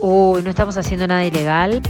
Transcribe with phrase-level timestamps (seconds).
[0.00, 1.82] Uy, no estamos haciendo nada ilegal.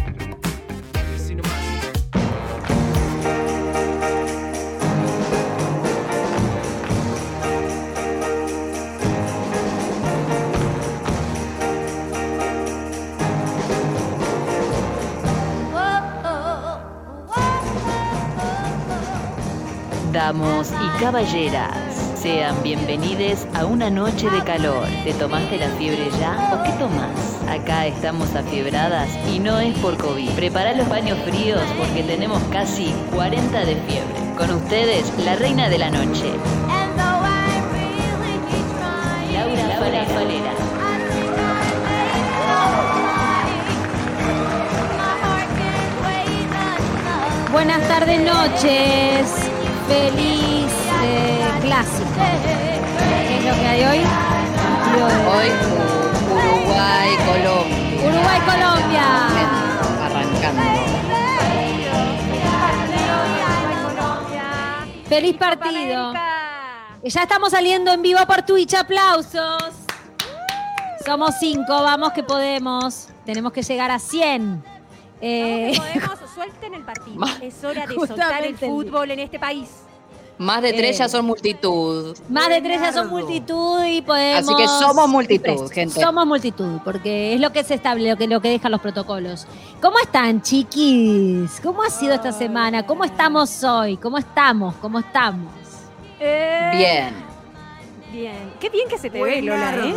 [20.12, 21.74] Damos y caballeras,
[22.16, 24.86] sean bienvenidos a una noche de calor.
[25.04, 27.27] ¿Te tomaste la fiebre ya o qué tomás?
[27.48, 30.30] Acá estamos afiebradas y no es por COVID.
[30.32, 34.34] Prepara los baños fríos porque tenemos casi 40 de fiebre.
[34.36, 36.30] Con ustedes, la reina de la noche.
[39.32, 40.04] Laura Falera.
[40.06, 40.52] Falera.
[47.50, 49.26] Buenas tardes, noches.
[49.88, 50.70] Feliz
[51.02, 52.08] eh, clásico.
[53.26, 53.98] ¿Qué es lo que hay hoy?
[55.34, 55.97] Hoy
[56.38, 58.08] Uruguay, Colombia.
[58.08, 59.06] Uruguay, Colombia.
[60.06, 60.62] Arrancando.
[65.08, 66.12] Feliz partido.
[67.02, 68.74] Ya estamos saliendo en vivo por Twitch.
[68.74, 69.72] Aplausos.
[71.04, 73.08] Somos cinco, vamos que podemos.
[73.24, 74.62] Tenemos que llegar a 100.
[75.20, 77.24] Eh, Vamos que podemos, suelten el partido.
[77.40, 79.70] Es hora de soltar el fútbol en este país.
[80.38, 82.16] Más de tres Eh, ya son multitud.
[82.28, 84.48] más de tres ya son multitud y podemos.
[84.48, 86.00] Así que somos multitud, gente.
[86.00, 89.46] Somos multitud, porque es lo que se establece, lo que, lo que dejan los protocolos.
[89.82, 91.60] ¿Cómo están, chiquis?
[91.60, 92.84] ¿Cómo ha sido esta semana?
[92.86, 93.96] ¿Cómo estamos hoy?
[93.96, 94.74] ¿Cómo estamos?
[94.76, 95.52] ¿Cómo estamos?
[96.20, 97.14] Eh, Bien.
[98.12, 98.52] Bien.
[98.60, 99.92] Qué bien que se te ve, Lola, ¿eh?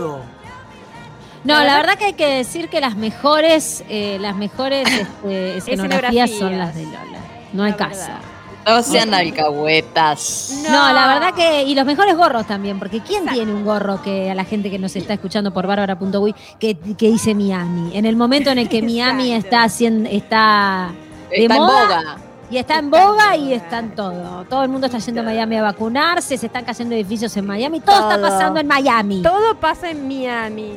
[1.43, 4.87] No, La verdad- que hay que decir que las mejores, eh, las mejores
[5.23, 7.19] este, escenografías son las de Lola.
[7.53, 7.99] No hay La caso.
[8.01, 8.19] verdad.
[8.65, 10.61] No sean alcahuetas.
[10.69, 10.93] No.
[10.93, 11.63] la verdad que.
[11.63, 13.35] Y los mejores gorros también, porque ¿quién Exacto.
[13.35, 17.07] tiene un gorro que a la gente que nos está escuchando por bárbara.uy que, que
[17.09, 17.91] dice Miami?
[17.97, 19.45] En el momento en el que Miami Exacto.
[19.47, 20.09] está haciendo.
[20.09, 20.91] está
[21.29, 21.83] de Está en moda.
[21.97, 22.15] boga.
[22.51, 24.43] Y está en boga y está en todo.
[24.45, 27.79] Todo el mundo está yendo a Miami a vacunarse, se están cayendo edificios en Miami,
[27.79, 29.21] todo, está pasando en Miami.
[29.21, 30.73] Todo pasa en Miami.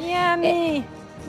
[0.00, 0.82] Miami.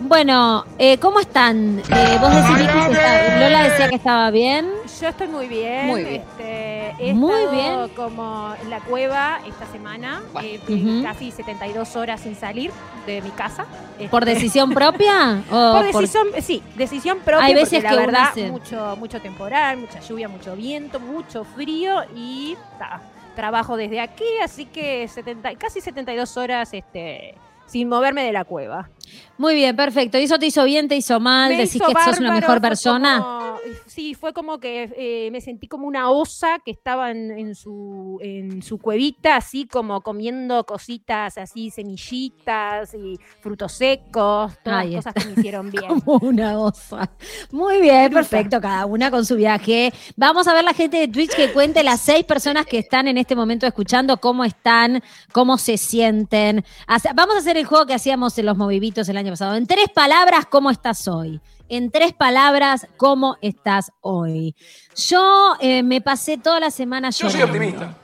[0.03, 1.79] Bueno, eh, ¿cómo están?
[1.79, 4.67] Eh, vos decís, Vicky, que está- Lola decía que estaba bien.
[4.99, 5.85] Yo estoy muy bien.
[5.87, 6.21] Muy bien.
[6.21, 7.89] Este, he Muy estado bien.
[7.95, 10.21] como en la cueva esta semana.
[10.33, 10.47] Bueno.
[10.47, 11.03] eh, Ujú.
[11.03, 12.71] Casi 72 horas sin salir
[13.05, 13.65] de mi casa.
[14.09, 15.43] ¿Por Este, decisión propia?
[15.51, 17.45] O Por decisión, sí, decisión propia.
[17.45, 22.01] Hay veces porque que la verdad, mucho, mucho temporal, mucha lluvia, mucho viento, mucho frío
[22.15, 23.01] y ta,
[23.35, 27.35] trabajo desde aquí, así que 70, casi 72 horas este,
[27.67, 28.89] sin moverme de la cueva.
[29.37, 30.17] Muy bien, perfecto.
[30.19, 31.49] ¿Y eso te hizo bien, te hizo mal?
[31.51, 33.17] Me ¿Decís hizo que sos una bárbaro, mejor persona?
[33.19, 33.41] como-
[33.87, 38.17] sí, fue como que eh, me sentí como una osa que estaba en, en su,
[38.21, 45.13] en su cuevita, así como comiendo cositas así, semillitas y frutos secos, todas Ahí cosas
[45.13, 45.99] que me hicieron bien.
[46.01, 47.09] Como una osa.
[47.51, 49.93] Muy bien, perfecto, cada una con su viaje.
[50.15, 53.17] Vamos a ver la gente de Twitch que cuente las seis personas que están en
[53.17, 55.01] este momento escuchando cómo están,
[55.31, 56.63] cómo se sienten.
[57.15, 59.55] Vamos a hacer el juego que hacíamos en los movivitos el año pasado.
[59.55, 61.39] En tres palabras, ¿cómo estás hoy?
[61.69, 64.55] En tres palabras, ¿cómo estás hoy?
[65.07, 67.47] Yo eh, me pasé toda la semana Yo llorando.
[67.47, 67.97] soy optimista.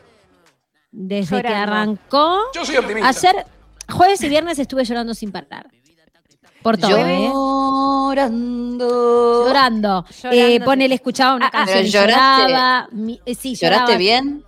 [0.91, 2.40] Desde que arrancó.
[2.53, 3.09] Yo soy optimista.
[3.09, 3.46] Ayer,
[3.90, 5.68] jueves y viernes estuve llorando sin parar.
[6.63, 7.29] Por todo, ¿eh?
[7.31, 9.46] Llorando.
[9.47, 10.06] Llorando.
[10.24, 12.41] Llorando, Eh, ponele, escuchaba una Ah, ah, canción pero lloraste.
[12.52, 12.88] lloraba.
[12.91, 13.97] Mi- eh, sí, ¿Lloraste lloraba.
[13.97, 14.44] bien?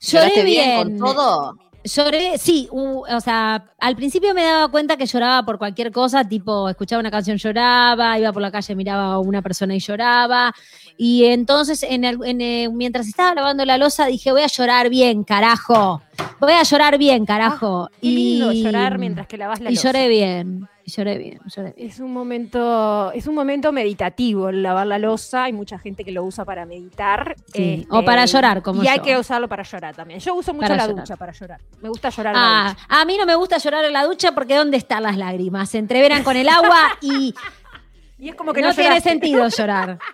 [0.00, 0.98] Lloré ¿Lloraste bien bien.
[0.98, 1.56] con todo?
[1.84, 6.26] Lloré, sí, u- o sea, al principio me daba cuenta que lloraba por cualquier cosa,
[6.26, 10.54] tipo, escuchaba una canción, lloraba, iba por la calle, miraba a una persona y lloraba.
[10.96, 15.24] Y entonces, en el- en, mientras estaba lavando la losa, dije, voy a llorar bien,
[15.24, 16.00] carajo.
[16.40, 17.90] Voy a llorar bien, carajo.
[18.00, 19.88] Qué lindo y, llorar mientras que lavas la Y loza.
[19.88, 21.88] lloré bien, y lloré bien, lloré bien.
[21.90, 25.44] Es un momento, es un momento meditativo el lavar la losa.
[25.44, 27.34] Hay mucha gente que lo usa para meditar.
[27.46, 30.20] este, o para llorar, como Y hay que usarlo para llorar también.
[30.20, 31.02] Yo uso mucho Para la llorar.
[31.04, 31.60] ducha para llorar.
[31.80, 32.86] Me gusta llorar en la Ah, ducha.
[32.88, 35.70] a mí no me gusta llorar en la ducha porque ¿dónde están las lágrimas?
[35.70, 37.34] Se entreveran con el agua y
[38.18, 39.98] Y es como que no, no, tiene sentido llorar.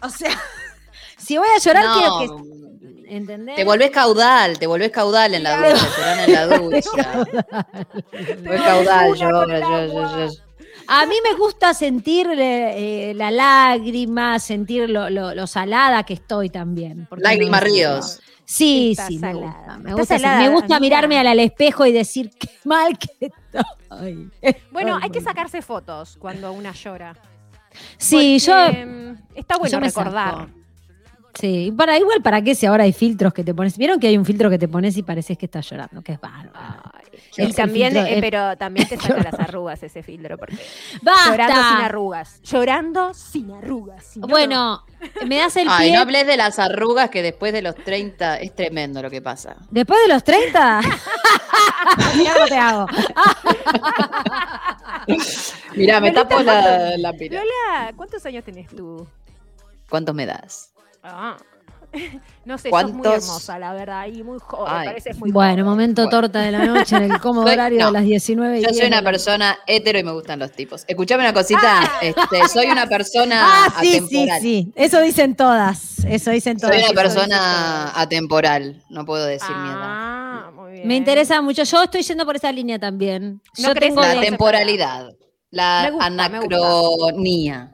[0.00, 0.30] O sea,
[1.16, 2.67] si voy a llorar No, quiero que...
[3.08, 3.56] ¿Entendés?
[3.56, 5.78] Te volvés caudal, te volvés caudal en la Claro.
[5.78, 7.24] ducha, en la ducha.
[8.44, 9.86] Volvés caudal, llora, agua.
[10.16, 10.28] llora.
[10.90, 16.48] A mí me gusta sentir eh, la lágrima, sentir lo, lo- lo salada que estoy
[16.50, 17.06] también.
[17.06, 17.90] ¿Por qué no Lágrimas decirlo?
[17.94, 18.20] ríos.
[18.44, 19.52] Sí, Está sí, me salada.
[19.58, 19.78] gusta.
[19.78, 20.80] Me gusta, salada, me gusta amiga.
[20.80, 24.30] mirarme al, al espejo y decir qué mal que estoy.
[24.70, 27.14] Bueno, hay que sacarse fotos cuando una llora.
[27.98, 30.30] Sí, yo Porque, mm, Está bueno yo recordar.
[30.34, 30.50] saco.
[31.38, 33.78] Sí, para, igual para qué si ahora hay filtros que te pones.
[33.78, 36.02] ¿Vieron que hay un filtro que te pones y pareces que estás llorando?
[36.02, 36.82] Que es bárbaro.
[37.54, 40.36] También, filtro, eh, pero también te saca las arrugas ese filtro.
[40.36, 40.58] Porque
[41.00, 41.30] ¡Basta!
[41.30, 42.42] llorando sin arrugas.
[42.42, 44.04] Llorando sin arrugas.
[44.04, 44.32] si no, no.
[44.32, 44.84] Bueno,
[45.26, 45.96] me das el Ay, pie.
[45.96, 49.54] no hables de las arrugas que después de los 30 es tremendo lo que pasa.
[49.70, 50.80] ¿Después de los 30?
[52.16, 52.86] Mirá cómo te hago.
[55.76, 57.40] Mirá, me tapo la, la pila.
[57.40, 59.06] Lola, ¿cuántos años tenés tú?
[59.88, 60.72] ¿Cuántos me das?
[61.10, 61.36] Ah.
[62.44, 63.24] No sé, sos muy ¿Cuántos?
[63.24, 64.86] hermosa, la verdad, y muy joven, Ay.
[64.88, 65.64] pareces muy Bueno, joven.
[65.64, 66.20] momento Bueno.
[66.20, 67.86] torta de la noche en el cómodo Soy- horario no.
[67.86, 70.84] de las 19 y Yo soy 10 una persona hetero y me gustan los tipos.
[70.86, 71.98] Escuchame una cosita, Ah.
[72.02, 74.40] este, soy una persona Ah, sí, sí, atemporal.
[74.42, 74.72] sí.
[74.76, 76.04] Eso dicen todas.
[76.04, 76.74] Eso dicen todas.
[76.76, 79.78] Soy una persona atemporal, no puedo decir mi edad.
[79.82, 80.88] Ah, muy bien.
[80.88, 81.62] Me interesa mucho.
[81.64, 83.40] Yo estoy yendo por esa línea también.
[83.58, 85.08] No Yo tengo en La temporalidad,
[85.50, 87.72] la gusta, anacronía,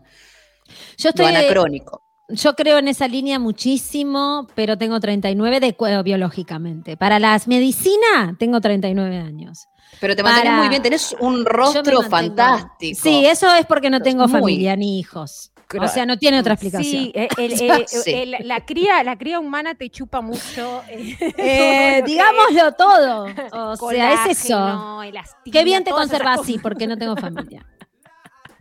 [0.96, 2.00] yo lo estoy de- anacrónico.
[2.28, 6.96] Yo creo en esa línea muchísimo, pero tengo 39 de biológicamente.
[6.96, 9.66] Para las medicina tengo 39 años.
[10.00, 12.98] Pero te mantienes Para- muy bien, tenés un rostro fantástico.
[13.02, 15.50] Sí, eso es porque no tengo Muy- familia ni hijos.
[15.80, 16.90] O sea, no tiene otra explicación.
[17.04, 18.10] Sí, eh, el- el- Sí.
[18.12, 20.82] el- la, cría, la cría humana te chupa mucho.
[20.88, 21.16] eh,
[21.98, 23.26] Eh, digámoslo todo.
[23.52, 25.02] O sea, es eso.
[25.02, 27.66] elastina, Qué bien te conservas así, porque no tengo familia.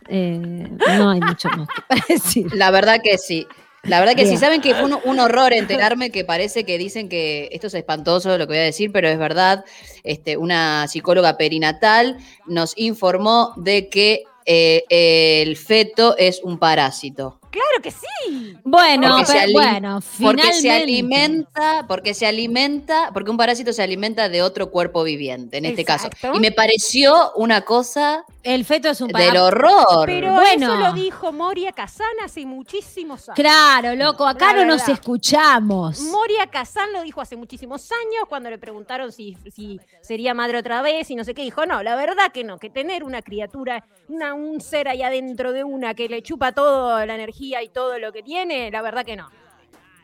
[0.08, 0.68] Eh,
[0.98, 2.54] no hay mucho más que para decir.
[2.54, 3.46] La verdad que sí.
[3.82, 4.36] La verdad que Bien.
[4.36, 7.74] sí, saben que fue un, un horror enterarme que parece que dicen que esto es
[7.74, 9.64] espantoso lo que voy a decir, pero es verdad.
[10.04, 12.16] Este, una psicóloga perinatal
[12.46, 17.38] nos informó de que eh, el feto es un parásito.
[17.50, 18.56] Claro que sí.
[18.64, 20.60] Bueno, Porque pero bueno, Porque finalmente.
[20.60, 25.66] se alimenta, porque se alimenta, porque un parásito se alimenta de otro cuerpo viviente, en
[25.66, 26.08] este caso.
[26.32, 29.44] Y me pareció una cosa El feto es un del parásito.
[29.46, 30.06] horror.
[30.06, 30.74] Pero Bueno.
[30.74, 33.36] eso lo dijo Moria Kazan hace muchísimos años.
[33.36, 36.00] Claro, loco, acá La no nos escuchamos.
[36.00, 40.82] Moria Kazan lo dijo hace muchísimos años cuando le preguntaron si, si sería madre otra
[40.82, 41.42] vez y no sé qué.
[41.42, 45.52] Dijo, no, la verdad que no, que tener una criatura, una, un ser ahí adentro
[45.52, 49.04] de una que le chupa toda la energía y todo lo que tiene, la verdad
[49.04, 49.30] que no.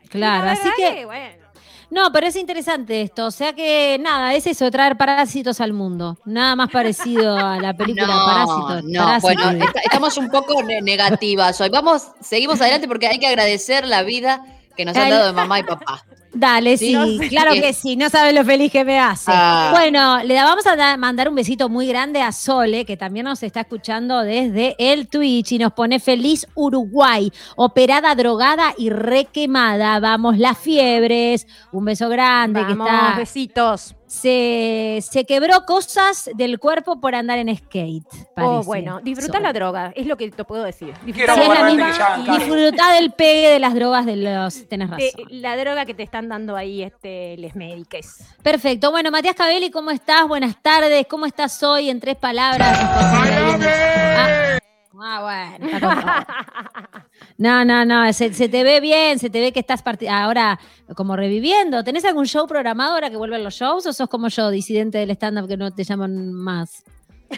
[0.09, 1.05] Claro, así que.
[1.05, 1.40] bueno,
[1.91, 3.25] No, pero es interesante esto.
[3.27, 6.17] O sea que nada, es eso, traer parásitos al mundo.
[6.25, 8.81] Nada más parecido a la película no, Parásito.
[8.87, 9.21] no, Parásito.
[9.43, 11.69] bueno, est- estamos un poco ne- negativas hoy.
[11.69, 14.43] Vamos, seguimos adelante porque hay que agradecer la vida
[14.77, 16.03] que nos han dado de mamá y papá.
[16.33, 17.27] Dale, sí, Sí, no sé.
[17.29, 19.31] claro que sí, no sabes lo feliz que me hace.
[19.33, 19.69] Ah.
[19.73, 23.43] Bueno, le vamos a da- mandar un besito muy grande a Sole, que también nos
[23.43, 29.99] está escuchando desde el Twitch y nos pone feliz Uruguay, operada, drogada y requemada.
[29.99, 31.47] Vamos, las fiebres.
[31.71, 33.15] Un beso grande vamos, que está.
[33.17, 33.95] besitos.
[34.11, 38.03] Se, se quebró cosas del cuerpo por andar en skate.
[38.35, 40.93] Oh, bueno, disfruta la droga, es lo que te puedo decir.
[41.05, 44.67] Disfruta del pegue de las drogas de los.
[44.67, 45.05] Tenés razón.
[45.15, 48.17] de- la droga que te están dando ahí este, les médicos.
[48.43, 48.91] Perfecto.
[48.91, 50.27] Bueno, Matías Cabelli, ¿cómo estás?
[50.27, 51.07] Buenas tardes.
[51.07, 51.89] ¿Cómo estás hoy?
[51.89, 52.77] En tres palabras.
[52.81, 54.59] Ah,
[55.01, 55.79] ah, bueno.
[57.41, 58.13] No, no, no.
[58.13, 60.59] Se, te ve bien, se te ve que estás ahora
[60.95, 61.83] como reviviendo.
[61.83, 65.09] ¿Tenés algún show programado ahora que vuelven los shows o sos como yo, disidente del
[65.09, 66.83] stand-up que no te llaman más?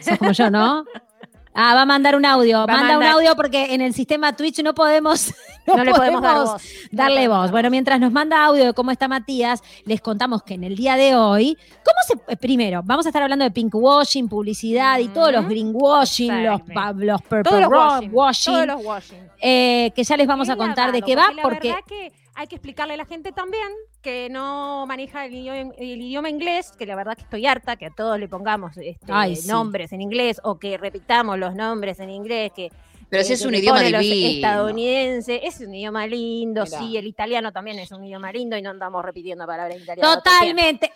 [0.02, 0.84] Sos como yo, ¿no?
[1.56, 2.62] Ah, va a mandar un audio.
[2.62, 5.34] a Manda un mandar- audio porque en el sistema Twitch no podemos.
[5.66, 6.62] No, No, le podemos dar voz.
[6.92, 7.50] darle No voz.
[7.52, 10.98] Bueno, mientras nos manda audio de cómo está Matías, les contamos que en el día
[10.98, 11.96] de hoy, ¿cómo
[12.28, 12.34] se.
[12.34, 15.50] eh, Primero, vamos a estar hablando de pinkwashing, publicidad y todos los Ujú.
[15.52, 16.60] greenwashing, los,
[16.98, 18.10] los purple Todos los ro- washing.
[18.14, 19.18] washing, Todos los washing.
[19.42, 21.70] eh, que ya les vamos a contar de qué va, La porque.
[21.70, 23.68] verdad que hay que explicarle a la gente también
[24.02, 27.86] que no maneja el idioma, el idioma inglés, que la verdad que estoy harta que
[27.86, 29.48] a todos le pongamos este, Ay, sí.
[29.48, 32.70] nombres en inglés o que repitamos los nombres en inglés, que
[33.10, 34.00] Pero que- si es un idioma divino.
[34.30, 36.78] estadounidenses, es un idioma lindo, Mirá.
[36.80, 40.16] sí, el italiano también es un idioma lindo y no andamos repitiendo palabras en italiano.
[40.16, 40.92] Totalmente.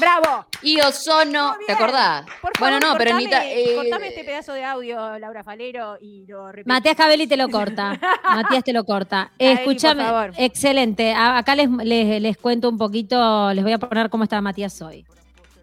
[0.00, 0.46] ¡Bravo!
[0.92, 2.24] Sono, Muy ¿te acordás?
[2.40, 5.42] Por bueno, favor, no, pero en cortame, Ita- eh, cortame este pedazo de audio, Laura
[5.44, 6.72] Falero, y lo repito.
[6.72, 7.98] Matías Cabelli te lo corta.
[8.24, 9.32] Matías te lo corta.
[9.38, 10.02] Escúchame.
[10.04, 10.32] por favor.
[10.38, 11.12] Excelente.
[11.12, 14.80] A- acá les, les, les cuento un poquito, les voy a poner cómo está Matías
[14.82, 15.04] hoy.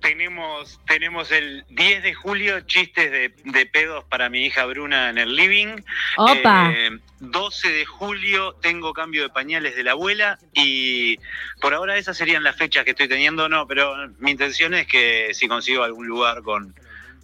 [0.01, 5.17] Tenemos, tenemos el 10 de julio chistes de, de pedos para mi hija Bruna en
[5.17, 5.77] el living.
[6.17, 6.71] Opa.
[6.71, 11.17] Eh, 12 de julio tengo cambio de pañales de la abuela y
[11.61, 13.49] por ahora esas serían las fechas que estoy teniendo.
[13.49, 16.73] No, pero mi intención es que si consigo algún lugar con,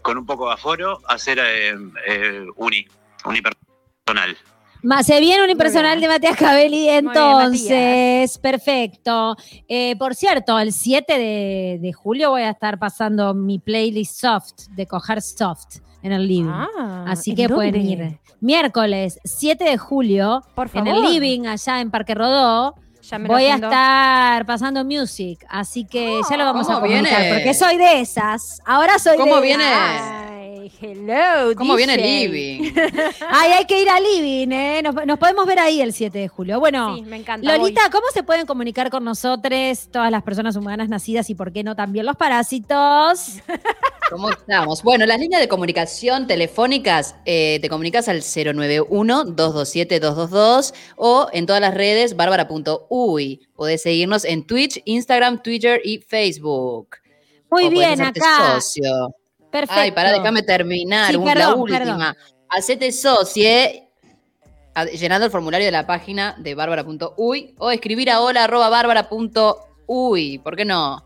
[0.01, 1.75] con un poco de aforo, hacer eh,
[2.07, 2.85] eh, uni,
[3.23, 4.37] unipersonal.
[4.85, 6.07] Ma- Se viene un impersonal de.
[6.07, 9.35] Matías Cabelli, bien, entonces, perfecto.
[9.67, 14.67] Eh, por cierto, el 7 de, de julio voy a estar pasando mi playlist soft,
[14.75, 16.49] de coger soft, en el living.
[16.49, 17.89] Ah, Así ¿en que pueden dónde?
[17.91, 18.19] ir.
[18.41, 22.75] Miércoles 7 de julio, Por en el living, allá en Parque Rodó.
[23.09, 26.87] Ya me lo Voy a estar pasando music, así que ya lo vamos a ¿Cómo
[26.87, 27.33] comunicar, viene?
[27.35, 28.59] porque soy de esas.
[28.65, 29.63] Ahora soy ¿Cómo de viene?
[29.63, 32.73] Ay, hello, ¿Cómo viene living?
[33.29, 34.81] Ay, hay que ir a Living, ¿eh?
[34.83, 36.59] Nos, nos podemos ver ahí el 7 de julio.
[36.59, 37.55] Bueno, Sí, me encanta.
[37.57, 41.63] Lolita, ¿cómo se pueden comunicar con nosotros, todas las personas humanas nacidas y por qué
[41.63, 43.33] no también los parásitos?
[44.09, 44.81] ¿Cómo estamos?
[44.83, 51.73] Bueno, las líneas de comunicación telefónicas, eh, te comunicas al 091-227-222 o en todas las
[51.73, 52.15] redes,
[52.95, 53.47] bárbara.uy.
[53.55, 56.97] Podés seguirnos en Twitch, Instagram, Twitter y Facebook.
[57.51, 58.53] Muy O bien, acá.
[58.55, 59.15] socio.
[59.51, 59.81] Perfecto.
[59.81, 61.11] Ay, pará, déjame terminar.
[61.11, 61.79] Sí, un- la perdón, última.
[61.79, 62.15] perdón.
[62.49, 63.87] Hacete socie
[64.93, 70.39] llenando el formulario de la página de bárbara.uy o escribir a hola arroba bárbara.uy.
[70.39, 71.04] ¿Por qué no?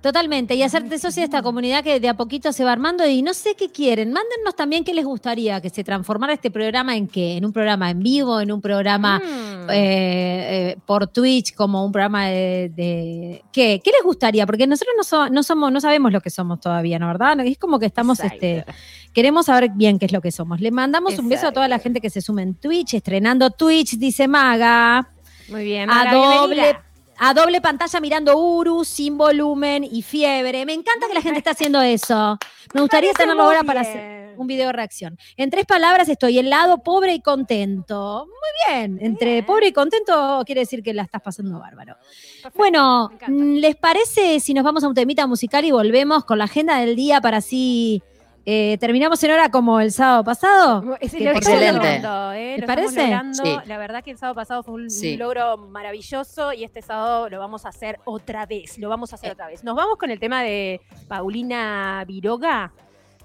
[0.00, 3.20] Totalmente, y hacerte socio de esta comunidad que de a poquito se va armando y
[3.20, 4.12] no sé qué quieren.
[4.12, 7.90] Mándennos también qué les gustaría que se transformara este programa en qué, en un programa
[7.90, 9.70] en vivo, en un programa Mm.
[9.70, 13.80] eh, eh, por Twitch, como un programa de, de- ¿qué?
[13.82, 14.46] ¿Qué les gustaría?
[14.46, 17.40] Porque nosotros no, so- no somos, no sabemos lo que somos todavía, ¿no verdad?
[17.40, 18.46] Es como que estamos, Exacto.
[18.46, 18.64] este,
[19.12, 20.60] queremos saber bien qué es lo que somos.
[20.60, 23.96] Le mandamos un beso a toda la gente que se suma en Twitch, estrenando Twitch,
[23.98, 25.10] dice Maga.
[25.48, 25.90] Muy bien.
[25.90, 26.84] A Maga, doble, bienvenida.
[27.18, 30.64] A doble pantalla mirando Uru, sin volumen y fiebre.
[30.64, 32.38] Me encanta que la gente está haciendo eso.
[32.74, 35.18] Me gustaría Parece tenerlo ahora para hacer un video reacción.
[35.36, 38.26] En tres palabras estoy helado, pobre y contento.
[38.26, 38.98] Muy bien.
[39.00, 39.46] Entre Bien.
[39.46, 41.96] pobre y contento quiere decir que la estás pasando bárbaro.
[41.96, 46.38] Perfecto, Bueno, mm, ¿les parece si nos vamos a un temita musical y volvemos con
[46.38, 48.02] la agenda del día para así
[48.46, 50.96] eh, terminamos en hora como el sábado pasado?
[51.00, 51.72] Es- estamos Excelente.
[52.00, 52.54] logrando, ¿eh?
[52.56, 53.20] ¿Te Lo parece?
[53.32, 53.56] Sí.
[53.66, 55.16] La verdad que el sábado pasado fue un, Sí.
[55.16, 58.78] logro maravilloso y este sábado lo vamos a hacer otra vez.
[58.78, 59.32] Lo vamos a hacer Eh.
[59.32, 59.64] otra vez.
[59.64, 62.72] Nos vamos con el tema de Paulina Viroga,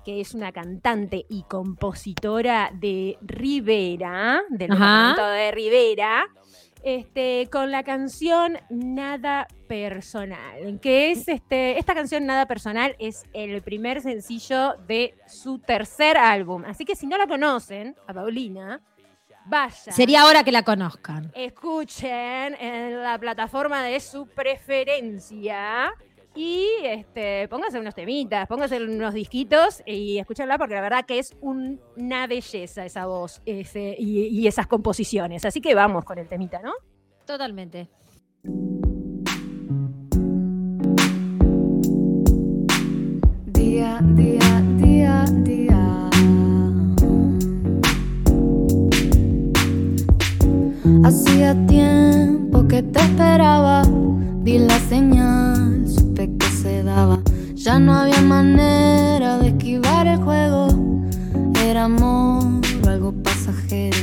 [0.04, 6.26] que es una cantante y compositora de Rivera, del departamento de Rivera.
[6.84, 13.62] Este, con la canción Nada Personal, que es este, esta canción Nada Personal es el
[13.62, 16.66] primer sencillo de su tercer álbum.
[16.66, 18.82] Así que si no la conocen, a Paulina,
[19.46, 19.96] vayan.
[19.96, 21.32] Sería hora que la conozcan.
[21.34, 25.94] Escuchen en la plataforma de su preferencia
[26.36, 31.36] y este, pónganse unos temitas, pónganse unos disquitos y escúchenla porque la verdad que es
[31.42, 35.46] un- una belleza esa voz ese- y, y esas composiciones.
[35.46, 36.74] Así que vamos con el temita, ¿no?
[37.26, 37.90] Totalmente.
[43.54, 46.10] Día, día, día, día.
[51.04, 53.84] Hacía tiempo que te esperaba,
[54.44, 55.86] vi la señal,
[57.56, 60.68] Ya no había manera de esquivar el juego,
[61.62, 63.98] era amor algo pasajero.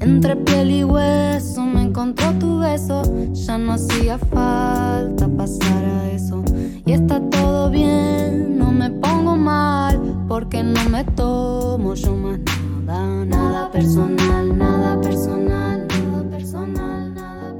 [0.00, 3.02] Entre piel y hueso me encontró tu beso,
[3.32, 6.42] ya no hacía falta pasar a eso.
[6.84, 12.40] Y está todo bien, no me pongo mal, porque no me tomo yo más
[12.84, 17.54] nada, nada personal, nada personal, nada personal, nada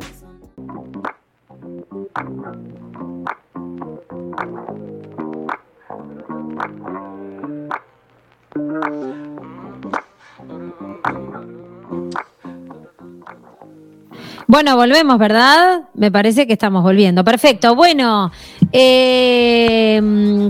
[2.14, 2.81] personal.
[14.46, 15.82] Bueno, volvemos, ¿verdad?
[15.94, 17.24] Me parece que estamos volviendo.
[17.24, 17.74] Perfecto.
[17.74, 18.30] Bueno,
[18.70, 20.00] eh,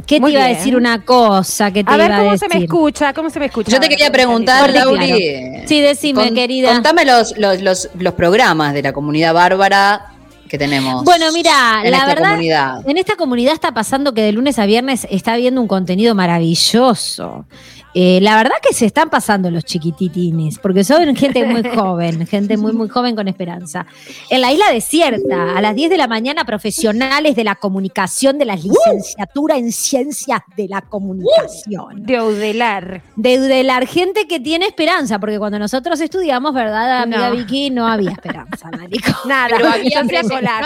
[0.07, 2.39] ¿qué te Muy iba a decir una cosa que te A ver iba cómo a
[2.39, 3.71] se me escucha, cómo se me escucha.
[3.71, 5.63] Yo te quería preguntar, Lauri.
[5.67, 6.73] Sí, decime, con- querida.
[6.73, 10.07] Contame los, los, los, los programas de la comunidad bárbara
[10.49, 11.05] que tenemos.
[11.05, 12.89] Bueno, mira, en la esta verdad, comunidad.
[12.91, 17.47] en esta comunidad está pasando que de lunes a viernes está habiendo un contenido maravilloso.
[17.95, 22.57] Eh, la verdad que se están pasando los chiquititines, porque son gente muy joven, gente
[22.57, 23.87] muy, muy joven con esperanza.
[24.31, 28.47] En la isla desierta, a las 10 de la mañana, profesionales de la comunicación de
[28.47, 32.03] la licenciatura en ciencias de la comunicación.
[32.07, 33.03] De Audelar.
[33.17, 37.37] De, de la gente que tiene esperanza, porque cuando nosotros estudiamos, ¿verdad, amiga No.
[37.37, 37.71] Vicky?
[37.71, 39.11] No había esperanza, marico.
[39.27, 40.09] Nada, Pero había no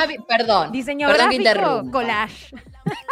[0.01, 2.51] había- perdón, Diseño perdón gráfico, collage.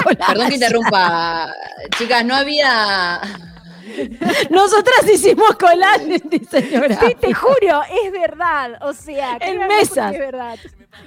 [0.05, 1.53] Perdón que interrumpa.
[1.99, 3.21] Chicas, no había.
[4.51, 7.21] Nosotras hicimos collage en diseño Sí, gráfico.
[7.21, 8.79] te juro, es verdad.
[8.83, 10.13] O sea, En mesas.
[10.15, 10.59] Es verdad.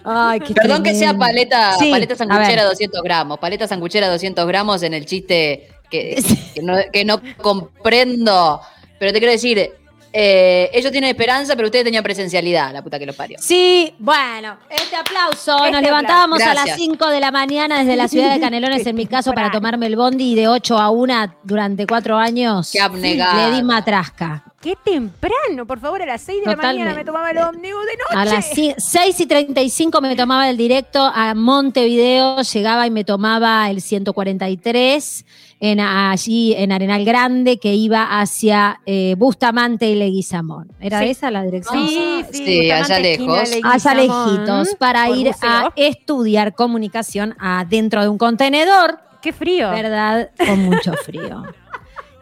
[0.04, 2.72] Ay, qué Perdón que sea paleta, Sí, paleta sanguchera ver.
[2.72, 3.40] 200 gramos.
[3.40, 6.22] Paleta sanguchera 200 gramos en el chiste que,
[6.56, 8.62] que no, que no comprendo.
[9.00, 9.72] Pero te quiero decir,
[10.14, 13.38] eh, ellos tienen esperanza, pero ustedes tenían presencialidad, la puta que los parió.
[13.42, 15.58] Sí, bueno, este aplauso.
[15.58, 16.78] Este Nos levantábamos a las Gracias.
[16.78, 19.96] 5 de la mañana desde la ciudad de Canelones, en mi caso, para tomarme el
[19.96, 22.70] bondi de 8 a 1 durante cuatro años.
[22.72, 23.50] Qué abnegada.
[23.50, 24.44] Le di matrasca.
[24.62, 27.98] qué temprano, por favor, a las 6 de la mañana me tomaba el ómnibus de
[27.98, 28.16] noche.
[28.16, 33.04] A las ci- 6 y 35 me tomaba el directo a Montevideo, llegaba y me
[33.04, 35.26] tomaba el 143
[35.60, 40.72] en, allí en Arenal Grande que iba hacia eh, Bustamante y Leguizamón.
[40.80, 41.10] ¿Era Sí.
[41.10, 41.88] esa la dirección?
[41.88, 43.40] Sí, sí, Sí, allá lejos.
[43.64, 49.72] Allá lejitos, para por ir a estudiar comunicación adentro de un contenedor, Qué frío.
[49.72, 50.30] ¿verdad?
[50.38, 51.44] Con mucho frío.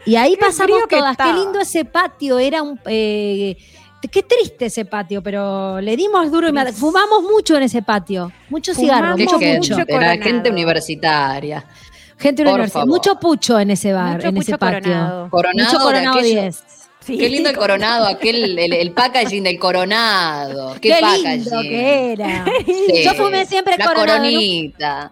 [0.05, 1.17] Y ahí Qué pasamos todas.
[1.17, 2.79] Qué lindo ese patio, era un...
[2.85, 3.57] eh,
[4.11, 8.31] Qué triste ese patio, pero le dimos duro y me- fumamos mucho en ese patio.
[8.49, 9.75] Mucho cigarro, Fumamos mucho Qué pucho.
[9.75, 10.13] gente, mucho coronado.
[12.17, 12.67] Gente por universitaria.
[12.69, 12.87] favor.
[12.87, 14.81] Mucho pucho en ese bar, Mucho en ese pucho patio.
[14.81, 15.29] coronado.
[15.29, 16.63] Coronado, Mucho de coronado aquello- 10.
[17.01, 17.17] Sí.
[17.19, 20.73] Qué lindo el coronado, aquel, el, el packaging del coronado.
[20.81, 21.31] Qué, Qué, packaging.
[21.43, 22.45] lindo que era.
[22.65, 23.03] Sí.
[23.03, 24.17] Yo fumé siempre La coronado.
[24.19, 25.11] coronita.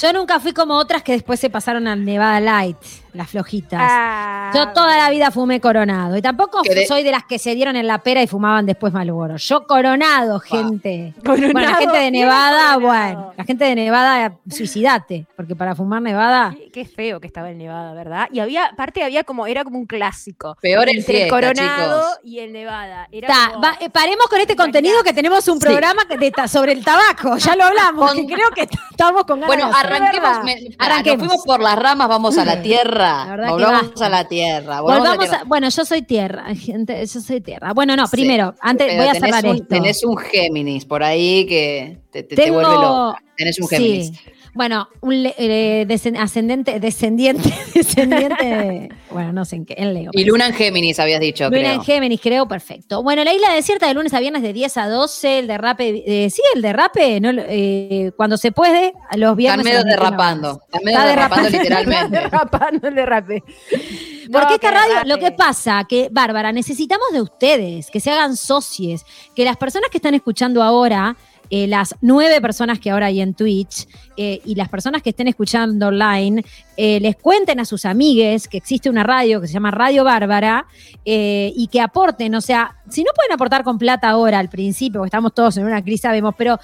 [0.00, 2.76] Yo nunca fui como otras que después se pasaron al Nevada Light,
[3.12, 3.80] las flojitas.
[3.82, 6.16] Ah, Yo toda la vida fumé coronado.
[6.16, 9.36] Y tampoco soy de las que se dieron en la pera y fumaban después Malboro.
[9.36, 11.14] Yo coronado, gente.
[11.24, 16.00] Coronado, bueno, la gente de Nevada, bueno, la gente de Nevada, suicidate, porque para fumar
[16.02, 16.54] Nevada.
[16.56, 18.28] Qué, qué feo que estaba el Nevada, ¿verdad?
[18.32, 20.56] Y había, aparte había como, era como un clásico.
[20.60, 22.18] Peor el Entre el fiesta, Coronado chicos.
[22.24, 23.08] y el Nevada.
[23.12, 25.66] Era Ta, como- va- eh, paremos con este contenido que tenemos un Sí.
[25.66, 27.36] programa que de sobre el tabaco.
[27.36, 30.30] Ya lo hablamos, Con- que creo que estamos con ganas Bueno, arranquemos.
[30.38, 31.18] pará, Arranquemos.
[31.18, 33.01] Nos fuimos por las ramas, vamos a la tierra.
[33.02, 34.06] La verdad que Volvamos basta.
[34.06, 34.80] a la tierra.
[34.80, 37.72] Volvamos, Volvamos a la a, bueno, yo soy tierra, gente, yo soy tierra.
[37.72, 38.16] Bueno, no, Sí.
[38.16, 39.66] primero, antes Pero voy a cerrar un, esto.
[39.68, 43.16] Tenés un Géminis por ahí que te, te- te Tengo- vuelve loco.
[43.36, 44.08] Tenés un Géminis.
[44.08, 44.14] Sí.
[44.54, 45.86] Bueno, un le- eh,
[46.18, 50.10] ascendente, descendiente, descendiente, de- bueno, no sé en qué, en Leo.
[50.12, 51.72] Y Luna en Géminis habías dicho, Luna creo.
[51.72, 53.02] en Géminis, creo, perfecto.
[53.02, 56.28] Bueno, la isla desierta de lunes a viernes de 10 a 12, el derrape, eh,
[56.30, 59.64] sí, el derrape, no, eh, cuando se puede, a los Están viernes.
[59.64, 60.60] medio a las 21 derrapando.
[60.66, 61.58] Están medio Está derrapando derrapando.
[61.62, 62.18] literalmente.
[62.20, 63.42] derrapando el derrape.
[63.42, 65.08] Porque No, esta que radio, derrape.
[65.08, 69.04] lo que pasa, que, Bárbara, necesitamos de ustedes, que se hagan socios,
[69.34, 71.16] que las personas que están escuchando ahora,
[71.50, 73.86] eh, las nueve personas que ahora hay en Twitch,
[74.22, 76.44] eh, y las personas que estén escuchando online,
[76.76, 80.64] eh, les cuenten a sus amigues que existe una radio que se llama Radio Bárbara
[81.04, 85.00] eh, y que aporten, o sea, si no pueden aportar con plata ahora al principio,
[85.00, 86.58] porque estamos todos en una crisis, sabemos, pero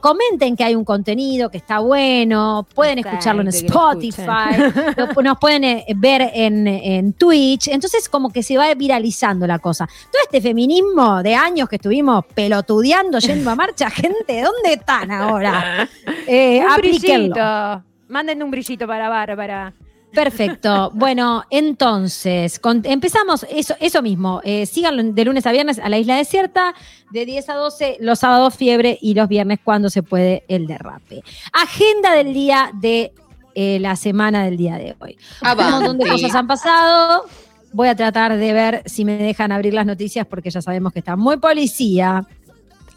[0.00, 5.38] comenten que hay un contenido que está bueno, pueden Está escucharlo en Spotify, lo- nos
[5.38, 9.86] pueden ver en, en Twitch, entonces como que se va viralizando la cosa.
[9.86, 15.88] Todo este feminismo de años que estuvimos pelotudeando, yendo a marcha, gente, ¿dónde están ahora?
[16.30, 16.60] Eh,
[16.98, 17.34] aplíquenlo.
[17.34, 17.84] brillito.
[18.08, 19.72] Manden un brillito para Bárbara.
[20.12, 20.90] Perfecto.
[20.94, 24.40] Bueno, entonces, con- empezamos eso, eso mismo.
[24.44, 26.74] Eh, síganlo de lunes a viernes a la isla desierta,
[27.10, 31.22] de 10 a 12, los sábados fiebre y los viernes cuando se puede el derrape.
[31.52, 33.12] Agenda del día de
[33.54, 35.18] eh, la semana del día de hoy.
[35.42, 37.24] Un montón de cosas han pasado.
[37.72, 41.00] Voy a tratar de ver si me dejan abrir las noticias porque ya sabemos que
[41.00, 42.26] está muy policía.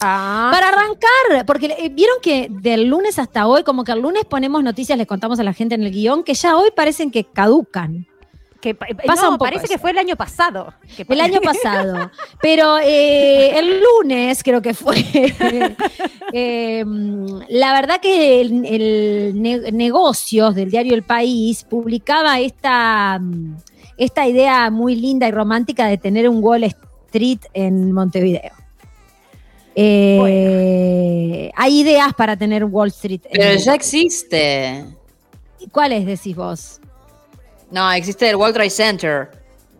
[0.01, 4.25] Ah, Para arrancar, porque eh, vieron que del lunes hasta hoy, como que el lunes
[4.25, 7.23] ponemos noticias, les contamos a la gente en el guion, que ya hoy parecen que
[7.23, 8.07] caducan.
[8.61, 9.73] que pa- pasa no, un poco parece eso.
[9.73, 10.73] que fue el año pasado.
[10.97, 12.09] que El año pasado.
[12.41, 14.95] Pero eh, el lunes creo que fue.
[16.33, 16.83] eh,
[17.49, 23.55] la verdad que el, el ne- Negocios del diario El País publicaba esta, mm,
[23.97, 28.51] esta idea muy linda y romántica de tener un Wall Street en Montevideo.
[29.75, 33.21] Eh, Hay ideas para tener Wall Street.
[33.31, 34.85] Pero ya existe.
[35.71, 36.79] ¿Cuáles decís vos?
[37.69, 39.29] No, existe el World Trade Center.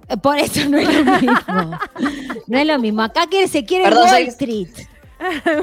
[0.08, 1.80] Eh, Por eso no es lo mismo.
[2.48, 3.02] No es lo mismo.
[3.02, 4.70] Acá que se quiere Perdón, Wall Street.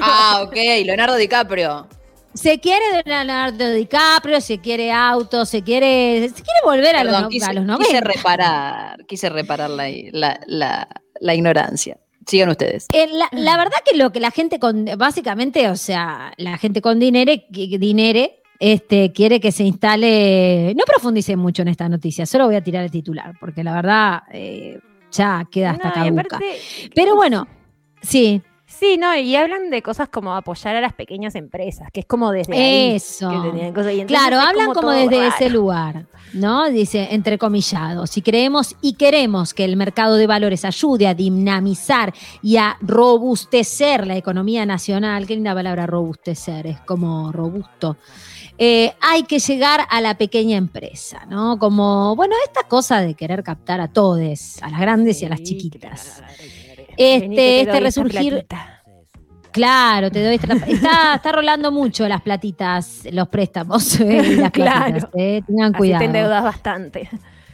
[0.01, 0.55] Ah, ok.
[0.85, 1.87] Leonardo DiCaprio.
[2.33, 7.45] Se quiere Leonardo DiCaprio, se quiere auto, se quiere, se quiere volver a, los, quise,
[7.49, 8.01] a los quise 90.
[8.01, 10.87] reparar, quise reparar la, la, la,
[11.19, 11.97] la ignorancia.
[12.25, 12.85] Sigan ustedes.
[12.93, 16.81] Eh, la, la verdad que lo que la gente con, básicamente, o sea, la gente
[16.81, 22.45] con dinero, dinere, este, quiere que se instale, no profundice mucho en esta noticia, solo
[22.45, 24.79] voy a tirar el titular, porque la verdad eh,
[25.11, 26.21] ya queda hasta No, caduca.
[26.37, 26.59] aparte-
[26.93, 27.47] Pero bueno,
[28.01, 28.41] sí,
[28.79, 32.31] Sí, no, y hablan de cosas como apoyar a las pequeñas empresas, que es como
[32.31, 33.29] desde ahí Eso.
[33.29, 33.93] que tenían cosas.
[33.93, 35.35] Y Claro, hablan como, desde raro.
[35.35, 36.69] ese lugar, ¿no?
[36.69, 42.55] Dice, entrecomillado, si creemos y queremos que el mercado de valores ayude a dinamizar y
[42.55, 47.97] a robustecer la economía nacional, qué linda palabra robustecer, es como robusto.
[48.57, 51.57] eh, hay que llegar a la pequeña empresa, ¿no?
[51.59, 55.43] Como, bueno, esta cosa de querer captar a todos, a las grandes y a las
[55.43, 56.15] chiquitas.
[56.17, 56.33] claro.
[56.99, 58.45] Este- este resurgir-.
[59.51, 64.91] Claro, te doy esta- está, está rolando mucho las platitas, los préstamos eh, las Claro.
[64.91, 66.03] platitas, eh, tengan Así te cuidado.
[66.05, 67.09] endeudas bastante.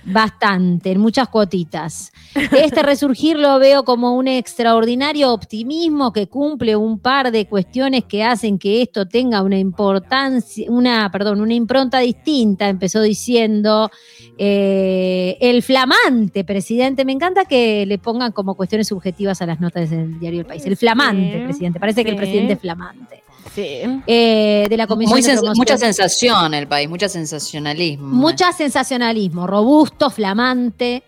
[0.06, 2.12] Bastante, en muchas cuotitas.
[2.36, 8.24] Este resurgir lo veo como un extraordinario optimismo que cumple un par de cuestiones que
[8.24, 13.90] hacen que esto tenga una importancia, una, perdón, una impronta distinta, empezó diciendo
[14.38, 17.04] eh, el flamante presidente.
[17.06, 20.66] Me encanta que le pongan como cuestiones subjetivas a las notas del diario El País.
[20.66, 23.25] El flamante Sí, presidente, parece que el presidente es flamante.
[23.54, 23.82] Sí.
[24.08, 28.08] Eh, de la Comisión Muy de Promoción- mucha sensación el país, mucha sensacionalismo.
[28.08, 31.04] Mucha sensacionalismo, robusto, flamante.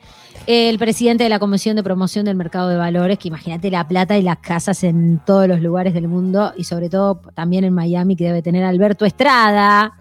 [0.46, 4.18] El presidente de la Comisión de Promoción del Mercado de Valores, que imagínate la plata
[4.18, 8.16] y las casas en todos los lugares del mundo y sobre todo también en Miami,
[8.16, 9.94] que debe tener Alberto Estrada,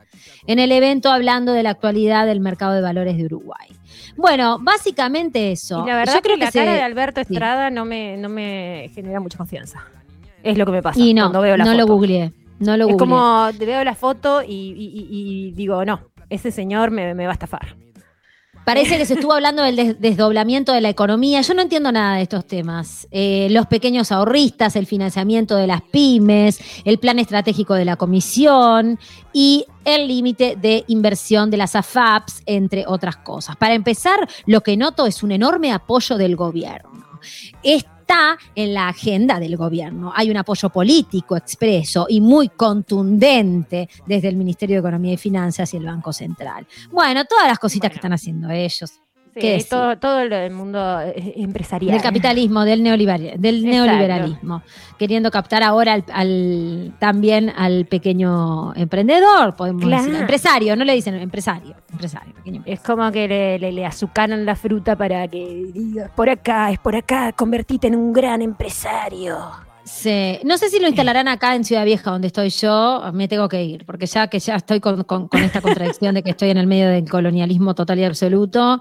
[0.47, 3.69] en el evento hablando de la actualidad del mercado de valores de Uruguay.
[4.17, 5.83] Bueno, básicamente eso.
[5.85, 7.33] Y la verdad Yo creo que, la se- cara de Alberto sí.
[7.35, 9.81] Estrada no, me, no me genera mucha confianza.
[10.51, 11.81] Es lo que me pasa Y no, cuando veo la no foto.
[11.83, 12.33] lo googleé.
[12.59, 12.99] No lo es googleé.
[12.99, 17.25] como te veo la foto y, y- y- y digo, no, ese señor me, me
[17.25, 17.77] va a estafar.
[18.65, 21.41] Parece que se estuvo hablando del des- desdoblamiento de la economía.
[21.43, 23.07] Yo no entiendo nada de estos temas.
[23.13, 28.99] Eh, los pequeños ahorristas, el financiamiento de las pymes, el plan estratégico de la comisión
[29.33, 33.55] y el límite de inversión de las AFAPs, entre otras cosas.
[33.55, 36.91] Para empezar, lo que noto es un enorme apoyo del gobierno.
[38.09, 40.13] Está en la agenda del gobierno.
[40.15, 45.75] Hay un apoyo político expreso y muy contundente desde el Ministerio de Economía y Finanzas
[45.75, 46.69] y el Banco Central.
[46.93, 47.91] Bueno, todas las cositas Bueno.
[47.91, 49.01] que están haciendo ellos.
[49.69, 51.93] Todo, todo lo del mundo eh, empresarial.
[51.93, 54.63] Del capitalismo, del, neoliberal, del neoliberalismo,
[54.99, 60.05] queriendo captar ahora al, al- también al pequeño emprendedor, podemos Claro.
[60.05, 64.45] decir, empresario, no le dicen empresario, empresario, pequeño Es como que le, le, le azucaran
[64.47, 69.37] la fruta para que diga, por acá, es por acá, convertite en un gran empresario.
[69.85, 70.39] Sí.
[70.43, 73.63] No sé si lo instalarán acá en Ciudad Vieja, donde estoy yo, me tengo que
[73.63, 76.57] ir, porque ya que ya estoy con, con- con esta contradicción de que estoy en
[76.57, 78.81] el medio del colonialismo total y absoluto.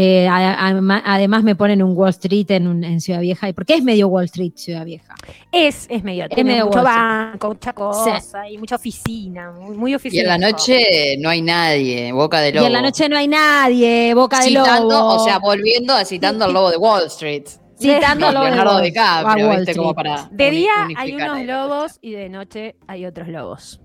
[0.00, 3.48] Eh, además me ponen un Wall Street en, un- en Ciudad Vieja.
[3.48, 5.12] ¿Y por qué es medio Wall Street Ciudad Vieja?
[5.50, 9.94] Es, es medio, tiene medio mucho banco, mucha cosa y mucha oficina, muy, muy Y
[9.96, 10.22] oficina.
[10.22, 12.66] en la noche no hay nadie, boca de Y lobo.
[12.68, 15.14] en la noche no hay nadie, boca de citando, lobo.
[15.16, 17.44] o sea, volviendo a citando al lobo de Wall Street.
[17.76, 19.74] citando No, al lobo de Leonardo DiCaprio, Wall ¿viste?
[19.74, 20.14] Como Street.
[20.14, 23.80] para De día hay unos lobos y de noche hay otros lobos.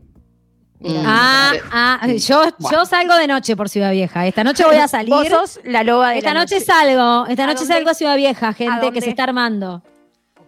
[0.84, 1.04] Mm.
[1.06, 1.60] Ah, Sí.
[1.72, 2.78] ah, yo, Bueno.
[2.80, 4.28] yo salgo de noche por Ciudad Vieja.
[4.28, 5.10] Esta noche voy a salir.
[5.14, 7.74] Vos sos la loba de Esta la noche salgo, esta ¿A noche dónde?
[7.74, 9.02] salgo a Ciudad Vieja, gente que dónde?
[9.02, 9.82] se está armando.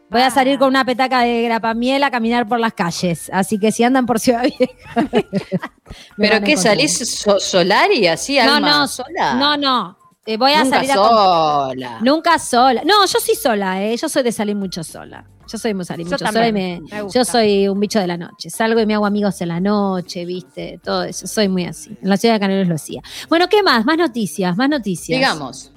[0.10, 3.30] Voy a salir con una petaca de grapamiel a caminar por las calles.
[3.34, 4.74] Así que si andan por Ciudad Vieja.
[4.96, 6.58] me ¿Pero a qué encontrar.
[6.76, 9.34] salís so- solar y así, No, alma no, sola?
[9.36, 9.98] No, no.
[10.26, 10.96] eh, voy a Nunca salir a.
[10.96, 11.98] sola.
[12.02, 12.82] Nunca sola.
[12.86, 13.98] No, yo sí sola, ¿eh?
[13.98, 15.26] Yo soy de salir mucho sola.
[15.52, 16.18] Yo soy de salir Yo
[16.52, 16.82] me,
[17.14, 18.50] me soy un bicho de la noche.
[18.50, 20.80] Salgo y me hago amigos en la noche, ¿viste?
[20.84, 21.28] Todo eso.
[21.28, 21.96] Soy muy así.
[22.02, 23.02] En la ciudad de Canelos lo hacía.
[23.30, 23.86] Bueno, ¿qué más?
[23.86, 25.18] Más noticias, más noticias.
[25.20, 25.72] Digamos.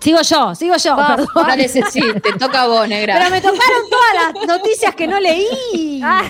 [0.00, 1.26] Sigo yo, sigo yo, perdón.
[1.34, 3.18] Dale, Ceci, te toca a vos, negra.
[3.18, 6.00] Pero me tocaron todas las noticias que no leí.
[6.00, 6.22] Ah,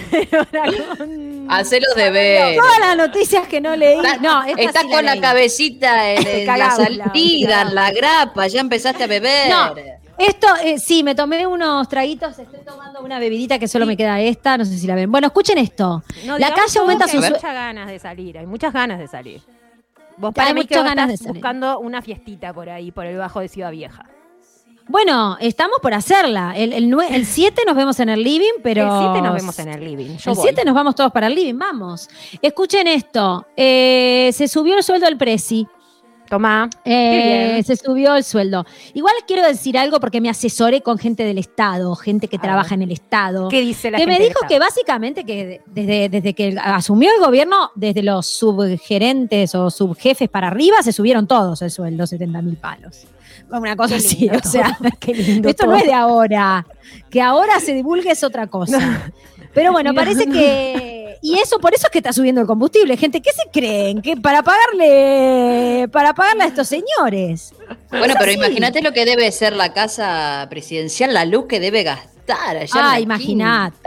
[0.50, 1.46] Dragón.
[1.50, 2.57] Hacé los deberes.
[2.57, 3.98] Todas las noticias que no leí.
[3.98, 8.46] Está- No, esta Estás sí con la cabecita en, en la salida, en la grapa,
[8.46, 9.50] ya empezaste a beber.
[9.50, 9.74] No.
[10.18, 14.20] Esto, eh, sí, me tomé unos traguitos, estoy tomando una bebidita que solo me queda
[14.20, 15.11] esta, no sé si la ven.
[15.11, 16.02] Bueno, escuchen esto.
[16.24, 17.18] No, la calle aumenta su...
[17.18, 19.40] Hay muchas ganas de salir, hay muchas ganas de salir.
[20.16, 21.35] Vos Hay para mí que muchas ganas estás de salir.
[21.35, 24.04] buscando una fiestita por ahí, por el bajo de Ciudad Vieja.
[24.88, 26.54] Bueno, estamos por hacerla.
[26.57, 28.85] El, el, el 7 nos vemos en el living, pero...
[28.85, 30.16] El 7 nos vemos en el living.
[30.16, 30.46] Yo el voy.
[30.48, 32.09] 7 nos vamos todos para el living, vamos.
[32.40, 33.46] Escuchen esto.
[33.54, 35.68] eh, se subió el sueldo del Prezi.
[36.28, 36.68] Tomá.
[36.84, 38.66] Eh, se subió el sueldo.
[38.94, 42.82] Igual quiero decir algo porque me asesoré con gente del Estado, gente que trabaja en
[42.82, 43.48] el Estado.
[43.48, 47.10] ¿Qué dice la que gente me dijo que básicamente que de- desde, desde que asumió
[47.14, 52.42] el gobierno, desde los subgerentes o subjefes para arriba, se subieron todos el sueldo, 70
[52.42, 53.06] mil palos.
[53.50, 56.66] Una cosa Qué así, lindo o sea, qué lindo esto no es de ahora.
[57.08, 59.10] Que ahora se divulgue es otra cosa.
[59.54, 60.97] Pero bueno, parece que.
[61.20, 62.96] Y eso, por eso es que está subiendo el combustible.
[62.96, 64.02] Gente, ¿qué se creen?
[64.02, 67.52] que ¿Para pagarle para pagarle a estos señores?
[67.90, 72.17] Bueno, pero imagínate lo que debe ser la casa presidencial, la luz que debe gastar
[72.34, 72.66] allá.
[72.74, 73.78] Ah, imagínate.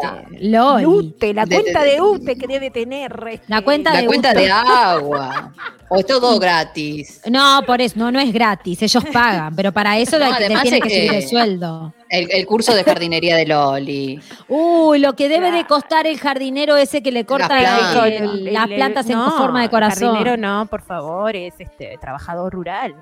[0.42, 0.86] Loli.
[0.86, 3.12] UTE, la cuenta de- de UTE que debe tener.
[3.32, 4.40] este, La cuenta La de cuenta UTE.
[4.42, 5.54] de agua.
[5.90, 7.22] O es todo gratis.
[7.30, 10.38] No, por eso, no, no es gratis, ellos pagan, pero para eso No, hay que-
[10.38, 11.94] te además tienen es que subir que- el sueldo.
[12.10, 14.20] El, el curso de jardinería de Loli.
[14.48, 18.06] Uy, lo que debe de costar el jardinero ese que le corta plantas.
[18.06, 18.14] el-
[18.48, 20.14] el- las el- plantas en no, forma de el corazón.
[20.16, 22.96] jardinero no, por favor, es este trabajador rural.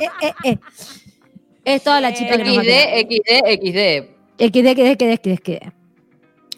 [0.00, 0.58] Eh, eh, eh.
[1.64, 2.88] Es toda la chipa que nos va a quedar.
[3.00, 4.54] XD, XD, XD.
[4.54, 4.96] Dé,
[5.42, 5.72] que dé.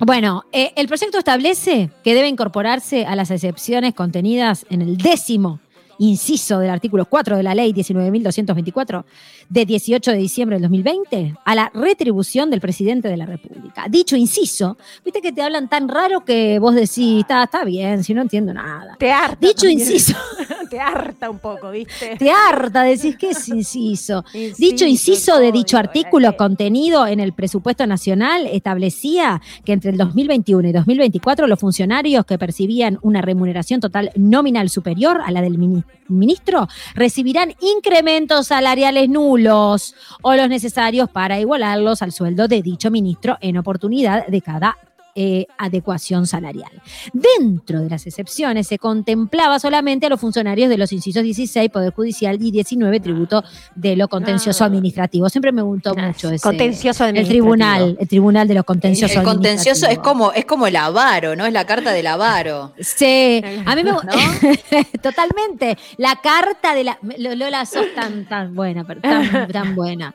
[0.00, 5.60] Bueno, eh, el proyecto establece que debe incorporarse a las excepciones contenidas en el décimo
[6.00, 9.04] inciso del artículo 4 de la ley 19.224
[9.48, 13.86] de 18 de diciembre del 2020 a la retribución del presidente de la República.
[13.88, 18.14] Dicho inciso, viste que te hablan tan raro que vos decís, está, está bien, si
[18.14, 18.96] no entiendo nada.
[18.98, 19.46] Te harta.
[19.46, 19.80] Dicho también.
[19.80, 20.14] inciso,
[20.70, 22.16] Te harta un poco, ¿viste?
[22.16, 24.24] te harta, decís, ¿qué es inciso?
[24.56, 30.68] Dicho inciso de dicho artículo contenido en el presupuesto nacional establecía que entre el 2021
[30.68, 35.82] y 2024 los funcionarios que percibían una remuneración total nominal superior a la del mini-
[36.08, 43.38] ministro recibirán incrementos salariales nulos o los necesarios para igualarlos al sueldo de dicho ministro
[43.40, 44.76] en oportunidad de cada
[45.14, 46.70] eh, adecuación salarial.
[47.12, 51.92] Dentro de las excepciones se contemplaba solamente a los funcionarios de los incisos 16, Poder
[51.92, 53.42] Judicial, y 19, Tributo
[53.74, 54.66] de lo Contencioso Ah.
[54.68, 55.28] Administrativo.
[55.28, 56.42] Siempre me gustó mucho ese.
[56.42, 60.76] Contencioso El tribunal, el tribunal de los contenciosos El contencioso es como, es como el
[60.76, 61.46] avaro, ¿no?
[61.46, 62.72] Es la carta del avaro.
[62.78, 64.80] Sí, a mí me gu- ¿No?
[65.02, 65.76] Totalmente.
[65.96, 66.98] La carta de la.
[67.18, 70.14] Lo- Lola, sos tan, tan buena, pero tan, tan buena.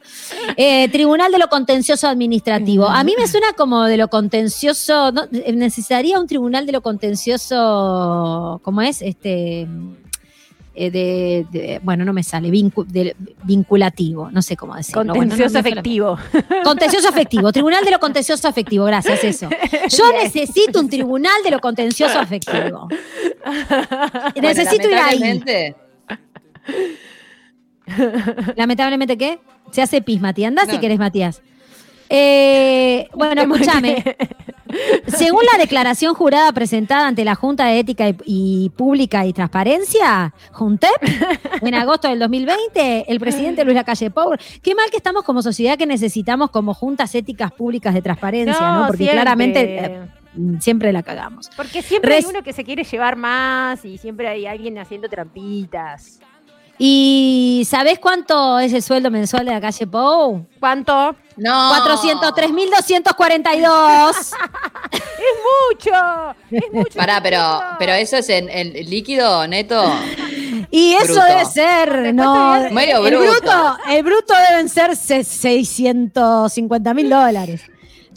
[0.58, 2.88] Eh, Tribunal de lo Contencioso Administrativo.
[2.88, 4.85] A mí me suena como de lo contencioso.
[4.88, 5.24] ¿No?
[5.32, 8.60] Eh, Necesitaría un tribunal de lo contencioso.
[8.64, 9.02] ¿Cómo es?
[9.02, 9.68] Este.
[10.78, 15.04] eh, de, de- bueno, no me sale, vincu- de- vinculativo, no sé cómo decirlo.
[15.06, 16.18] Bueno, no- Contencioso no me suena- efectivo.
[16.66, 19.50] Contencioso afectivo, Tribunal de lo Contencioso Afectivo, gracias, eso.
[19.90, 22.90] Yo necesito un Tribunal de lo Contencioso Afectivo.
[24.42, 25.20] Necesito ir ahí.
[25.20, 25.76] lamentablemente,
[28.56, 29.40] Lamentablemente, ¿qué?
[29.72, 30.50] Se hace pis, Matías.
[30.50, 31.42] Andá si querés, Matías.
[32.10, 34.04] Eh, bueno, escúchame.
[35.08, 40.34] Según la declaración jurada presentada ante la Junta de Ética y, y Pública y Transparencia,
[40.52, 40.90] JUNTEP,
[41.62, 45.78] en agosto del 2020, el presidente Luis Lacalle Pou, qué mal que estamos como sociedad
[45.78, 48.88] que necesitamos como juntas éticas públicas de transparencia, ¿no?
[48.88, 49.16] Porque siempre.
[49.16, 50.00] claramente eh,
[50.60, 51.50] siempre la cagamos.
[51.56, 55.08] Porque siempre Res- hay uno que se quiere llevar más y siempre hay alguien haciendo
[55.10, 56.20] trampitas.
[56.78, 60.46] ¿Y sabés cuánto es el sueldo mensual de la calle Pou?
[60.60, 61.16] ¿Cuánto?
[61.38, 61.72] no.
[61.86, 64.16] 403.242.
[65.72, 66.36] ¡Mucho!
[66.52, 66.98] Es mucho.
[66.98, 67.40] Pará, pero,
[67.80, 69.84] pero eso es en el líquido neto.
[70.72, 71.24] Y eso Bruto.
[71.26, 72.70] debe ser, ¿no?
[72.72, 73.78] Medio el bruto.
[73.90, 77.62] El bruto deben ser se- 650 mil dólares.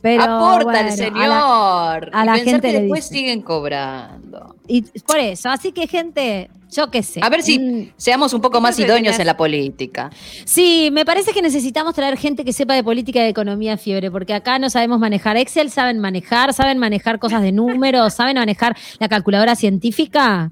[0.01, 1.17] Pero, Aporta bueno, el a señor.
[1.29, 3.15] la- a Y la pensar gente que le después dice.
[3.15, 4.55] siguen cobrando.
[4.71, 7.21] y por eso, así que gente, yo qué sé.
[7.23, 10.11] A ver si Mm, seamos un poco más idóneos en la política.
[10.45, 14.11] Sí, me parece que necesitamos traer gente que sepa de política y de economía fiebre,
[14.11, 18.77] porque acá no sabemos manejar Excel, saben manejar, saben manejar cosas de números, saben manejar
[18.99, 20.51] la calculadora científica.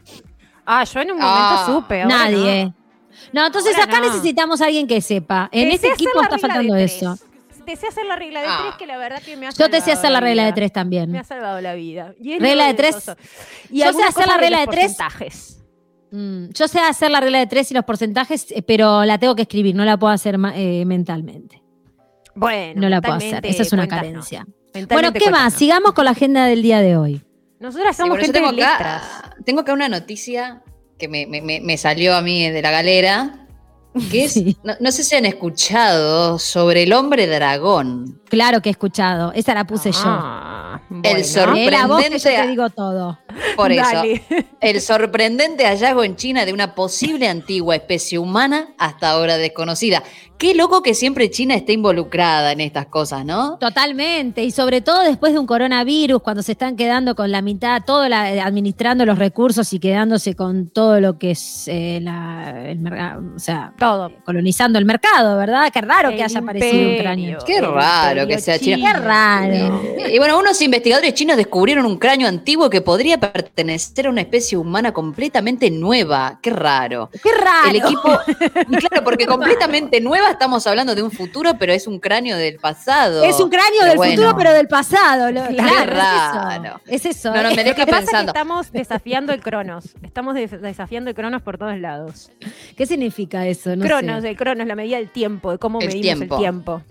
[0.64, 2.04] Ah, yo en un momento Ah, supe.
[2.06, 2.72] Nadie.
[3.32, 4.06] No, entonces Ahora acá no.
[4.06, 5.48] necesitamos a alguien que sepa.
[5.52, 7.18] En Te este equipo la está faltando eso.
[7.66, 8.59] Te sé hacer la regla de Ah.
[8.62, 10.72] tres, que la verdad que me ha Yo te sé hacer la regla de tres
[10.72, 11.11] también.
[11.11, 12.14] Me ha salvado la vida.
[12.20, 13.11] Y Regla de tres.
[13.70, 14.94] Y Yo sé hacer la regla de tres.
[14.96, 15.52] porcentajes.
[16.12, 19.35] Mm, yo sé hacer la regla de tres y los porcentajes, eh, pero la tengo
[19.35, 21.62] que escribir, no la puedo hacer eh, mentalmente.
[22.37, 23.44] Bueno, No la puedo hacer.
[23.44, 24.46] Esa es una carencia.
[24.88, 25.55] Bueno, ¿qué más?
[25.55, 27.22] Sigamos con la agenda del día de hoy.
[27.59, 29.02] Nosotras Sí, somos bueno, yo gente tengo de letras.
[29.02, 30.62] acá, tengo acá una noticia
[30.98, 33.45] que me, me- me- me salió a mí de la galera,
[34.11, 34.56] que es, Sí.
[34.62, 38.20] no, no sé si han escuchado sobre el hombre dragón.
[38.28, 39.32] Claro que he escuchado.
[39.32, 40.00] Esa la puse yo.
[41.03, 43.19] El sorprendente- te digo todo.
[43.57, 44.23] Por eso, Dale.
[44.61, 50.03] el sorprendente hallazgo en China de una posible antigua especie humana hasta ahora desconocida.
[50.39, 53.57] Qué loco que siempre China esté involucrada en estas cosas, ¿no?
[53.59, 57.83] Totalmente, y sobre todo después de un coronavirus, cuando se están quedando con la mitad,
[57.87, 62.79] todo la- administrando los recursos y quedándose con todo lo que es eh, la- el
[62.81, 64.12] mercado, o sea, Todo.
[64.27, 65.71] colonizando el mercado, ¿verdad?
[65.73, 67.39] Qué raro que haya aparecido un imperio, cráneo.
[67.47, 68.93] Qué el raro que sea China.
[68.93, 69.83] Qué raro.
[70.12, 74.59] Y bueno, unos investigadores chinos descubrieron un cráneo antiguo que podría pertenecer a una especie
[74.59, 76.38] humana completamente nueva.
[76.42, 77.09] Qué raro.
[77.22, 77.70] Qué raro.
[77.70, 78.18] El equipo,
[78.70, 82.57] y claro, porque completamente nueva estamos hablando de un futuro, pero es un cráneo del
[82.59, 83.24] pasado.
[83.24, 84.12] Es un cráneo Pero del bueno.
[84.14, 85.33] futuro, pero del pasado.
[85.33, 86.81] lo- claro, raro.
[86.87, 87.07] es eso.
[87.07, 87.35] Es eso.
[87.35, 89.94] No, no, me Lo deja pasa que estamos desafiando el Cronos.
[90.02, 92.31] Estamos des- desafiando el Cronos por todos lados.
[92.76, 93.74] ¿Qué significa eso?
[93.76, 94.31] No Cronos, sé.
[94.31, 96.35] el Cronos, la medida del tiempo, de cómo El medimos tiempo.
[96.37, 96.83] el tiempo.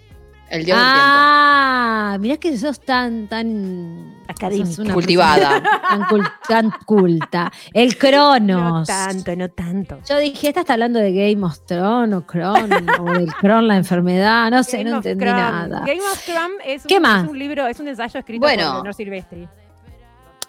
[0.50, 4.94] El dios Ah, mirá que sos tan, tan Académica.
[4.94, 5.62] Cultivada.
[5.90, 7.52] Tan, cul- tan culta.
[7.74, 8.88] El No Cronos.
[8.88, 10.00] tanto, no tanto.
[10.08, 13.76] Yo dije, esta está hablando de Game of Thrones o Cron, o del Cron, la
[13.78, 15.80] enfermedad, no sé, Game no entendí nada.
[15.86, 17.24] Game of Thrones es, ¿Qué un, más?
[17.24, 18.64] es un libro, es un ensayo escrito Bueno.
[18.66, 19.48] por Leonor Silvestri.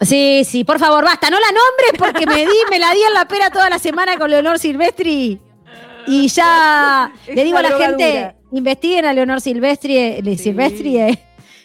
[0.01, 3.15] Sí, sí, por favor, basta, no la nombres porque me di, me la di en
[3.15, 5.41] la pera toda la semana con Leonor Silvestri.
[6.07, 8.36] Y ya le digo a una la gente.
[8.53, 10.37] Investiguen a Leonor Silvestri, eh, Sí.
[10.39, 11.19] Silvestri, eh,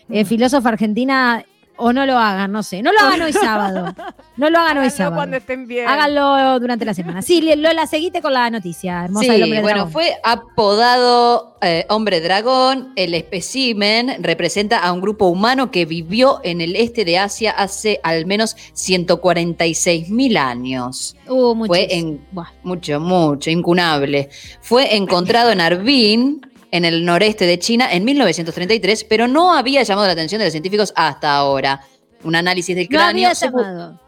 [0.10, 1.44] eh, filósofa argentina,
[1.84, 2.84] o no lo hagan, no sé.
[2.84, 3.96] No lo hagan hoy sábado.
[4.38, 5.15] No lo hagan hoy Háganlo sábado.
[5.15, 5.88] cuando estén bien.
[5.88, 7.24] Háganlo durante la semana.
[7.24, 9.91] Sí, Lola, seguite con la noticia hermosa del hombre Sí, bueno, dragón.
[9.91, 12.94] fue apodado eh, hombre dragón.
[12.96, 18.00] El espécimen representa a un grupo humano que vivió en el este de Asia hace
[18.04, 21.15] al menos 146 mil años.
[21.28, 21.65] Uh.
[21.65, 22.22] Fue en
[22.63, 24.30] mucho, mucho, incunable.
[24.62, 26.41] Fue encontrado en Harbin,
[26.72, 30.52] en el noreste de China, en 1933, pero no había llamado la atención de los
[30.54, 31.82] científicos hasta ahora.
[32.24, 33.10] Un análisis del No cráneo.
[33.28, 34.00] había se pu- llamado.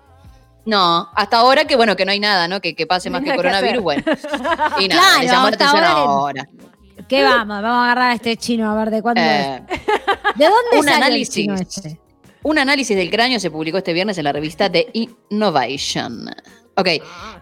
[0.65, 2.61] no, hasta ahora que bueno, que no hay nada, ¿no?
[2.61, 4.03] Que, que pase más que coronavirus, bueno.
[4.79, 6.47] Y nada, Claro, le llamó la hasta atención ahora.
[7.09, 7.61] ¿Qué vamos?
[7.61, 9.79] Vamos a agarrar a este chino a ver de cuándo Eh, es.
[10.37, 11.33] ¿De dónde un salió el análisis.
[11.35, 11.99] chino este?
[12.43, 16.29] Un análisis del cráneo se publicó este viernes en la revista The Innovation.
[16.75, 16.87] Ok,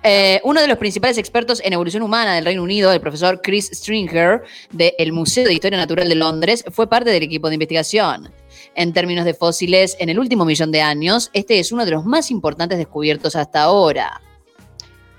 [0.04, 3.70] eh, uno de los principales expertos en evolución humana del Reino Unido, el profesor Chris
[3.74, 8.30] Stringer, del Museo de Historia Natural de Londres, fue parte del equipo de investigación.
[8.76, 12.04] En términos de fósiles, en el último millón de años, este es uno de los
[12.06, 14.20] más importantes descubiertos hasta ahora.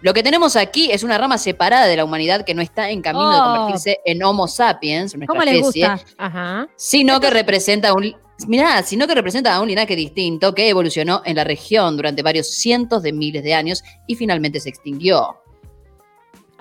[0.03, 3.03] Lo que tenemos aquí es una rama separada de la humanidad que no está en
[3.03, 3.45] camino de Oh.
[3.57, 6.07] convertirse en Homo sapiens, nuestra ¿Cómo les especie, gusta?
[6.19, 6.69] Ajá.
[6.77, 8.15] sino que representa un
[8.47, 12.49] mirá, sino que representa a un linaje distinto que evolucionó en la región durante varios
[12.49, 15.42] cientos de miles de años y finalmente se extinguió.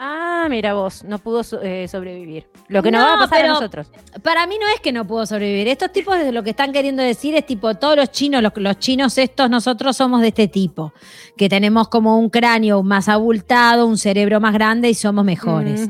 [0.03, 2.47] Ah, mira vos, no pudo eh, sobrevivir.
[2.69, 3.87] Lo que nos No, va a pasar pero- a nosotros.
[4.23, 5.67] Para mí no es que no pudo sobrevivir.
[5.67, 8.79] Estos tipos de lo que están queriendo decir es tipo, todos los chinos, los, los
[8.79, 10.91] chinos estos, nosotros somos de este tipo.
[11.37, 15.81] Que tenemos como un cráneo más abultado, un cerebro más grande y somos mejores.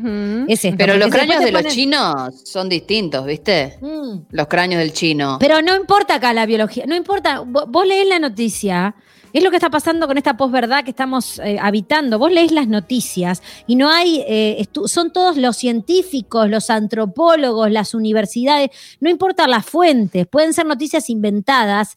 [0.50, 3.78] Es esto, Pero los cráneos de los chinos son distintos, ¿viste?
[3.80, 4.24] Mm.
[4.32, 5.38] Los cráneos del chino.
[5.40, 7.42] Pero no importa acá la biología, no importa.
[7.44, 8.94] Vo- Vos leés la noticia,
[9.34, 12.20] es lo que está pasando con esta posverdad que estamos eh, habitando.
[12.20, 17.94] Vos lees las noticias y no hay, eh, son todos los científicos, los antropólogos, las
[17.94, 21.96] universidades, no importa las fuentes, pueden ser noticias inventadas,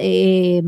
[0.00, 0.62] eh,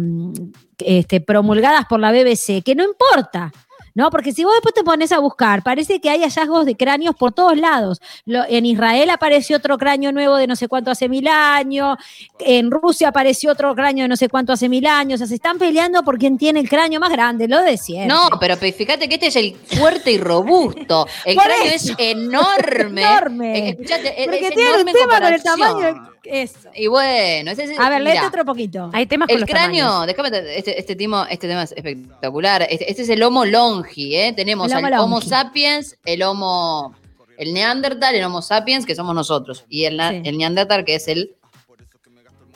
[0.79, 3.53] este, promulgadas por la BBC, que no importa.
[3.95, 4.11] ¿No?
[4.11, 7.33] Porque si vos después te pones a buscar, parece que hay hallazgos de cráneos por
[7.33, 8.01] todos lados.
[8.27, 11.97] Lo- en Israel apareció otro cráneo nuevo de no sé cuánto hace mil años,
[12.41, 15.15] en Rusia apareció otro cráneo de no sé cuánto hace mil años.
[15.15, 18.09] O sea, se están peleando por quién tiene el cráneo más grande, lo de siempre.
[18.15, 21.07] No, pero pe- fíjate que este es el fuerte y robusto.
[21.25, 21.93] El Por cráneo eso.
[21.93, 23.03] es enorme.
[23.05, 23.59] Enorme.
[23.59, 26.14] Eh, escuchate, es- Porque es tiene un enorme tema con el tamaño.
[26.25, 26.69] Eso.
[26.75, 28.91] Y bueno, ese es A ver, léete otro poquito.
[28.93, 32.67] Hay temas con El los cráneo, déjame, te- este, este, timo- este tema es espectacular.
[32.69, 34.33] Este, este es el Homo longi, ¿eh?
[34.35, 35.29] Tenemos El Homo al Homo longi.
[35.29, 36.95] sapiens, el Homo,
[37.39, 40.23] el Neandertal, el Homo sapiens, que somos nosotros, y el, na- Sí.
[40.25, 41.35] el Neandertal, que es el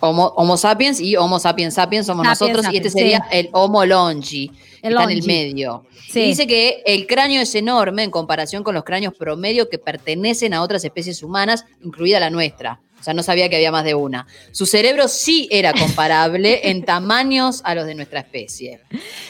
[0.00, 3.84] Homo, Homo sapiens, y Homo sapiens sapiens somos Sapiens nosotros, y este sería el Homo
[3.84, 4.52] longi,
[4.88, 5.86] está en el medio.
[6.08, 6.22] Sí.
[6.22, 10.62] Dice que el cráneo es enorme en comparación con los cráneos promedio que pertenecen a
[10.62, 12.80] otras especies humanas, incluida la nuestra.
[12.98, 14.26] O sea, no sabía que había más de una.
[14.50, 18.80] Su cerebro sí era comparable en tamaños a los de nuestra especie.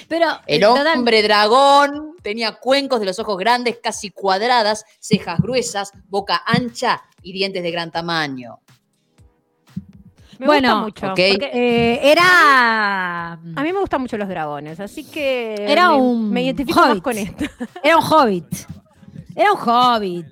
[0.09, 5.93] Pero El eh, hombre dragón tenía cuencos de los ojos grandes, casi cuadradas, cejas gruesas,
[6.09, 8.61] boca ancha y dientes de gran tamaño.
[10.39, 11.07] Me Bueno, gusta mucho.
[11.09, 13.33] porque eh, era.
[13.33, 17.01] a mí me gustan mucho los dragones, así que Era me, un me identifico más
[17.01, 17.45] con esto.
[17.83, 18.47] Era un hobbit.
[19.35, 20.27] Era un hobbit.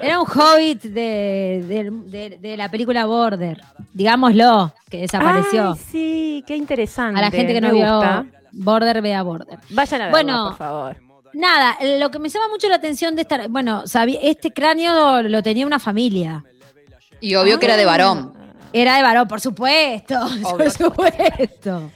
[0.00, 3.60] Era un hobbit de, de- de- de la película Border,
[3.92, 5.72] digámoslo, que desapareció.
[5.72, 7.18] Ay, sí, qué interesante.
[7.18, 8.26] a la gente que no me vio gusta.
[8.52, 9.58] Border, vea Border.
[9.70, 10.96] Vayan a verlo, Bueno, por favor.
[11.34, 15.42] Nada, lo que me llama mucho la atención de esta, bueno, sabí- este cráneo lo
[15.42, 16.44] tenía una familia.
[17.20, 18.32] Y obvio que era de varón.
[18.72, 21.90] Era de varón, por supuesto, por supuesto.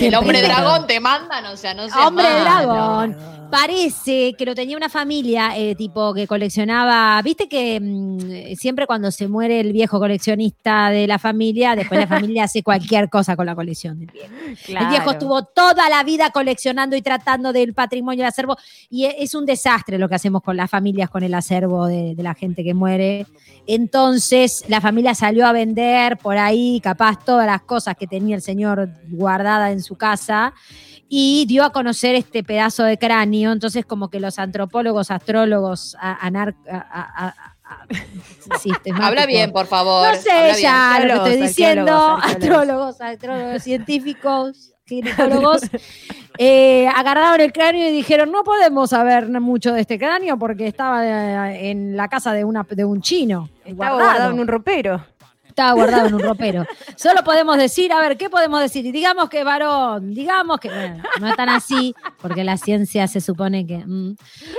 [0.00, 1.98] El hombre dragón te mandan, o sea, no sé.
[1.98, 3.16] Hombre dragón.
[3.50, 7.20] Parece que lo tenía una familia, eh, tipo que coleccionaba.
[7.22, 12.06] Viste que mm, siempre cuando se muere el viejo coleccionista de la familia, después la
[12.06, 14.32] familia hace cualquier cosa con la colección del viejo.
[14.68, 18.56] El viejo estuvo toda la vida coleccionando y tratando del patrimonio del acervo.
[18.88, 22.14] Y e- es un desastre lo que hacemos con las familias, con el acervo de,
[22.14, 23.26] de la gente que muere.
[23.66, 28.42] Entonces, la familia salió a vender por ahí, capaz, todas las cosas que tenía el
[28.42, 30.52] señor guardada en su casa.
[31.12, 33.50] Y dio a conocer este pedazo de cráneo.
[33.50, 37.86] Entonces, como que los antropólogos, astrólogos, a- anar- a- a- a- a-
[38.60, 40.06] sistemáticos, Habla bien, por favor.
[40.14, 40.62] no sé habla bien.
[40.62, 45.62] ya lo que estoy diciendo, astrólogos, astrólogos, científicos, ginecólogos,
[46.38, 51.04] eh, agarraron el cráneo y dijeron, no podemos saber mucho de este cráneo porque estaba
[51.52, 53.48] eh, en la casa de, una, de un chino.
[53.64, 55.04] Estaba guardado en un ropero.
[55.60, 56.64] Estaba guardado en un ropero.
[56.96, 58.86] Solo podemos decir, a ver, ¿qué podemos decir?
[58.86, 63.20] Y digamos que varón, digamos que, bueno, no es tan así, porque la ciencia se
[63.20, 63.76] supone que...
[63.76, 64.16] mm.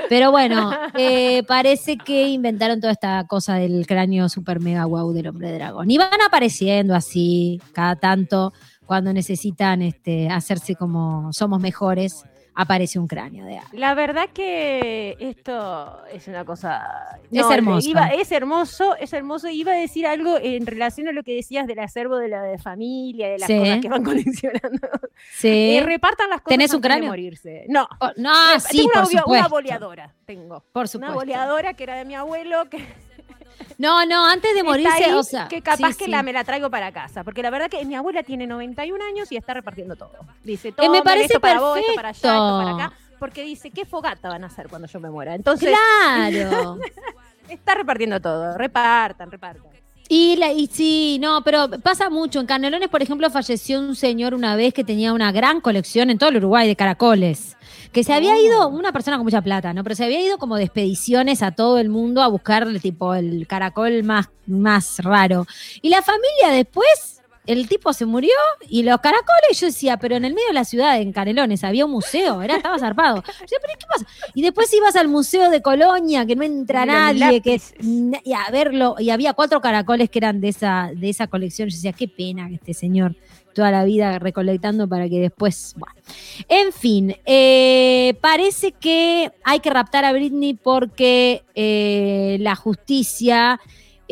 [0.10, 5.30] Pero bueno, eh, parece que inventaron toda esta cosa del cráneo super mega wow del
[5.30, 5.90] hombre dragón.
[5.90, 8.54] Y van apareciendo así, cada tanto,
[8.86, 12.26] cuando necesitan este, hacerse como somos mejores,
[12.62, 13.80] aparece un cráneo de alguien.
[13.82, 17.20] La verdad que esto es una cosa.
[17.32, 17.90] Es hermoso.
[17.90, 19.48] iba- es hermoso, es hermoso.
[19.50, 22.58] Iba a decir algo en relación a lo que decías del acervo de la de
[22.58, 23.58] familia, de las Sí.
[23.58, 24.88] cosas que van coleccionando.
[25.34, 25.78] Sí.
[25.78, 27.10] Eh, repartan las cosas ¿Tenés un antes de cráneo?
[27.10, 27.66] morirse.
[27.70, 27.88] No.
[28.00, 29.50] Oh, no, sí, tengo una, por obvia- una supuesto.
[29.50, 30.14] boleadora.
[30.26, 30.64] Tengo.
[30.72, 31.16] Por Una supuesto.
[31.16, 32.78] boleadora que era de mi abuelo, que
[33.78, 36.12] No, no, antes de morirse, ahí, o sea, que capaz sí, que sí.
[36.12, 37.24] La, me la traigo para casa.
[37.24, 40.12] Porque la verdad que mi abuela tiene 91 años y está repartiendo todo.
[40.44, 42.96] Dice, Eh, me "Tomen parece esto para vos, esto para allá, esto para acá.
[43.20, 45.36] Porque dice, ¿qué fogata van a hacer cuando yo me muera?
[45.36, 46.78] Entonces, Claro.
[47.50, 48.58] está repartiendo todo.
[48.58, 49.71] Repartan, repartan.
[50.14, 52.42] Y, la, y sí, no, pero pasa mucho.
[52.42, 56.18] En Canelones, por ejemplo, falleció un señor una vez que tenía una gran colección en
[56.18, 57.56] todo el Uruguay de caracoles.
[57.94, 59.84] Que se había ido, una persona con mucha plata, ¿no?
[59.84, 63.48] Pero se había ido como de expediciones a todo el mundo a buscar tipo el
[63.48, 65.48] caracol más, más raro.
[65.82, 68.32] Y la familia después, el tipo se murió
[68.70, 71.86] y los caracoles, yo decía, pero en el medio de la ciudad, en Canelones, había
[71.86, 73.24] un museo, era, estaba zarpado.
[73.24, 74.06] Yo decía, pero ¿qué pasa?
[74.34, 78.96] Y después ibas al museo de Colonia, que no entra nadie, que y a verlo,
[79.00, 81.70] y había cuatro caracoles que eran de esa, de esa colección.
[81.70, 83.16] Yo decía, qué pena que este señor
[83.54, 85.74] toda la vida recolectando para que después.
[85.78, 85.96] Bueno.
[86.48, 93.60] En fin, eh, parece que hay que raptar a Britney porque eh, la justicia.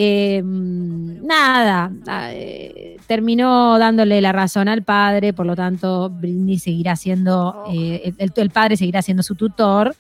[0.02, 1.92] Eh, nada,
[2.32, 8.32] eh, terminó dándole la razón al padre, por lo tanto, Britney seguirá siendo, eh, el,
[8.34, 9.94] el padre seguirá siendo su tutor.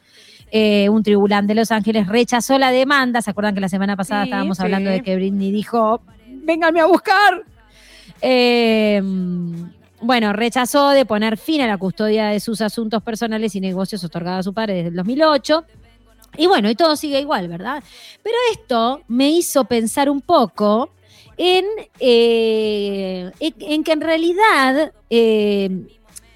[0.53, 3.21] Un tribunal de Los Ángeles rechazó la demanda.
[3.21, 4.63] ¿Se acuerdan que la semana pasada Sí, estábamos sí.
[4.63, 6.01] hablando de que Britney dijo,
[6.45, 7.43] vénganme a buscar?
[10.01, 14.39] Bueno, rechazó de poner fin a la custodia de sus asuntos personales y negocios otorgados
[14.39, 15.65] a su padre desde el 2008.
[16.37, 17.83] Y bueno, y todo sigue igual, ¿verdad?
[18.23, 20.91] Pero esto me hizo pensar un poco
[21.37, 21.65] en,
[21.99, 25.69] eh, en, en que en realidad eh,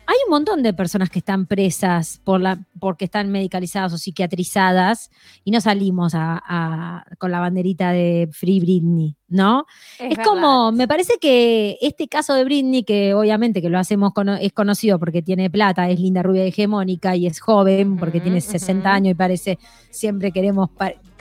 [0.06, 5.10] hay un montón de personas que están presas por la, porque están medicalizadas o psiquiatrizadas
[5.44, 9.66] y no salimos a- a- con la banderita de Free Britney, ¿no?
[10.00, 14.36] Es, como, me parece que este caso de Britney, que obviamente que lo hacemos, cono-
[14.36, 18.90] es conocido porque tiene plata, es linda, rubia hegemónica y es joven porque tiene 60
[18.90, 18.96] ujú.
[18.96, 20.70] años y parece, siempre queremos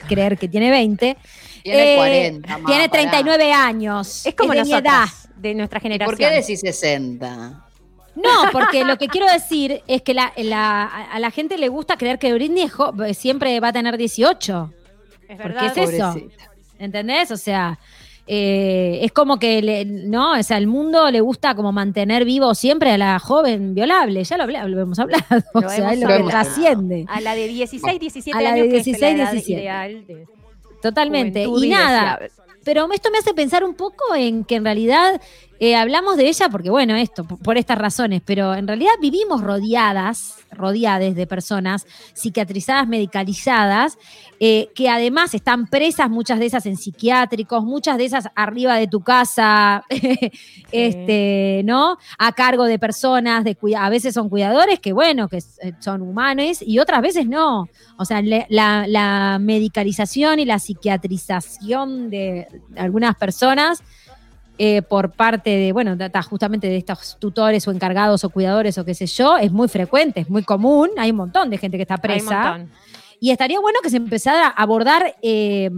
[0.07, 1.17] creer que tiene 20.
[1.63, 2.57] Tiene Eh, 40.
[2.57, 3.01] ma, tiene pará.
[3.01, 4.25] 39 años.
[4.25, 5.05] Es como de mi edad.
[5.37, 6.09] de nuestra ¿Y generación.
[6.09, 7.62] ¿Por qué decís 60?
[8.15, 11.97] No, porque lo que quiero decir es que la, la- a la gente le gusta
[11.97, 12.63] creer que Britney
[13.07, 14.71] es siempre va a tener 18.
[15.29, 15.73] Es ¿Por verdad.
[15.73, 16.07] qué es eso?
[16.13, 16.51] Pobrecita.
[16.79, 17.31] ¿Entendés?
[17.31, 17.79] O sea,
[18.27, 20.33] eh, es como que, le- ¿no?
[20.39, 24.23] O sea, al mundo le gusta como mantener vivo siempre a la joven violable.
[24.23, 25.23] Ya lo, habla- lo hemos hablado.
[25.53, 27.05] O Lo sea, hemos es lo que trasciende.
[27.09, 29.61] A la de 16, 17 A la de años, que 16, es la edad 17.
[29.61, 30.27] ideal de
[30.81, 31.43] Totalmente.
[31.43, 32.31] Y nada, deseable.
[32.63, 35.21] Pero esto me hace pensar un poco en que en realidad
[35.59, 39.41] eh, hablamos de ella porque, bueno, esto, por, por estas razones, pero en realidad vivimos
[39.41, 43.97] rodeadas rodeadas de personas psiquiatrizadas, medicalizadas,
[44.39, 48.87] eh, que además están presas, muchas de esas en psiquiátricos, muchas de esas arriba de
[48.87, 49.83] tu casa,
[50.71, 51.97] este, ¿no?
[52.17, 56.61] A cargo de personas, de a veces son cuidadores que, bueno, que eh, son humanos
[56.61, 57.67] y otras veces no.
[57.97, 63.83] O sea, la, la medicalización y la psiquiatrización de algunas personas
[64.57, 68.85] eh, por parte de, bueno, de- justamente de estos tutores o encargados o cuidadores o
[68.85, 70.89] qué sé yo, es muy frecuente, es muy común.
[70.97, 72.65] Hay un montón de gente que está presa.
[73.19, 75.69] Y estaría bueno que se empezara a abordar eh,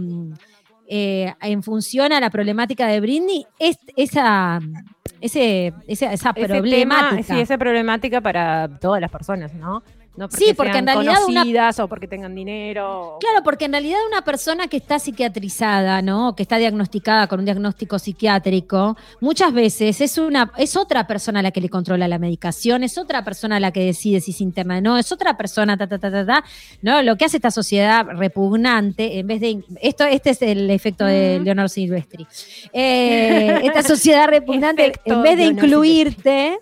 [0.88, 4.60] eh, en función a la problemática de Britney es- esa,
[5.20, 7.10] ese, esa, esa Ese problemática.
[7.10, 9.82] tema, sí, esa problemática para todas las personas, ¿no?
[10.16, 13.18] No Sí, porque sean en realidad una- o porque tengan dinero.
[13.20, 16.34] Claro, porque en realidad una persona que está psiquiatrizada, ¿no?
[16.34, 21.50] Que está diagnosticada con un diagnóstico psiquiátrico, muchas veces es una, es otra persona la
[21.50, 24.80] que le controla la medicación, es otra persona la que decide si se interna o
[24.80, 26.44] no, es otra persona, ta, ta, ta, ta, ta,
[26.82, 27.02] ¿no?
[27.02, 31.40] Lo que hace esta sociedad repugnante, en vez de esto, este es el efecto de.
[31.40, 32.26] Leonor Silvestri.
[32.72, 36.58] Eh, esta sociedad repugnante, en vez de Leonor incluirte.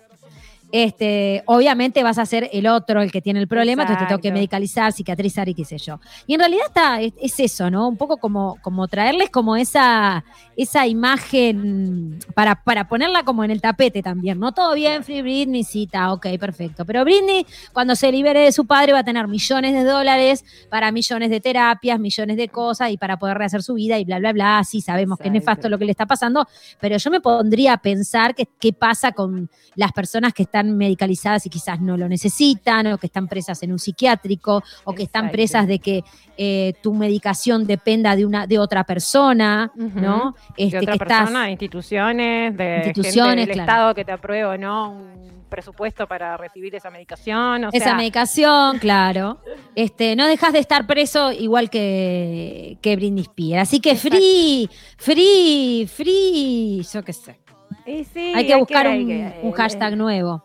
[0.71, 4.21] Este, obviamente vas a ser el otro el que tiene el problema, entonces te tengo
[4.21, 4.39] que Exacto.
[4.39, 5.99] medicalizar, cicatrizar y qué sé yo.
[6.27, 7.87] Y en realidad está, es, es eso, ¿no?
[7.87, 10.23] Un poco como, como traerles como esa,
[10.57, 14.51] esa imagen para, para ponerla como en el tapete también, ¿no?
[14.53, 16.85] Todo bien, Free Britney, sí, está, ok, perfecto.
[16.85, 20.91] Pero Britney, cuando se libere de su padre, va a tener millones de dólares para
[20.91, 24.33] millones de terapias, millones de cosas y para poder rehacer su vida y bla, bla,
[24.33, 24.63] bla.
[24.63, 25.51] Sí, sabemos que es Exacto.
[25.51, 26.47] nefasto lo que le está pasando,
[26.79, 31.45] pero yo me pondría a pensar que, qué pasa con las personas que están medicalizadas
[31.45, 35.31] y quizás no lo necesitan, o que están presas en un psiquiátrico, o que están
[35.31, 36.03] presas de que
[36.37, 39.71] eh, tu medicación dependa de una de otra persona.
[39.75, 40.35] ¿no?
[40.57, 43.71] de Este, otra que estás persona, de instituciones, de Instituciones, gente del claro.
[43.71, 47.65] Estado que te apruebe o no un presupuesto para recibir esa medicación.
[47.65, 49.39] O esa sea, medicación, claro.
[49.75, 53.69] Este, no dejas de estar preso igual que, que Britney Spears.
[53.69, 54.17] Así que Exacto.
[54.17, 57.44] free, free, free, yo qué sé.
[57.85, 60.43] Eh, sí, hay que buscar hay un, que- un eh, hashtag nuevo.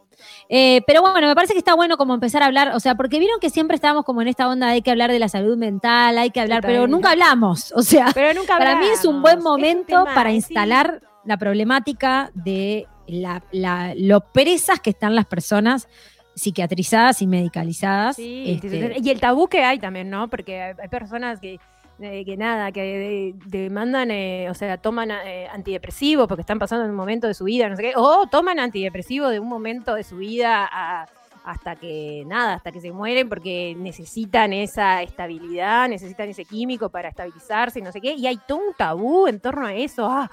[0.51, 3.18] Eh, pero bueno, me parece que está bueno como empezar a hablar, o sea, porque
[3.18, 5.57] vieron que siempre estábamos como en esta onda de hay que hablar de la salud
[5.57, 7.72] mental, hay que hablar, pero nunca hablamos.
[7.76, 10.36] O sea, Pero nunca para mí es un buen momento tema, para sí.
[10.36, 15.88] instalar la problemática de la, la- lo presas que están las personas
[16.34, 18.16] psiquiatrizadas y medicalizadas.
[18.16, 20.28] Sí, Este, y el tabú que hay también, ¿no?
[20.28, 21.59] Porque hay personas que,
[22.01, 26.84] eh, que nada, que de- demandan, eh, o sea, toman eh, antidepresivo porque están pasando
[26.84, 29.94] en un momento de su vida, no sé qué, o toman antidepresivo de un momento
[29.94, 31.07] de su vida
[31.42, 37.09] hasta que nada, hasta que se mueren porque necesitan esa estabilidad, necesitan ese químico para
[37.09, 40.30] estabilizarse y no sé qué, y hay todo un tabú en torno a eso, ah,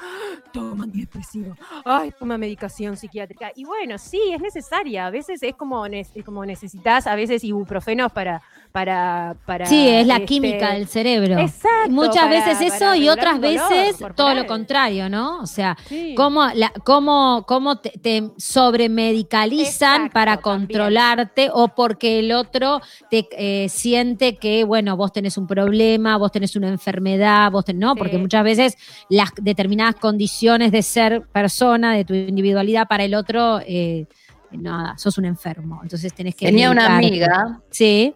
[0.52, 1.56] toma antidepresivo,
[1.86, 6.46] ay, toma medicación psiquiátrica, y bueno, sí, es necesaria, a veces es como, es como
[6.46, 8.42] necesitas a veces ibuprofenos para,
[8.72, 11.40] para, para sí, es la este, química del cerebro.
[11.40, 14.16] Exacto, Muchas para- veces eso para y otras veces corporal.
[14.16, 15.40] todo lo contrario, ¿no?
[15.40, 16.14] O sea, Sí.
[16.16, 19.66] cómo, la, cómo, cómo te, te sobremedicalizan
[20.02, 20.68] Exacto, para también.
[20.68, 26.32] controlarte o porque el otro te eh, siente que, bueno, vos tenés un problema, vos
[26.32, 27.98] tenés una enfermedad, vos tenés, no, Sí.
[28.00, 28.78] porque muchas veces
[29.10, 34.06] las determinadas condiciones de ser persona, de tu individualidad para el otro, eh,
[34.52, 35.80] nada, sos un enfermo.
[35.84, 36.46] Entonces tenés que.
[36.46, 38.16] Tenía una amiga, Sí.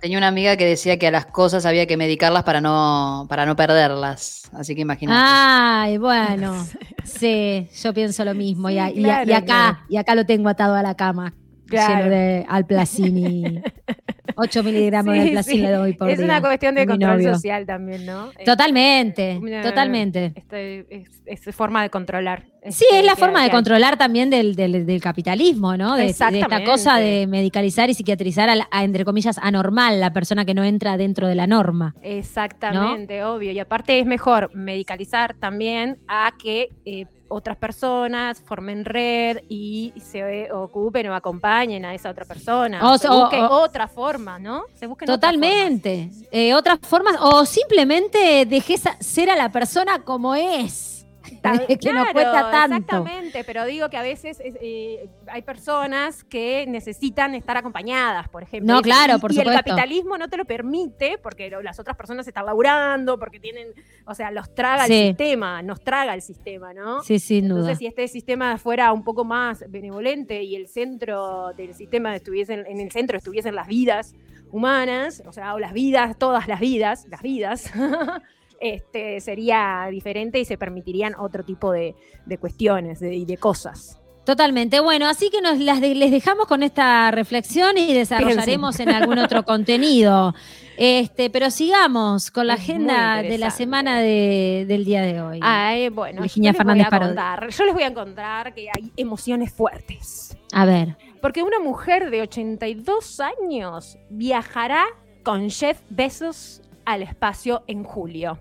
[0.00, 3.46] Tenía una amiga que decía que a las cosas había que medicarlas para no, para
[3.46, 4.50] no perderlas.
[4.52, 5.20] Así que imagínate.
[5.22, 6.54] Ay, bueno,
[7.04, 8.70] sí, yo pienso lo mismo.
[8.70, 9.78] y, Sí, y a- claro, y acá, claro.
[9.88, 11.34] y acá lo tengo atado a la cama,
[11.66, 11.94] Claro.
[12.04, 13.62] lleno de alplacini.
[14.40, 15.72] 8 miligramos de alplacini sí.
[15.72, 16.24] doy por Es día.
[16.24, 17.34] una cuestión de control novio.
[17.34, 18.30] social también, ¿no?
[18.44, 20.32] Totalmente, una- totalmente.
[20.34, 22.44] este, es, es forma de controlar.
[22.68, 25.96] Sí, este, es la forma de controlar también del, del- del capitalismo, ¿no?
[25.96, 30.44] De, de esta cosa de medicalizar y psiquiatrizar a, a, entre comillas, anormal, la persona
[30.44, 31.94] que no entra dentro de la norma.
[32.02, 33.52] Exactamente, obvio.
[33.52, 40.52] Y aparte es mejor medicalizar también a que eh, otras personas formen red y se
[40.52, 42.80] ocupen o acompañen a esa otra persona.
[42.92, 44.64] O se sea, o- otra forma, ¿no?
[44.74, 45.48] Se busquen otras formas.
[45.48, 46.10] Totalmente.
[46.30, 50.99] Eh, otras formas, o simplemente dejes ser a la persona como es.
[51.68, 52.76] Que cuesta tanto.
[52.76, 58.42] Exactamente, pero digo que a veces es, eh, hay personas que necesitan estar acompañadas, por
[58.42, 58.72] ejemplo.
[58.74, 59.62] No, Y- claro, y- por y el supuesto.
[59.64, 63.68] capitalismo no te lo permite porque las otras personas están laburando, porque tienen,
[64.06, 64.92] o sea, los traga Sí.
[64.94, 67.02] el sistema, nos traga el sistema, ¿no?
[67.02, 67.60] Sí, sin duda.
[67.60, 72.64] Entonces, si este sistema fuera un poco más benevolente y el centro del sistema estuviesen,
[72.66, 74.14] en el centro estuviesen las vidas
[74.52, 77.70] humanas, o sea, o las vidas, todas las vidas, las vidas,
[78.60, 81.94] este, sería diferente y se permitirían otro tipo de,
[82.26, 83.96] de cuestiones y de cosas.
[84.24, 84.78] Totalmente.
[84.80, 89.18] Bueno, así que nos las de- les dejamos con esta reflexión y desarrollaremos en algún
[89.18, 90.34] otro contenido.
[90.76, 95.40] Este, pero sigamos con la Es agenda de la semana de- del día de hoy.
[95.42, 98.68] Ay, bueno, Virginia yo les, Fernández voy a contar, yo les voy a contar que
[98.68, 100.36] hay emociones fuertes.
[100.52, 100.96] A ver.
[101.22, 104.84] Porque una mujer de 82 años viajará
[105.24, 108.38] con Jeff Bezos al espacio en julio.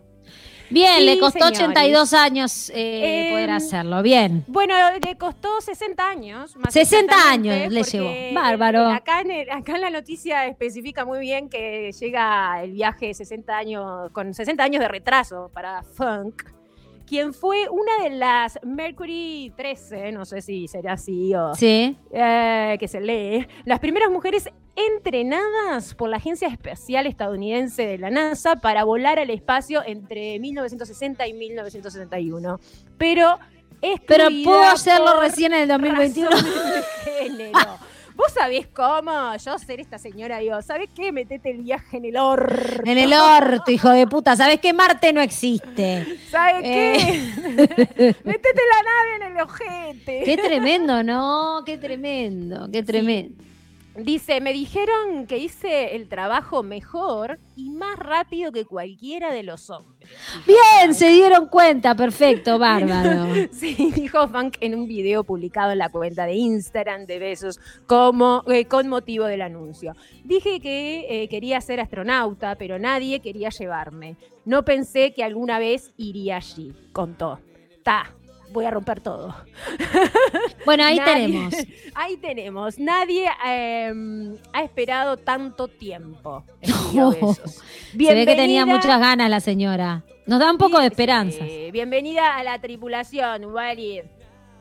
[0.69, 1.59] Bien, Sí, le costó señores.
[1.61, 4.01] 82 años eh, Em, poder hacerlo.
[4.03, 4.43] Bien.
[4.47, 6.55] Bueno, le costó 60 años.
[6.57, 8.11] Más 60 exactamente, años le llevó.
[8.33, 8.87] Bárbaro.
[8.89, 13.57] Acá en, el- acá en la noticia especifica muy bien que llega el viaje 60
[13.57, 16.43] años, con 60 años de retraso para Funk,
[17.09, 21.97] quien fue una de las Mercury 13, no sé si será así o Sí.
[22.11, 28.11] eh, que se lee, las primeras mujeres entrenadas por la Agencia Espacial Estadounidense de la
[28.11, 32.59] NASA para volar al espacio entre 1960 y 1961.
[32.99, 33.39] Pero
[34.07, 36.29] Pero pudo hacerlo recién en el 2021.
[38.19, 39.33] ¿Vos sabés cómo?
[39.37, 41.09] Yo ser esta señora, digo, ¿sabés qué?
[41.13, 42.81] Metete el viaje en el orto.
[42.83, 44.35] En el orto, hijo de puta.
[44.35, 46.05] ¿Sabes que Marte no existe?
[46.29, 46.97] ¿Sabés Eh.
[46.97, 48.15] qué?
[48.25, 50.23] Metete la nave en el ojete.
[50.25, 51.63] Qué tremendo, ¿no?
[51.65, 53.41] Qué tremendo, qué tremendo.
[54.03, 59.69] Dice, me dijeron que hice el trabajo mejor y más rápido que cualquiera de los
[59.69, 60.09] hombres.
[60.45, 61.95] Bien, se dieron cuenta.
[61.95, 63.27] Perfecto, bárbaro.
[63.51, 68.43] Sí, dijo Funk en un video publicado en la cuenta de Instagram de Besos como,
[68.47, 69.95] eh, con motivo del anuncio.
[70.23, 74.17] Dije que eh, quería ser astronauta, pero nadie quería llevarme.
[74.45, 77.39] No pensé que alguna vez iría allí, contó.
[77.83, 78.13] Ta,
[78.51, 79.35] voy a romper todo.
[80.65, 81.53] Bueno, ahí Nadie- tenemos.
[81.95, 82.79] Ahí tenemos.
[82.79, 83.93] Nadie eh,
[84.53, 86.43] ha esperado tanto tiempo.
[86.61, 90.03] Se ve que tenía muchas ganas la señora.
[90.25, 91.43] Nos da un poco de esperanza.
[91.73, 94.01] Bienvenida a la tripulación, Wally,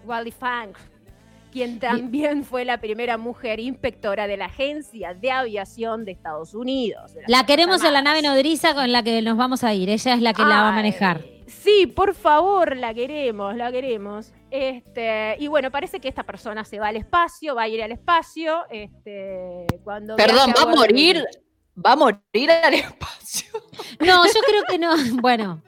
[0.05, 0.77] Wally Funk,
[1.53, 7.15] quien también fue la primera mujer inspectora de la Agencia de Aviación de Estados Unidos.
[7.15, 9.91] de La queremos en la nave nodriza con la que nos vamos a ir.
[9.91, 11.38] Ella es la que la va a manejar.
[11.49, 14.33] Sí, por favor, la queremos, la queremos.
[14.51, 17.93] Este, y bueno, parece que esta persona se va al espacio, va a ir al
[17.93, 18.65] espacio.
[18.71, 21.25] Este, cuando Perdón, ¿va a morir?
[21.85, 23.49] ¿Va a morir al espacio?
[24.01, 24.95] No, yo creo que no.
[25.21, 25.63] Bueno,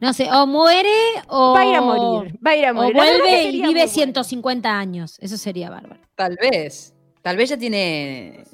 [0.00, 0.90] no sé, o muere
[1.28, 1.54] o.
[1.54, 2.92] Va a ir a morir, va a ir a O morir.
[2.92, 3.88] Que vuelve y vive muy bueno.
[3.88, 5.18] 150 años.
[5.20, 6.00] Eso sería bárbaro.
[6.14, 6.94] Tal vez.
[7.22, 8.44] Tal vez ya tiene.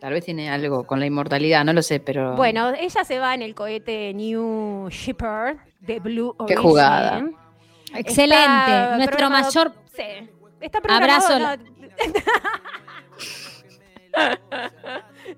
[0.00, 2.36] Tal vez tiene algo con la inmortalidad, no lo sé, pero.
[2.36, 6.62] Bueno, ella se va en el cohete New Shepard de Blue Qué Origin.
[6.62, 7.24] jugada.
[7.94, 8.44] Excelente.
[8.46, 9.72] Está Nuestro mayor.
[9.96, 10.02] Sí.
[10.60, 11.56] Está programado, Abrazo.
[11.56, 11.68] no.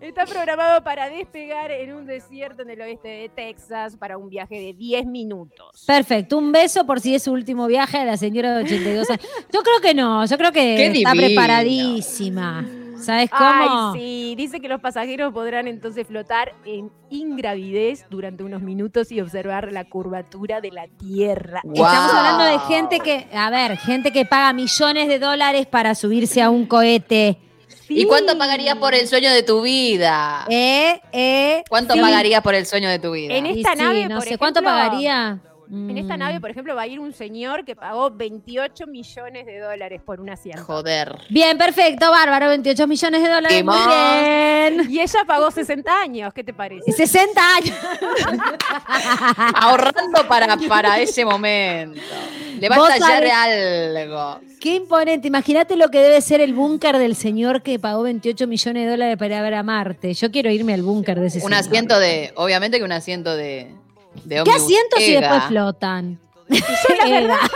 [0.01, 4.55] Está programado para despegar en un desierto en el oeste de Texas para un viaje
[4.61, 5.85] de 10 minutos.
[5.87, 6.39] Perfecto.
[6.39, 9.27] Un beso por si es su último viaje a la señora de 82 años.
[9.53, 10.25] Yo creo que no.
[10.27, 11.27] Yo creo que Qué está divino.
[11.27, 12.65] preparadísima.
[13.01, 13.92] ¿Sabes cómo?
[13.94, 19.20] Ay, sí, dice que los pasajeros podrán entonces flotar en ingravidez durante unos minutos y
[19.20, 21.62] observar la curvatura de la Tierra.
[21.64, 26.42] Estamos hablando de gente que, a ver, gente que paga millones de dólares para subirse
[26.42, 27.38] a un cohete.
[27.88, 30.46] ¿Y cuánto pagarías por el sueño de tu vida?
[30.48, 31.64] Eh, eh.
[31.68, 32.01] ¿Cuánto sí.
[32.01, 33.34] pagarías por el sueño de tu vida?
[33.34, 36.18] En esta sí, nave, no por sé, ¿cuánto ejemplo, En esta Mm.
[36.18, 40.21] nave, por ejemplo, va a ir un señor que pagó 28 millones de dólares por
[40.21, 40.64] un asiento.
[40.64, 41.16] Joder.
[41.29, 43.64] Bien, perfecto, bárbaro, 28 millones de dólares.
[43.64, 43.89] Muy Timón.
[43.89, 44.91] bien.
[44.91, 46.91] Y ella pagó 60 años, ¿qué te parece?
[46.91, 47.77] 60 años.
[49.55, 52.01] Ahorrando para, para ese momento.
[52.59, 53.33] Le va a tallar sabés-
[54.03, 54.41] algo.
[54.61, 55.29] Qué imponente.
[55.29, 59.16] Imagínate lo que debe ser el búnker del señor que pagó 28 millones de dólares
[59.16, 60.12] para ir a ver a Marte.
[60.14, 61.61] Yo quiero irme al búnker de ese Un señor.
[61.61, 62.33] asiento de.
[62.37, 63.75] Obviamente que un asiento de.
[64.25, 65.21] De ¿Qué asientos si Ega.
[65.21, 66.19] después flotan?
[66.49, 66.59] Yo
[66.99, 67.21] la Ega.
[67.21, 67.51] verdad,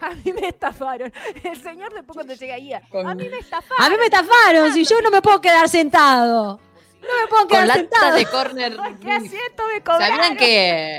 [0.00, 1.12] a mí me estafaron.
[1.42, 3.84] El señor después cuando llega ahí, Con- a mí me estafaron.
[3.84, 6.60] A mí me estafaron, si yo no me puedo quedar sentado.
[7.00, 8.16] No me puedo quedar sentado.
[8.16, 8.76] de corner.
[9.00, 10.16] ¿Qué asiento me cobraron?
[10.16, 10.98] ¿Sabían que,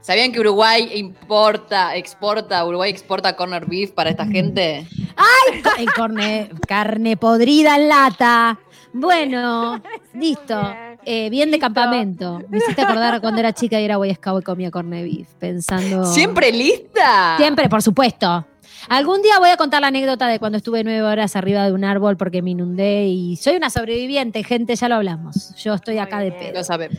[0.00, 4.86] ¿Sabían que Uruguay importa, exporta, Uruguay exporta corner beef para esta gente?
[5.16, 8.58] Ay, corne- carne podrida en lata.
[8.92, 9.80] Bueno,
[10.14, 10.60] listo.
[11.06, 12.40] Eh, bien de campamento.
[12.48, 16.04] Me hiciste acordar cuando era chica y era Boy Scout y comía corne beef, pensando...
[16.06, 17.36] ¿Siempre lista?
[17.36, 18.46] Siempre, por supuesto.
[18.88, 21.84] Algún día voy a contar la anécdota de cuando estuve nueve horas arriba de un
[21.84, 25.54] árbol porque me inundé y soy una sobreviviente, gente, ya lo hablamos.
[25.56, 26.52] Yo estoy acá de pedo.
[26.54, 26.98] Lo sabemos.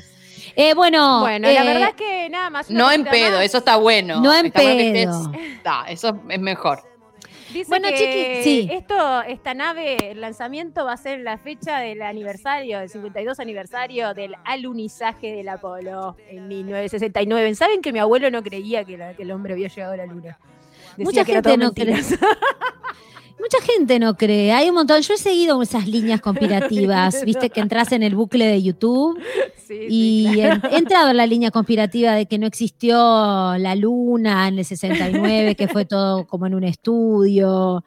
[0.56, 2.70] Eh, bueno, Bueno, la eh, verdad es que nada más.
[2.70, 3.46] No en pedo, más.
[3.46, 4.22] eso está bueno.
[4.22, 5.32] No en Está bueno que pedo.
[5.32, 6.80] estés- eso es mejor.
[7.56, 8.68] Dice Bueno, que chiqui, sí.
[8.70, 14.14] esto, esta nave, el lanzamiento va a ser la fecha del aniversario, del 52 aniversario
[14.14, 17.56] del alunizaje del Apolo en 1969.
[17.56, 20.06] ¿Saben que mi abuelo no creía que, la- que el hombre había llegado a la
[20.06, 20.38] luna?
[20.98, 21.96] Decía Mucha que era gente todo no cree.
[23.40, 25.02] Mucha gente no cree, hay un montón.
[25.02, 29.20] Yo he seguido esas líneas conspirativas, viste que entras en el bucle de YouTube
[29.68, 30.62] Sí, sí, y claro.
[30.72, 32.96] he he entrado en la línea conspirativa de que no existió
[33.58, 37.84] la luna en el 69, que fue todo como en un estudio,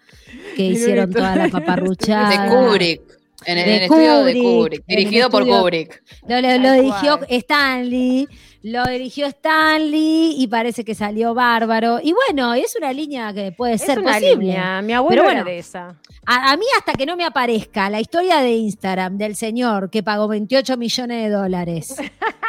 [0.57, 2.30] que hicieron toda la paparruchada.
[2.49, 3.03] De Kubrick.
[3.46, 6.03] En el, De en el estudio de Kubrick, Dirigido por Kubrick.
[6.28, 7.20] Lo, lo- dirigió.
[7.28, 8.26] Stanley,
[8.62, 12.00] lo dirigió Stanley y parece que salió bárbaro.
[12.02, 14.36] Y bueno, es una línea que puede Es ser una posible.
[14.36, 14.82] línea.
[14.82, 15.94] Mi abuelo era de esa.
[16.26, 20.02] A, a mí hasta que no me aparezca la historia de Instagram del señor que
[20.02, 21.96] pagó 28 millones de dólares.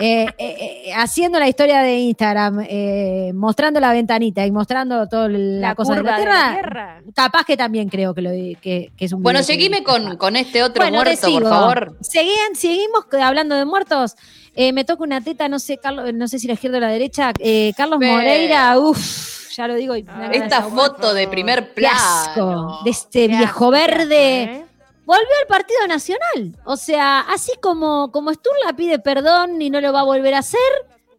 [0.00, 5.28] eh, eh, eh, haciendo la historia de Instagram, eh, mostrando la ventanita y mostrando toda
[5.28, 7.02] la, La, cosa de la de tierra, la tierra.
[7.14, 10.36] capaz que también creo que, lo, que, que es un Bueno, que- seguime con, con
[10.36, 11.96] este otro Bueno, muerto, por favor.
[12.00, 14.14] Seguían, seguimos hablando de muertos.
[14.54, 16.88] Eh, me toca una teta, no sé, Carlos, no sé si la izquierda o la
[16.88, 17.32] derecha.
[17.40, 17.98] Eh, Carlos.
[18.00, 19.96] Moreira, uff, ya lo digo.
[19.96, 22.78] y me da ganas Esta foto de primer asco, plano.
[22.84, 24.42] de este Qué viejo verde.
[24.42, 24.63] ¿eh?
[25.04, 26.56] Volvió al Partido Nacional.
[26.64, 30.38] O sea, así como, como Sturla pide perdón y no lo va a volver a
[30.38, 30.60] hacer,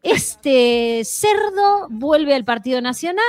[0.02, 3.24] este cerdo vuelve al Partido Nacional.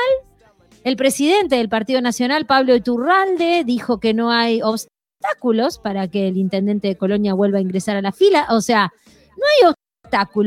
[0.84, 6.36] El presidente del Partido Nacional, Pablo Iturralde, dijo que no hay obstáculos para que el
[6.36, 8.46] intendente de Colonia vuelva a ingresar a la fila.
[8.50, 8.92] O sea,
[9.36, 9.74] no hay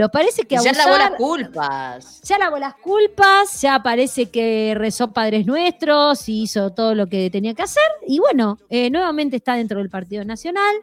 [0.10, 2.22] Parece que ya abusar, lavó las culpas.
[2.24, 7.30] ya lavó las culpas, ya parece que rezó Padres Nuestros y hizo todo lo que
[7.30, 7.84] tenía que hacer.
[8.08, 10.76] Y bueno, eh, nuevamente está dentro del Partido Nacional.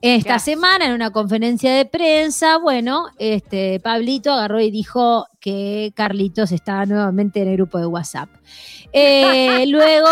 [0.00, 6.50] Esta semana, en una conferencia de prensa, bueno, este Pablito agarró y dijo que Carlitos
[6.50, 8.28] estaba nuevamente en el grupo de WhatsApp.
[8.92, 10.08] Eh, luego,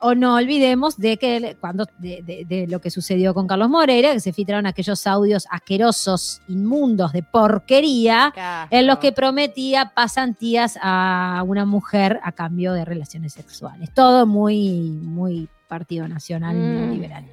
[0.00, 4.12] o no olvidemos de que cuando de, de- de lo que sucedió con Carlos Moreira,
[4.12, 8.32] que se filtraron aquellos audios asquerosos, inmundos, de porquería,
[8.70, 13.92] en los que prometía pasantías a una mujer a cambio de relaciones sexuales.
[13.94, 16.74] Todo muy, muy Partido Nacional Mm.
[16.80, 17.24] neoliberal.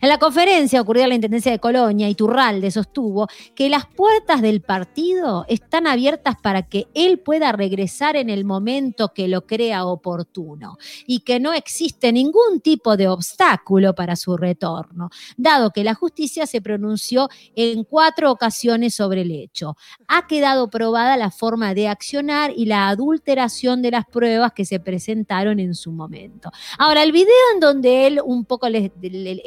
[0.00, 4.60] En la conferencia ocurrida en la Intendencia de Colonia, Iturralde sostuvo que las puertas del
[4.60, 10.78] partido están abiertas para que él pueda regresar en el momento que lo crea oportuno
[11.06, 16.46] y que no existe ningún tipo de obstáculo para su retorno, dado que la justicia
[16.46, 22.52] se pronunció en cuatro ocasiones sobre el hecho ha quedado probada la forma de accionar
[22.56, 26.50] y la adulteración de las pruebas que se presentaron en su momento.
[26.78, 29.42] Ahora, el video en donde él un poco le- le-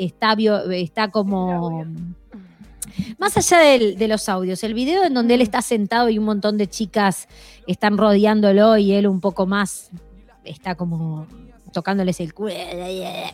[0.72, 1.86] está, como...
[3.18, 6.26] Más allá del- de los audios, el video en donde él está sentado y un
[6.26, 7.28] montón de chicas
[7.68, 9.92] están rodeándolo y él un poco más
[10.44, 11.26] está como
[11.72, 12.54] tocándoles el culo.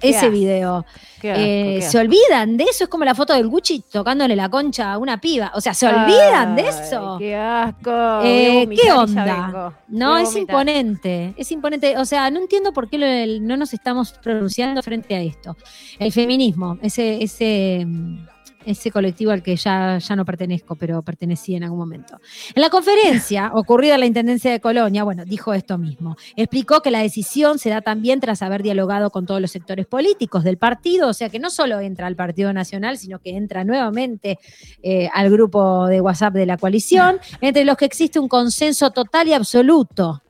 [0.02, 0.86] Ese video.
[1.22, 4.36] Qué asco, Eh, qué se olvidan de eso, es como la foto del Gucci tocándole
[4.36, 5.52] la concha a una piba.
[5.56, 7.18] O sea, se olvidan de eso.
[7.20, 8.22] Qué asco.
[8.24, 9.74] Eh, vomitar ¿qué onda?
[9.88, 11.98] No, es imponente, es imponente.
[11.98, 13.08] O sea, no entiendo por qué lo
[13.42, 15.56] no nos estamos pronunciando frente a esto.
[16.00, 18.28] El feminismo, ese, ese, mm,
[18.68, 22.20] ese colectivo al que ya, ya no pertenezco, pero pertenecí en algún momento.
[22.54, 26.16] En la conferencia ocurrida en la Intendencia de Colonia, bueno, dijo esto mismo.
[26.36, 30.44] Explicó que la decisión se da también tras haber dialogado con todos los sectores políticos
[30.44, 34.40] del partido, o sea que no solo entra al Partido Nacional, sino que entra nuevamente
[34.84, 39.28] eh, al grupo de WhatsApp de la coalición, entre los que existe un consenso total
[39.28, 40.22] y absoluto.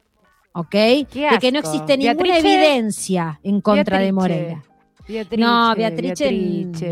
[0.53, 0.71] ¿Ok?
[0.73, 1.05] De
[1.39, 4.63] que no existe ninguna Beatrice- evidencia en contra de Moreira.
[5.07, 6.31] Beatrice, No, Beatrice.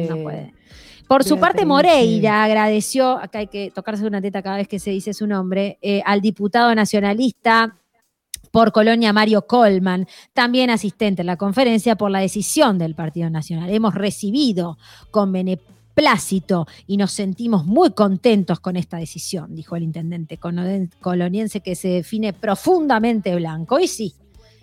[0.08, 0.54] no puede.
[1.08, 1.66] Por su parte.
[1.66, 5.78] Moreira agradeció, acá hay que tocarse una teta cada vez que se dice su nombre,
[5.82, 7.78] eh, al diputado nacionalista
[8.52, 13.70] por Colonia Mario Colman, también asistente en la conferencia por la decisión del Partido Nacional.
[13.70, 14.78] Hemos recibido
[15.12, 21.76] con beneplácito y nos sentimos muy contentos con esta decisión, dijo el intendente coloniense que
[21.76, 23.80] se define profundamente blanco.
[23.80, 24.16] Y Sí,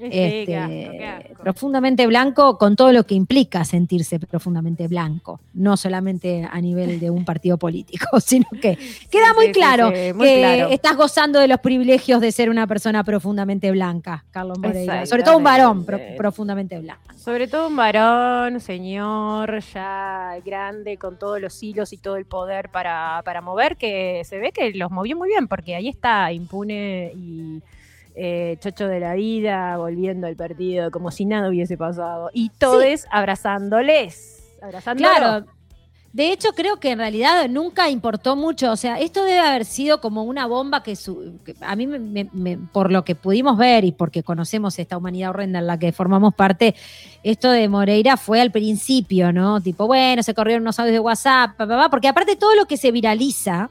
[0.07, 1.43] este, qué asco, qué asco.
[1.43, 7.11] profundamente blanco con todo lo que implica sentirse profundamente blanco, no solamente a nivel de
[7.11, 8.77] un partido político, sino que
[9.11, 10.69] queda Sí, muy sí, claro sí, sí, muy que claro.
[10.71, 15.37] estás gozando de los privilegios de ser una persona profundamente blanca, Carlos Moreira, sobre todo
[15.39, 17.03] un varón pro- profundamente blanco.
[17.17, 22.69] Sobre todo un varón, señor, ya grande, con todos los hilos y todo el poder
[22.71, 27.13] para, para mover, que se ve que los movió muy bien, porque ahí está, impune
[27.15, 27.63] y
[28.15, 32.31] eh, chocho de la vida, volviendo al partido como si nada hubiese pasado.
[32.33, 34.55] Y todos abrazándoles.
[34.63, 35.17] Abrazándolos.
[35.17, 35.47] Claro.
[36.13, 38.71] De hecho, creo que en realidad nunca importó mucho.
[38.71, 41.99] O sea, esto debe haber sido como una bomba que, su- que a mí, me-
[41.99, 45.79] me- me- por lo que pudimos ver y porque conocemos esta humanidad horrenda en la
[45.79, 46.75] que formamos parte,
[47.23, 49.63] esto de Moreira fue al principio, ¿no?
[49.63, 52.67] Tipo, bueno, se corrieron unos audios de WhatsApp, pa, pa, pa, porque aparte todo lo
[52.67, 53.71] que se viraliza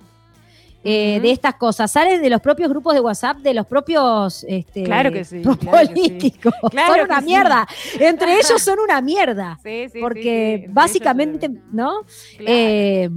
[0.83, 1.91] eh, de estas cosas.
[1.91, 5.57] Sale de los propios grupos de WhatsApp, de los propios este, Claro que sí, claro
[5.59, 5.69] que sí.
[5.87, 6.53] políticos.
[6.71, 7.25] Claro son una sí.
[7.25, 7.67] mierda.
[7.99, 9.59] Entre ellos son una mierda.
[9.61, 12.01] Sí, sí, sí, Porque básicamente, ¿no?
[12.37, 12.45] claro.
[12.47, 13.09] Eh,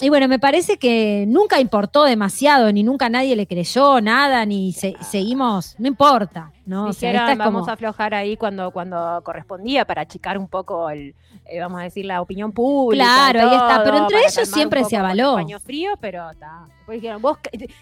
[0.00, 4.72] y bueno, me parece que nunca importó demasiado, ni nunca nadie le creyó nada, ni
[4.72, 6.86] se- seguimos, no importa, ¿no?
[6.86, 10.38] O sea, Dijeron, esta es vamos como- a aflojar ahí cuando, cuando correspondía para achicar
[10.38, 13.04] un poco el, eh, vamos a decir, la opinión pública.
[13.04, 15.34] Claro, ahí está, pero entre ellos siempre se avaló.
[15.34, 16.64] Paño frío, pero está.
[16.78, 17.38] Después dijeron, vos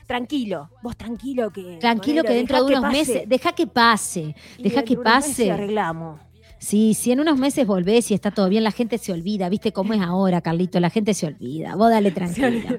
[0.06, 1.76] tranquilo, vos tranquilo que.
[1.80, 5.50] Tranquilo que dentro de unos meses, deja que pase, deja que pase.
[5.52, 6.20] arreglamos.
[6.58, 9.48] Sí, si en unos meses volvés y está todo bien, la gente se olvida.
[9.48, 10.78] ¿Viste cómo es ahora, Carlito?
[10.78, 11.74] La gente se olvida.
[11.74, 12.78] Vos dale tranquilo.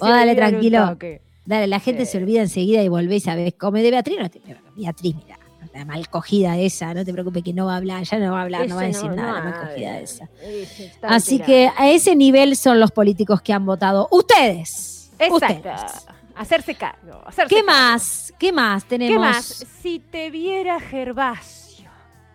[0.00, 0.96] Vos dale tranquilo.
[1.44, 3.56] Dale, la gente se olvida enseguida y volvés a ver.
[3.56, 4.40] Come de Beatriz, no te
[4.76, 5.38] Beatriz, mira.
[5.74, 8.40] La mal cogida esa, no te preocupes que no va a hablar, ya no va
[8.40, 10.28] a hablar, no va a decir nada, la mal cogida esa.
[10.42, 14.06] ese está Así que a ese nivel son los políticos que han votado.
[14.10, 15.10] Ustedes.
[15.18, 15.70] Exacto.
[15.70, 16.06] Ustedes.
[16.34, 17.22] Hacerse cargo.
[17.26, 17.72] hacerse ¿Qué cargo.
[17.72, 18.34] más?
[18.38, 19.14] ¿Qué más tenemos?
[19.14, 19.66] ¿Qué más?
[19.82, 21.90] Si te viera Gervasio.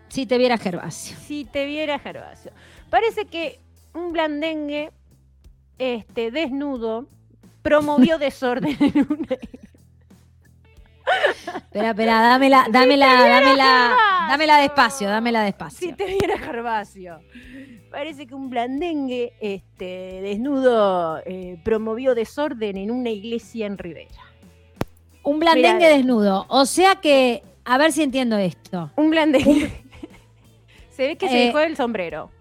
[0.08, 1.16] Si te viera Gervasio.
[1.28, 2.52] Si te viera Gervasio.
[2.90, 3.60] Parece que
[3.94, 4.92] un blandengue
[5.78, 7.08] este, desnudo
[7.68, 9.28] promovió desorden en una
[11.56, 13.98] Espera, espera, dámela, dámela, dámela,
[14.30, 15.96] dámela despacio, dámela Si despacio.
[15.96, 17.20] te viera Gervasio.
[17.92, 24.22] Parece que un blandengue este, desnudo eh, promovió desorden en una iglesia en Rivera.
[25.24, 26.46] Un blandengue desnudo.
[26.50, 28.92] O sea que, a ver si entiendo esto.
[28.98, 29.72] Un blandengue.
[30.92, 32.32] se ve que se Eh, dejó el sombrero.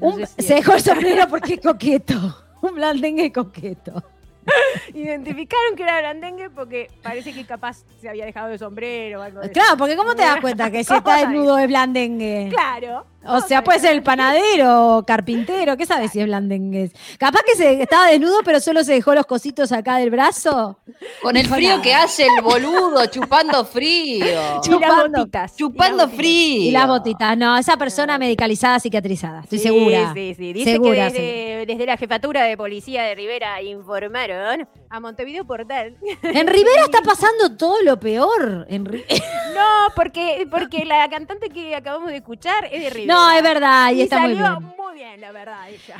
[0.00, 2.14] Un- sí, se dejó el sombrero porque es coqueto.
[2.62, 4.02] Un blandengue coqueto.
[4.94, 9.40] Identificaron que era blandengue porque parece que capaz se había dejado el sombrero o algo
[9.40, 9.76] de Claro, eso.
[9.78, 12.48] porque ¿cómo te das cuenta que si ¿Cómo está desnudo es blandengue?
[12.50, 13.06] Claro.
[13.28, 16.90] O sea, puede ser el panadero, carpintero, ¿qué sabes si es blandengue?
[17.18, 20.78] Capaz que se estaba desnudo, pero solo se dejó los cositos acá del brazo.
[21.22, 21.82] Con el frío nada.
[21.82, 24.24] que hace el boludo, chupando frío.
[24.62, 25.56] Chupando- botitas.
[25.56, 26.62] Chupando frío.
[26.62, 27.36] Y las botitas.
[27.36, 29.40] No, esa persona medicalizada, cicatrizada.
[29.42, 30.12] Estoy Sí, segura.
[30.14, 30.52] Sí, sí.
[30.52, 35.96] Dice Segura, que desde, desde la jefatura de policía de Rivera informaron a Montevideo Portal.
[36.22, 38.66] En Rivera está pasando todo lo peor.
[38.68, 38.84] En
[39.54, 43.14] No, porque, porque la cantante que acabamos de escuchar es de Rivera.
[43.14, 44.52] No, es verdad, y, Y está muy bien.
[44.76, 45.96] muy bien, la verdad, ella.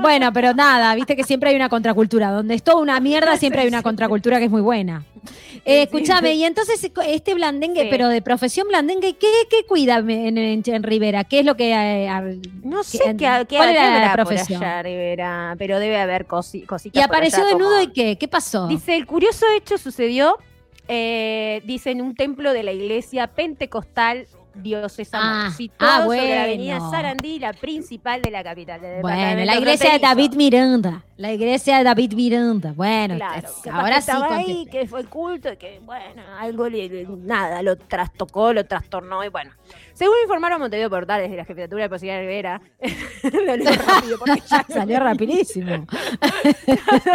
[0.00, 2.30] Bueno, pero nada, viste que siempre hay una contracultura.
[2.30, 5.04] Donde es toda una mierda, siempre hay una contracultura que es muy buena.
[5.64, 7.88] Eh, escúchame, y entonces este blandengue, Sí.
[7.90, 11.24] pero de profesión blandengue, ¿qué, qué cuida en, en- en Rivera?
[11.24, 11.72] ¿Qué es lo que...
[11.74, 12.08] eh,
[12.62, 14.62] No sé qué, qué, ¿Cuál qué era la habrá por profesión?
[14.62, 18.16] allá, Rivera, pero debe haber cosi- cositas Y por apareció allá desnudo como- y qué?
[18.16, 18.68] ¿Qué pasó?
[18.68, 20.38] Dice, el curioso hecho sucedió,
[20.86, 24.26] eh, dice, en un templo de la iglesia pentecostal
[24.62, 26.90] diocesana, Ah, situado ah, sobre la avenida bueno.
[26.90, 29.98] Sarandí, la principal de la capital del Bueno, la iglesia de.
[29.98, 31.02] David Miranda.
[31.16, 32.72] La iglesia de David Miranda.
[32.76, 34.10] Bueno, Claro, es- ahora que sí.
[34.10, 34.70] estaba ahí, contesté.
[34.80, 39.28] que fue culto y que, bueno, algo le, le- nada, lo trastocó, lo trastornó y
[39.28, 39.50] bueno.
[39.94, 42.60] Según informaron Montevideo Portal desde la jefatura de Policía de Rivera,
[43.32, 45.86] lo leo rápido porque ya Salió rapidísimo.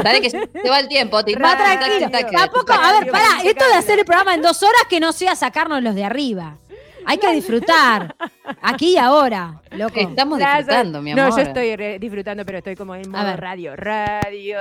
[0.03, 1.23] Dale que se te va el tiempo.
[1.23, 2.09] Te Va tranquilo.
[2.31, 5.35] Tampoco, a ver, pará, esto de hacer el programa en dos horas que no sea
[5.35, 6.57] sacarnos los de arriba.
[7.05, 8.15] Hay que disfrutar.
[8.61, 9.99] Aquí y ahora, loco.
[9.99, 11.35] Estamos disfrutando, mi No, amor.
[11.37, 13.39] yo estoy re- disfrutando, pero estoy como en modo ver.
[13.39, 13.75] radio.
[13.75, 14.57] Radio.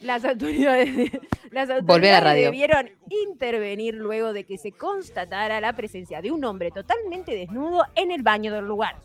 [0.00, 1.10] Las autoridades,
[1.50, 2.44] las autoridades a radio.
[2.46, 8.10] debieron intervenir luego de que se constatara la presencia de un hombre totalmente desnudo en
[8.10, 8.96] el baño del lugar.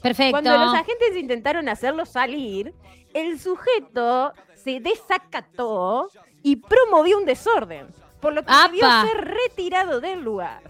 [0.00, 0.30] Perfecto.
[0.32, 2.72] Cuando los agentes intentaron hacerlo salir,
[3.12, 6.08] el sujeto se desacató
[6.42, 7.88] y promovió un desorden,
[8.20, 9.06] por lo que debió ¡Apa!
[9.06, 10.62] ser retirado del lugar.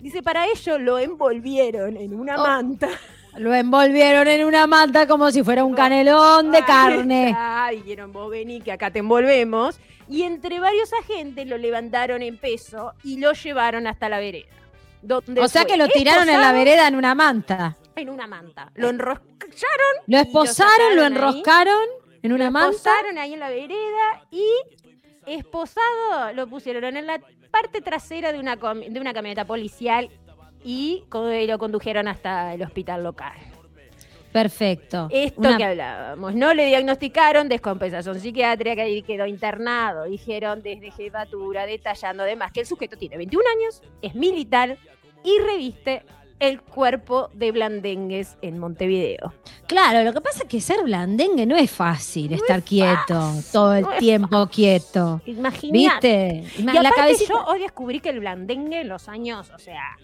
[0.00, 2.46] Dice, para ello lo envolvieron en una Oh.
[2.46, 2.88] manta.
[3.36, 7.28] Lo envolvieron en una manta como si fuera un canelón de carne.
[7.30, 9.78] está, dijeron, vos vení que acá te envolvemos.
[10.08, 14.48] Y entre varios agentes lo levantaron en peso y lo llevaron hasta la vereda.
[15.02, 17.76] donde O sea fue que lo tiraron en la esposado vereda en una manta.
[17.94, 18.70] En una manta.
[18.74, 21.06] Lo enroscaron Lo esposaron, lo ahí.
[21.08, 21.84] enroscaron
[22.22, 22.70] en una lo manta.
[22.76, 24.44] esposaron ahí en la vereda y
[25.26, 27.20] esposado lo pusieron en la
[27.50, 30.10] parte trasera de una, de una camioneta policial
[30.64, 31.04] y
[31.48, 33.32] lo condujeron hasta el hospital local.
[34.32, 35.08] Perfecto.
[35.10, 40.04] Esto Una- que hablábamos, no le diagnosticaron descompensación psiquiátrica y quedó internado.
[40.04, 44.78] Dijeron desde jefatura, detallando además que el sujeto tiene 21 años, es militar
[45.24, 46.04] y reviste
[46.40, 49.32] el cuerpo de blandengues en Montevideo.
[49.66, 53.82] Claro, lo que pasa es que ser blandengue no es fácil estar quieto, todo el
[53.82, 55.20] no tiempo quieto.
[55.26, 56.42] Imagínate.
[56.42, 56.62] ¿Viste?
[56.62, 57.34] Y la cabecita.
[57.34, 59.98] yo hoy descubrí que el blandengue en los años, o sea,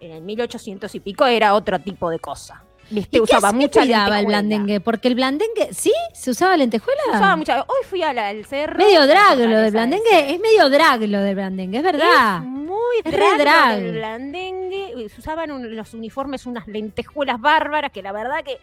[0.00, 2.64] en el 1800 y pico era otro tipo de cosa.
[2.92, 4.22] Viste, ¿Y qué, usaba qué mucha el lentejuela.
[4.28, 4.80] blandengue?
[4.80, 5.92] Porque el blandengue, ¿sí?
[6.14, 7.00] ¿Se usaba lentejuela?
[7.08, 7.62] Usaba mucha.
[7.62, 8.76] Hoy fui a la- al cerro.
[8.78, 10.34] Medio drag lo del blandengue.
[10.34, 12.36] Es medio drag lo del blandengue, es verdad.
[12.38, 13.80] Es muy Es drag, re lo drag.
[13.80, 15.08] del blandengue.
[15.08, 18.58] Se usaban un- los uniformes unas lentejuelas bárbaras que la verdad que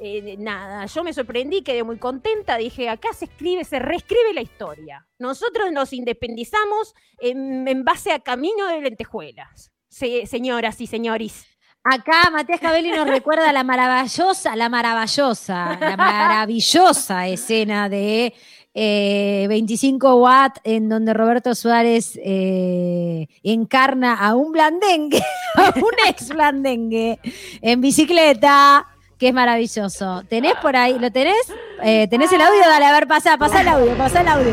[0.00, 4.40] eh, nada, yo me sorprendí, quedé muy contenta, dije, acá se escribe, se reescribe la
[4.42, 5.06] historia.
[5.20, 9.70] Nosotros nos independizamos en, en base a camino de lentejuelas.
[9.88, 11.46] Se- señoras y señores.
[11.86, 18.32] Acá Matías Cabelli nos recuerda la maravillosa, la maravillosa, la maravillosa escena de
[18.72, 25.22] eh, 25 Watt en donde Roberto Suárez eh, encarna a un blandengue,
[25.56, 27.18] a un ex blandengue
[27.60, 28.86] en bicicleta,
[29.18, 30.22] que es maravilloso.
[30.26, 30.98] ¿Tenés por ahí?
[30.98, 31.52] ¿Lo tenés?
[31.82, 32.60] Eh, ¿Tenés el audio?
[32.60, 34.52] Dale, a ver, pasa, pasa el audio, pasa el audio.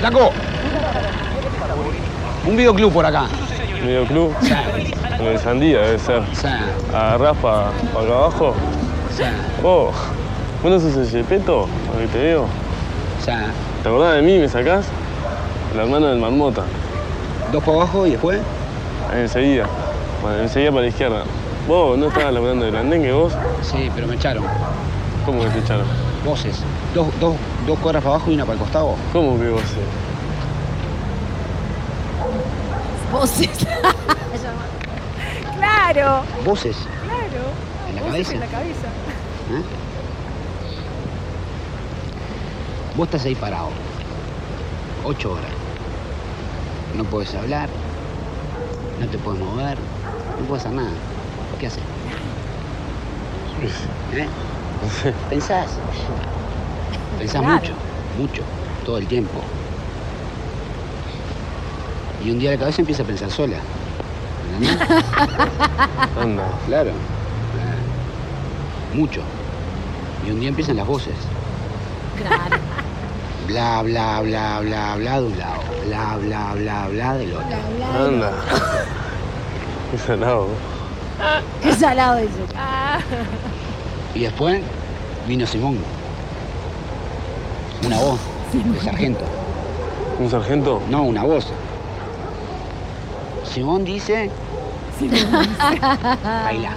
[0.00, 0.32] Flaco,
[2.44, 3.28] un videoclub por acá.
[3.86, 4.34] Videoclub,
[5.18, 6.22] en el Sandía debe ser.
[6.94, 8.54] Agarrás para acá abajo.
[9.62, 9.90] Oh,
[10.62, 11.68] ¿vos no sos el Gepetto?
[11.92, 12.46] Lo que te veo.
[13.24, 14.38] ¿Te acordás de mí?
[14.38, 14.86] ¿Me sacás?
[15.72, 16.62] El hermano del Marmota.
[17.52, 18.40] Dos para abajo y después.
[19.14, 19.66] Enseguida.
[20.22, 21.22] Bueno, enseguida para la izquierda.
[21.68, 23.32] ¿Vos no estabas laburando de Blandengue vos?
[23.62, 24.44] Sí, pero me echaron.
[25.24, 25.86] ¿Cómo que te echaron?
[26.24, 26.62] Voces.
[26.94, 27.34] Dos, dos,
[27.66, 28.94] dos cuadras para abajo y una para el costado.
[29.12, 29.62] ¿Cómo que vos?
[33.12, 33.50] Voces.
[35.56, 37.44] Claro, Voces claro.
[37.88, 38.32] en la Voces cabeza.
[38.34, 38.86] en la cabeza.
[39.50, 39.62] ¿eh?
[42.96, 43.68] Vos estás ahí parado.
[45.04, 45.50] Ocho horas.
[46.96, 47.68] No puedes hablar.
[49.00, 49.78] No te puedes mover.
[50.40, 50.90] No puedes hacer nada.
[51.58, 51.82] ¿Qué haces?
[54.14, 54.26] ¿Eh?
[55.30, 55.68] Pensás.
[57.18, 57.54] Pensás Claro.
[57.60, 57.72] mucho,
[58.18, 58.42] mucho,
[58.84, 59.40] todo el tiempo.
[62.26, 63.58] Y un día la cabeza empieza a pensar sola.
[66.20, 66.48] Anda.
[66.66, 66.90] claro.
[68.92, 69.20] Mucho.
[70.26, 71.14] Y un día empiezan las voces.
[72.16, 72.56] Claro.
[73.46, 75.60] Bla, bla, bla, bla, bla de un lado.
[75.86, 77.56] Bla, bla, bla, bla del otro.
[77.96, 78.32] Anda.
[79.92, 80.48] Qué salado.
[81.62, 82.44] Qué salado eso.
[84.16, 84.62] Y después
[85.28, 85.78] vino Simón.
[87.84, 88.18] Una voz
[88.52, 89.24] de sargento.
[90.18, 90.82] ¿Un sargento?
[90.90, 91.52] No, una voz.
[93.56, 94.30] Simón dice.
[96.44, 96.72] baila.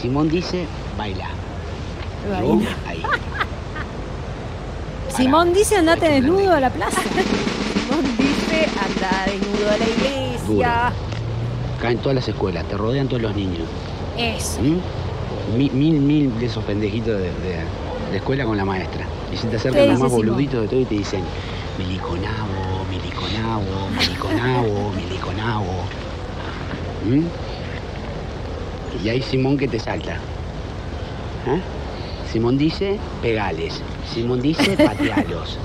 [0.00, 0.64] Simón dice
[0.96, 1.26] baila.
[2.26, 3.02] Y vos, ahí.
[5.14, 7.02] Simón dice andate desnudo a la plaza.
[7.02, 10.92] Simón dice, anda desnudo a la iglesia.
[11.82, 13.68] Caen todas las escuelas, te rodean todos los niños.
[14.16, 14.62] Eso.
[14.62, 15.58] ¿Mm?
[15.58, 17.62] Mil, mil, mil de esos pendejitos de, de-
[18.10, 19.04] de escuela con la maestra.
[19.30, 20.34] Y se te acercan ¿Qué los más dice Simón?
[20.36, 21.20] boluditos de todo y te dicen,
[21.76, 24.92] miliconabo, miliconabo, miliconabo, miliconabo.
[27.04, 27.24] ¿Mm?
[29.04, 30.14] Y hay Simón que te salta.
[31.46, 31.60] ¿Eh?
[32.32, 33.80] Simón dice, pegales.
[34.12, 35.58] Simón dice, patealos.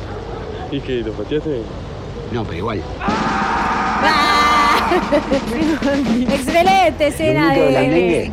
[0.71, 1.01] ¿Y qué?
[1.01, 1.63] ¿Lo pateaste?
[2.31, 2.81] No, pero igual.
[6.29, 8.31] Excelente escena Un grito de de.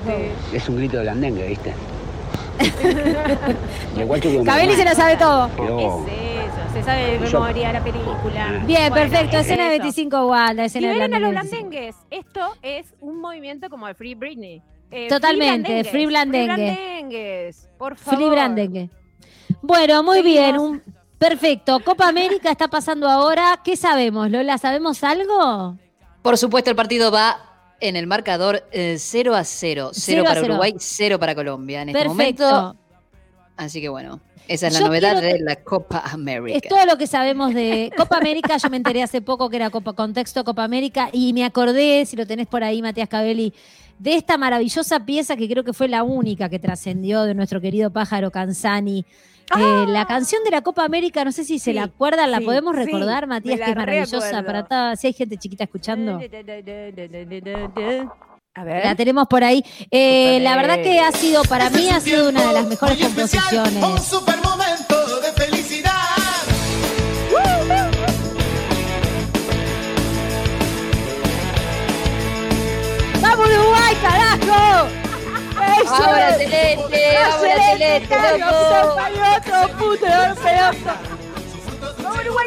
[0.52, 1.72] Es un grito de blandengue, ¿viste?
[3.96, 5.48] y igual que Cabelli se lo sabe todo.
[5.56, 6.27] Se
[6.88, 8.62] sabe de memoria la película.
[8.66, 9.36] Bien, Bueno, perfecto.
[9.36, 9.82] es Escena de eso.
[9.82, 11.58] 25 Watt, la escena de Liberen a los Blandengue.
[11.68, 11.96] blandengues.
[12.10, 14.62] Esto es un movimiento como el Free Britney.
[14.90, 16.54] Eh, Totalmente, Free Blandengue.
[16.54, 18.18] Free Blandengues, por favor.
[18.18, 18.90] Free Blandengue.
[19.60, 20.40] Bueno, muy Seguimos.
[20.42, 20.58] bien.
[20.58, 20.82] un-
[21.18, 21.80] Perfecto.
[21.80, 23.60] Copa América está pasando ahora.
[23.64, 24.56] ¿Qué sabemos, Lola?
[24.56, 25.76] ¿Sabemos algo?
[26.22, 27.38] Por supuesto, el partido va
[27.80, 29.90] en el marcador eh, 0 a 0.
[29.92, 30.52] 0 Cero a para cero.
[30.54, 32.44] Uruguay, 0 para Colombia en este Perfecto.
[32.50, 32.76] momento.
[33.56, 36.58] Así que bueno, esa es la Yo novedad quiero- de la Copa América.
[36.62, 38.56] Es todo lo que sabemos de Copa América.
[38.56, 42.16] Yo me enteré hace poco que era Copa Contexto Copa América y me acordé, si
[42.16, 43.52] lo tenés por ahí, Matías Cabelli,
[43.98, 47.90] de esta maravillosa pieza que creo que fue la única que trascendió de nuestro querido
[47.90, 49.04] pájaro Canzani.
[49.56, 52.44] Eh, la canción de la Copa América, no sé si se la acuerdan, la sí,
[52.44, 54.46] podemos recordar, Matías, que es maravillosa reacuerdo.
[54.46, 56.20] para toda, si hay gente chiquita escuchando.
[58.54, 59.64] A La tenemos por ahí.
[59.90, 63.04] Eh, la verdad que ha sido, para mí, ha sido una de las mejores Un
[63.04, 64.04] composiciones.
[64.04, 65.92] super momento de felicidad.
[73.20, 74.88] ¡Vamos Uruguay, carajo!
[75.82, 76.36] ¡Eso ¡Ahora es!
[76.38, 77.16] celeste!
[77.16, 78.16] ¡Ahora celeste.
[82.02, 82.46] ¡Vamos, Uruguay,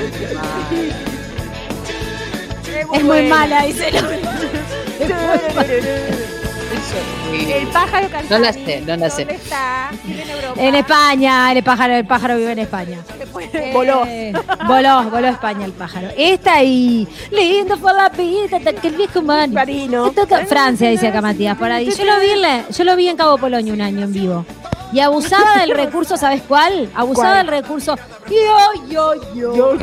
[2.93, 3.89] Es muy mala, dice.
[7.31, 8.33] El pájaro cantante.
[8.33, 9.21] No la sé, no la sé.
[9.25, 9.89] ¿Dónde está?
[10.03, 10.61] Vive en Europa.
[10.61, 12.97] En España, el pájaro, el pájaro vive en España.
[13.73, 14.03] Voló.
[14.07, 14.33] Eh,
[14.67, 16.09] voló, voló a España el pájaro.
[16.17, 19.53] Esta y lindo fue la vida de aquel viejo man.
[19.53, 20.13] Marino.
[20.47, 21.57] Francia, dice acá Matías.
[21.57, 21.89] Por ahí.
[21.89, 24.45] Yo lo vi en la- yo lo vi en Cabo Polonio un año en vivo.
[24.93, 26.89] Y abusaba del recurso, ¿sabes cuál?
[26.93, 27.45] Abusaba ¿Cuál?
[27.45, 27.97] del recurso.
[28.29, 29.55] Yo, yo, yo.
[29.55, 29.79] Yo, yo,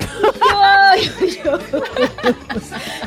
[1.27, 1.59] yo.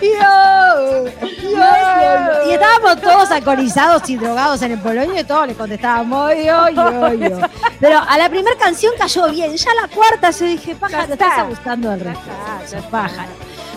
[0.02, 2.49] Yo, yo, yo.
[2.49, 7.14] Y estábamos todos alcoholizados y drogados en el Polonio y todos le contestábamos yo, yo,
[7.14, 7.39] yo.
[7.80, 9.56] Pero a la primera canción cayó bien.
[9.56, 11.41] Ya la cuarta yo dije, pájaro, Ya estás está.
[11.41, 12.89] abusando del está.
[12.89, 13.30] Pájaro.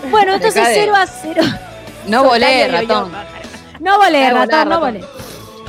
[0.09, 1.41] Bueno, entonces Dejá de- 0 a 0.
[2.07, 3.11] No volé, ratón.
[3.79, 5.03] No volé, ratón, no volé.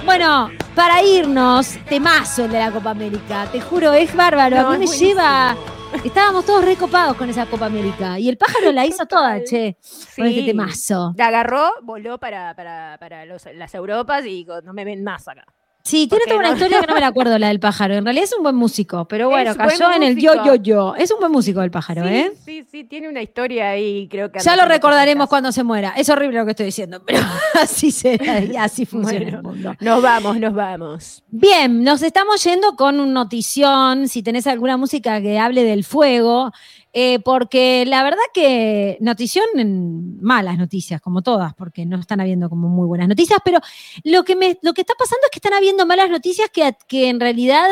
[0.06, 3.46] Bueno, para irnos, temazo el de la Copa América.
[3.50, 4.56] Te juro, es bárbaro.
[4.62, 5.56] No, a mí es me lleva.
[6.04, 8.18] Estábamos todos recopados con esa Copa América.
[8.18, 9.76] Y el pájaro la hizo toda, che.
[10.16, 10.46] Con este Sí.
[10.46, 11.12] temazo.
[11.16, 15.26] La agarró, voló para, para, para los- las Europas y dijo, no me ven más
[15.28, 15.44] acá.
[15.86, 17.94] Sí, tiene toda una no- historia que no me la acuerdo, la del pájaro.
[17.94, 20.94] En realidad es un buen músico, pero bueno, Es cayó en el yo, yo, yo.
[20.96, 22.32] Es un buen músico el pájaro, sí, ¿eh?
[22.44, 24.40] sí, sí, tiene una historia ahí, creo que.
[24.40, 25.94] Ya lo recordaremos cuando se muera.
[25.96, 27.20] Es horrible lo que estoy diciendo, pero
[27.62, 29.38] así será y así funciona Bueno.
[29.38, 29.74] el mundo.
[29.80, 31.22] Nos vamos, nos vamos.
[31.28, 36.50] Bien, nos estamos yendo con un notición, si tenés alguna música que hable del fuego,
[36.98, 42.48] eh, porque la verdad que notición, en malas noticias, como todas, porque no están habiendo
[42.48, 43.58] como muy buenas noticias, pero
[44.02, 47.10] lo que, me, lo que está pasando es que están habiendo malas noticias que, que
[47.10, 47.66] en realidad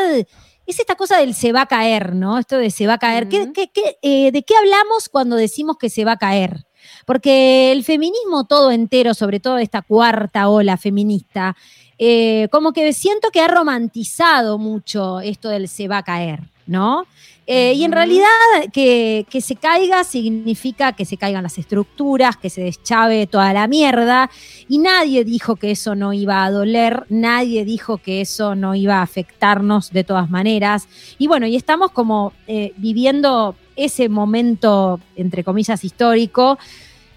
[0.67, 2.37] es esta cosa del se va a caer, ¿no?
[2.37, 3.27] Esto de se va a caer.
[3.27, 6.65] ¿Qué- qué, eh, ¿De qué hablamos cuando decimos que se va a caer?
[7.07, 11.55] Porque el feminismo todo entero, sobre todo esta cuarta ola feminista,
[11.97, 17.05] eh, como que siento que ha romantizado mucho esto del se va a caer, ¿no?
[17.47, 18.25] Eh, Y en realidad
[18.73, 23.67] que, que se caiga significa que se caigan las estructuras, que se deschave toda la
[23.67, 24.31] mierda,
[24.67, 28.95] y nadie dijo que eso no iba a doler, nadie dijo que eso no iba
[28.95, 30.87] a afectarnos de todas maneras.
[31.19, 36.57] Y bueno, y estamos como eh, viviendo ese momento, entre comillas, histórico.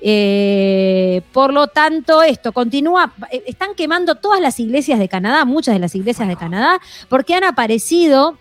[0.00, 3.12] Eh, por lo tanto, esto continúa,
[3.46, 7.44] están quemando todas las iglesias de Canadá, muchas de las iglesias de Canadá, porque han
[7.44, 8.36] aparecido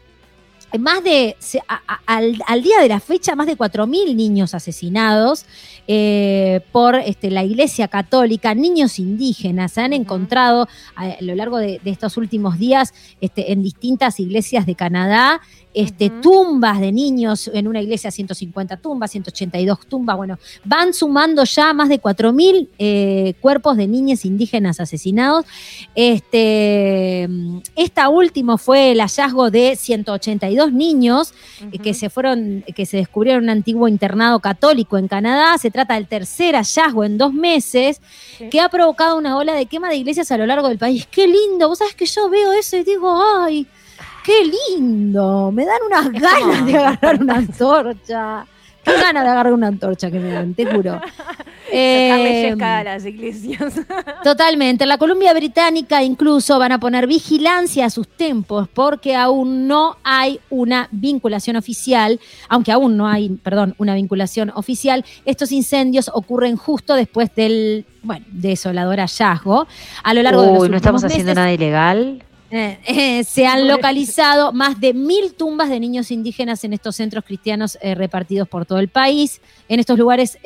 [0.80, 4.54] más de, se- a- a- al, al día de la fecha, más de 4.000 niños
[4.54, 5.46] asesinados
[5.88, 11.58] eh, por este, la Iglesia Católica, niños indígenas, se han encontrado a, a lo largo
[11.58, 15.40] de, de estos últimos días este, en distintas iglesias de Canadá,
[15.74, 21.72] este, tumbas de niños, en una iglesia 150 tumbas, 182 tumbas, bueno, van sumando ya
[21.74, 25.46] más de 4.000 eh, cuerpos de niños indígenas asesinados.
[25.94, 27.28] Este,
[27.76, 31.34] esta última fue el hallazgo de 182 niños
[31.72, 35.58] eh, que se fueron, que se descubrieron en un antiguo internado católico en Canadá.
[35.58, 38.02] Se trata del tercer hallazgo en dos meses
[38.38, 38.50] Sí.
[38.50, 41.08] que ha provocado una ola de quema de iglesias a lo largo del país.
[41.10, 41.70] ¡Qué lindo!
[41.70, 43.66] Vos sabés que yo veo eso y digo, ¡ay!
[44.26, 45.52] ¡Qué lindo!
[45.54, 48.46] Me dan unas ganas de agarrar una antorcha.
[48.88, 51.00] Qué ganas de agarrar una antorcha que me dan, te juro.
[51.70, 53.74] Eh, a las iglesias.
[54.24, 54.86] Totalmente.
[54.86, 59.98] En la Columbia Británica incluso van a poner vigilancia a sus templos porque aún no
[60.04, 65.04] hay una vinculación oficial, aunque aún no hay, perdón, una vinculación oficial.
[65.26, 69.68] Estos incendios ocurren justo después del, bueno, desolador hallazgo.
[70.04, 72.24] A lo largo de los Uy, no estamos haciendo meses, nada ilegal.
[72.50, 77.26] Eh, eh, se han localizado más de mil tumbas de niños indígenas en estos centros
[77.26, 79.42] cristianos eh, repartidos por todo el país.
[79.68, 80.38] En estos lugares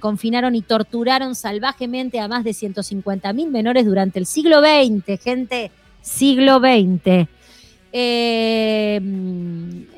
[0.00, 5.70] confinaron y torturaron salvajemente a más de 150 mil menores durante el siglo XX, gente,
[6.02, 7.28] siglo XX.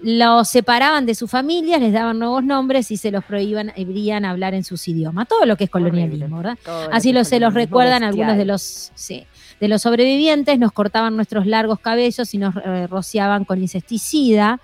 [0.02, 4.52] Los separaban de sus familias, les daban nuevos nombres y se los prohibían, prohibían hablar
[4.52, 5.26] en sus idiomas.
[5.26, 6.58] Todo lo que es colonialismo, ¿verdad?
[6.92, 9.26] Así lo, se los recuerdan algunos de los, sí,
[9.60, 14.60] de los sobrevivientes, nos cortaban nuestros largos cabellos y nos eh, rociaban con insecticida.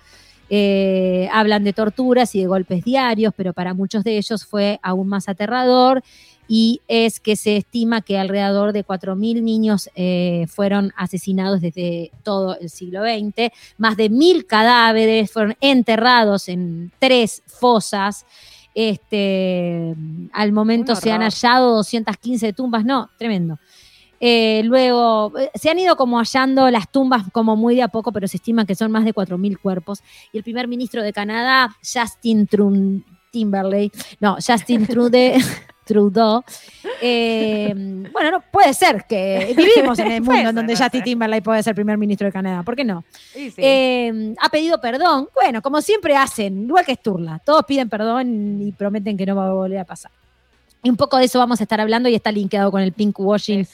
[0.49, 5.07] Eh, hablan de torturas y de golpes diarios, pero para muchos de ellos fue aún
[5.07, 6.03] más aterrador
[6.47, 12.57] y es que se estima que alrededor de 4.000 niños eh, fueron asesinados desde todo
[12.57, 18.25] el siglo XX, más de mil cadáveres fueron enterrados en tres fosas.
[18.73, 19.95] Este,
[20.31, 23.59] al momento se han hallado 215 tumbas, no, tremendo.
[24.19, 28.11] Eh, luego, eh, se han ido como hallando las tumbas como muy de a poco,
[28.11, 30.01] pero se estima que son más de 4.000 cuerpos.
[30.31, 35.39] Y el primer ministro de Canadá, Justin Trun Timberlake, no, Justin Trudeau,
[35.85, 36.43] Trudeau.
[37.01, 37.71] Eh,
[38.11, 41.03] bueno, no, puede ser que vivimos en el mundo en donde Justin.
[41.03, 42.63] Timberlake puede ser primer ministro de Canadá.
[42.63, 43.03] ¿Por qué no?
[43.33, 43.61] Sí, sí.
[43.63, 45.29] Eh, ha pedido perdón.
[45.33, 47.39] Bueno, como siempre hacen, igual que Sturla.
[47.45, 50.11] Todos piden perdón y prometen que no va a volver a pasar.
[50.83, 53.19] Y un poco de eso vamos a estar hablando y está linkeado con el pink
[53.19, 53.65] washing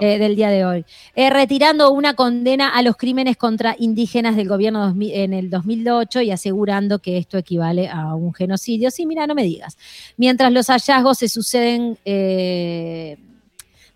[0.00, 0.84] eh, del día de hoy.
[1.14, 6.20] Eh, retirando una condena a los crímenes contra indígenas del gobierno 2000 en el 2008
[6.22, 8.90] y asegurando que esto equivale a un genocidio.
[8.90, 9.78] Sí, mira, no me digas.
[10.16, 13.16] Mientras los hallazgos se suceden, eh,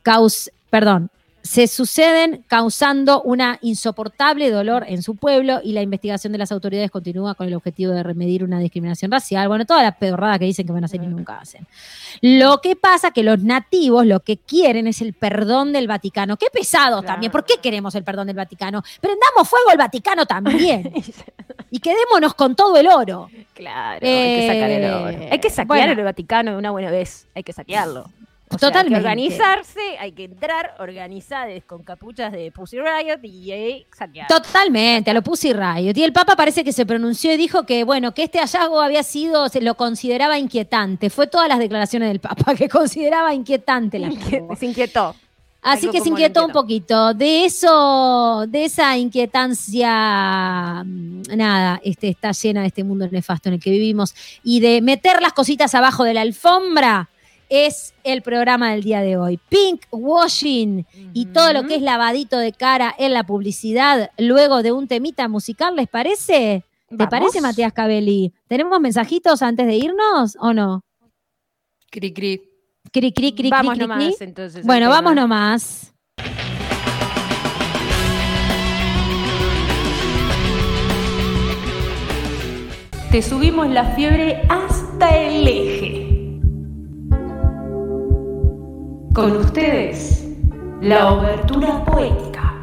[0.03, 1.11] caus- perdón,
[1.43, 6.91] se suceden causando una insoportable dolor en su pueblo y la investigación de las autoridades
[6.91, 9.49] continúa con el objetivo de remedir una discriminación racial.
[9.49, 11.67] Bueno, toda la pedorrada que dicen que van a hacer y nunca hacen.
[12.21, 16.37] Lo que pasa que los nativos lo que quieren es el perdón del Vaticano.
[16.37, 17.07] Qué pesado Claro.
[17.15, 17.33] también.
[17.33, 18.83] ¿Por qué queremos el perdón del Vaticano?
[19.01, 20.93] Prendamos fuego al Vaticano también.
[21.71, 23.29] y quedémonos con todo el oro.
[23.55, 25.09] Claro, hay que sacar el oro.
[25.09, 25.93] Eh, Hay que saquear bueno.
[26.01, 27.27] el Vaticano de una buena vez.
[27.35, 28.09] Hay que saquearlo.
[28.55, 28.97] O sea, Totalmente.
[28.97, 34.27] hay que organizarse, hay que entrar organizados con capuchas de Pussy Riot y eh, saquear.
[34.29, 35.97] Totalmente, a lo Pussy Riot.
[35.97, 39.03] Y el Papa parece que se pronunció y dijo que, bueno, que este hallazgo había
[39.03, 41.11] sido, se lo consideraba inquietante.
[41.11, 44.57] Fue todas las declaraciones del Papa que consideraba inquietante el hallazgo.
[44.57, 45.15] Se inquietó.
[45.63, 47.15] Así Algo que se inquietó un poquito.
[47.15, 53.55] De eso, de esa inquietancia, mm, nada, este, está llena de este mundo nefasto en
[53.55, 54.13] el que vivimos.
[54.43, 57.09] Y de meter las cositas abajo de la alfombra
[57.53, 59.39] es el programa del día de hoy.
[59.51, 64.73] Pink washing y todo lo que es lavadito de cara en la publicidad luego de
[64.73, 66.65] un temita musical, ¿les parece?
[66.89, 67.11] ¿Te Vamos.
[67.11, 68.33] parece, Matías Cabelli?
[68.49, 70.81] ¿Tenemos mensajitos antes de irnos o no?
[71.91, 72.41] Cri, cri.
[72.91, 74.25] Cri, cri, cri, Vamos cri, cri, nomás, cri.
[74.25, 74.67] entonces.
[74.67, 74.95] Bueno, tema.
[75.01, 75.95] vamos nomás.
[83.11, 86.02] Te subimos la fiebre hasta el eje.
[89.15, 90.25] Con ustedes,
[90.81, 92.55] la obertura poética.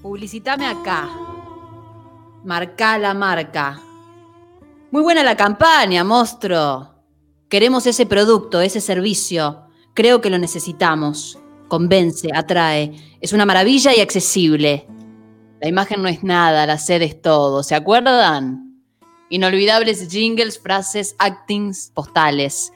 [0.00, 1.10] Publicitame acá.
[2.42, 3.78] Marca la marca.
[4.90, 6.94] Muy buena la campaña, monstruo.
[7.50, 9.66] Queremos ese producto, ese servicio.
[9.92, 11.38] Creo que lo necesitamos.
[11.68, 12.94] Convence, atrae.
[13.20, 14.88] Es una maravilla y accesible.
[15.60, 17.62] La imagen no es nada, la sed es todo.
[17.62, 18.65] ¿Se acuerdan?
[19.28, 22.72] Inolvidables jingles, frases, actings, postales.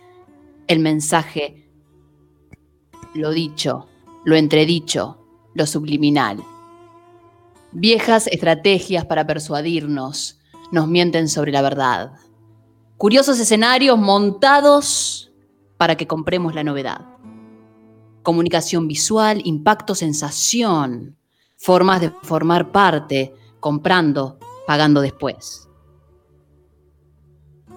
[0.66, 1.68] El mensaje.
[3.14, 3.89] Lo dicho,
[4.24, 5.18] lo entredicho,
[5.55, 6.43] lo subliminal.
[7.72, 10.40] Viejas estrategias para persuadirnos
[10.72, 12.12] nos mienten sobre la verdad.
[12.97, 15.32] Curiosos escenarios montados
[15.77, 17.06] para que compremos la novedad.
[18.22, 21.16] Comunicación visual, impacto, sensación.
[21.56, 25.69] Formas de formar parte, comprando, pagando después.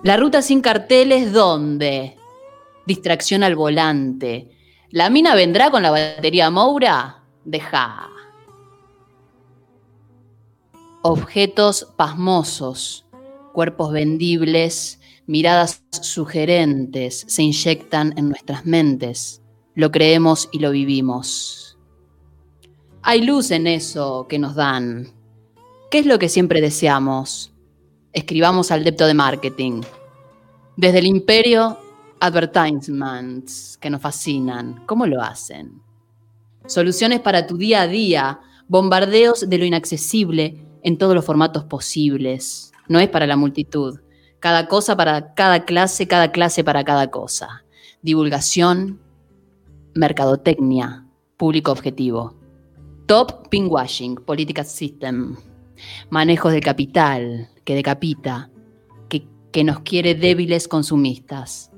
[0.04, 2.18] La ruta sin carteles, ¿dónde?
[2.86, 4.50] Distracción al volante.
[4.90, 7.24] ¿La mina vendrá con la batería Moura?
[7.46, 8.10] Deja
[11.04, 13.06] objetos pasmosos,
[13.52, 19.42] cuerpos vendibles, miradas sugerentes se inyectan en nuestras mentes.
[19.76, 21.78] Lo creemos y lo vivimos.
[23.02, 25.14] Hay luz en eso que nos dan.
[25.92, 27.53] ¿Qué es lo que siempre deseamos?
[28.14, 29.82] Escribamos al depto de marketing.
[30.78, 31.78] Desde el imperio,
[32.20, 34.84] advertisements que nos fascinan.
[34.86, 35.82] ¿Cómo lo hacen?
[36.68, 42.72] Soluciones para tu día a día, bombardeos de lo inaccesible en todos los formatos posibles.
[42.88, 44.00] No es para la multitud.
[44.40, 47.66] Cada cosa para cada clase, cada clase para cada cosa.
[48.04, 49.02] Divulgación,
[49.96, 52.36] mercadotecnia, público objetivo.
[53.08, 55.36] Top pinkwashing, political system.
[56.10, 58.50] Manejos del capital que decapita,
[59.10, 61.72] que, que nos quiere débiles consumistas.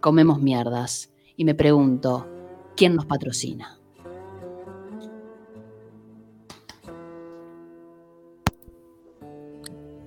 [0.00, 1.10] Comemos mierdas.
[1.36, 2.26] Y me pregunto,
[2.76, 3.78] ¿quién nos patrocina?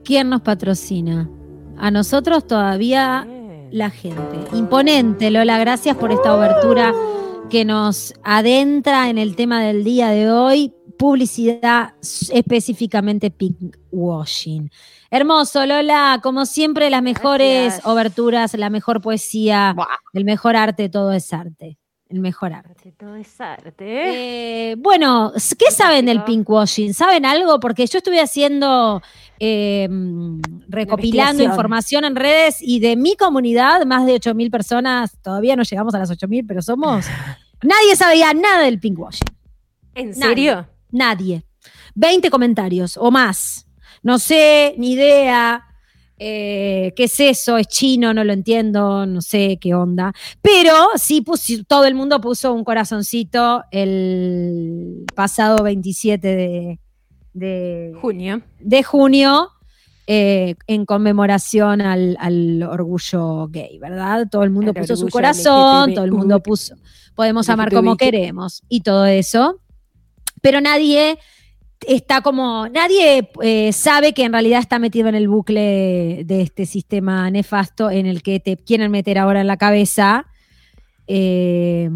[0.03, 1.29] ¿Quién nos patrocina?
[1.77, 3.27] A nosotros todavía
[3.71, 4.45] la gente.
[4.53, 6.93] Imponente, Lola, gracias por esta obertura
[7.49, 11.95] que nos adentra en el tema del día de hoy, publicidad
[12.31, 14.69] específicamente pink washing.
[15.09, 17.85] Hermoso, Lola, como siempre las mejores Gracias.
[17.87, 21.79] oberturas, la mejor poesía, Buah, el mejor arte, todo es arte.
[22.07, 22.91] El mejor arte.
[22.91, 24.75] todo es arte, ¿eh?
[24.75, 26.93] Bueno, ¿qué saben del pinkwashing?
[26.93, 27.59] ¿Saben algo?
[27.59, 29.01] Porque yo estuve haciendo,
[29.39, 29.89] eh,
[30.67, 35.95] recopilando información en redes y de mi comunidad, más de 8.000 personas, todavía no llegamos
[35.95, 37.07] a las 8.000, pero somos...
[37.63, 39.27] Nadie sabía nada del pinkwashing.
[39.95, 40.21] ¿En nadie.
[40.21, 40.67] serio?
[40.91, 41.43] Nadie.
[41.95, 43.67] 20 comentarios o más.
[44.03, 45.63] No sé, ni idea.
[46.23, 47.57] eh, ¿Qué es eso?
[47.57, 48.13] ¿Es chino?
[48.13, 50.13] No lo entiendo, no sé qué onda.
[50.41, 56.79] Pero sí, pus- todo el mundo puso un corazoncito el pasado 27 de,
[57.33, 58.41] de Junio.
[58.59, 59.49] de junio
[60.07, 64.27] eh, en conmemoración al, al orgullo gay, ¿verdad?
[64.29, 66.75] Todo el mundo puso su corazón, todo el mundo puso,
[67.15, 69.59] podemos amar como queremos y todo eso,
[70.41, 71.17] pero nadie
[71.87, 76.65] está como, nadie eh, sabe que en realidad está metido en el bucle de este
[76.65, 80.25] sistema nefasto en el que te quieren meter ahora en la cabeza.
[81.07, 81.89] eh,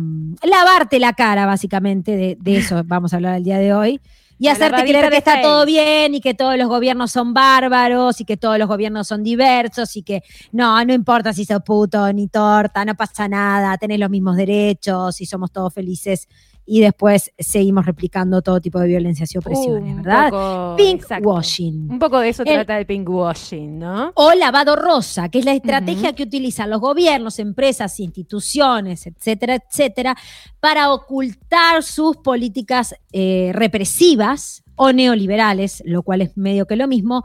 [0.44, 4.02] lavarte la cara, básicamente, de, de eso vamos a hablar el día de hoy,
[4.38, 8.26] y hacerte creer que está todo bien y que todos los gobiernos son bárbaros y
[8.26, 12.28] que todos los gobiernos son diversos y que no, no importa si sos puto ni
[12.28, 16.28] torta, no pasa nada, tenés los mismos derechos y somos todos felices
[16.66, 20.30] y después seguimos replicando todo tipo de violencias y opresiones, Un ¿verdad?
[20.32, 21.30] poco- Pink exacto.
[21.30, 21.92] washing.
[21.92, 24.12] Un poco de eso El- trata el pinkwashing, ¿no?
[24.16, 30.16] O lavado rosa, que es la estrategia que utilizan los gobiernos, empresas, instituciones, etcétera, etcétera,
[30.60, 37.24] para ocultar sus políticas eh, represivas o neoliberales, lo cual es medio que lo mismo,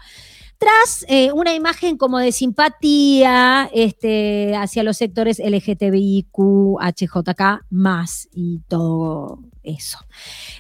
[0.60, 6.36] tras eh, una imagen como de simpatía este, hacia los sectores LGTBIQ,
[6.78, 9.98] HJK, más y todo eso.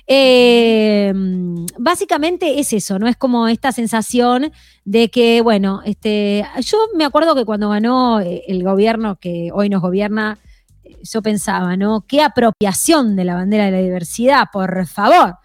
[0.06, 1.12] Eh,
[1.78, 3.08] básicamente es eso, ¿no?
[3.08, 4.52] Es como esta sensación
[4.86, 9.68] de que, bueno, este, yo me acuerdo que cuando ganó eh, el gobierno que hoy
[9.68, 10.38] nos gobierna,
[11.02, 12.06] yo pensaba, ¿no?
[12.08, 15.36] Qué apropiación de la bandera de la diversidad, por favor.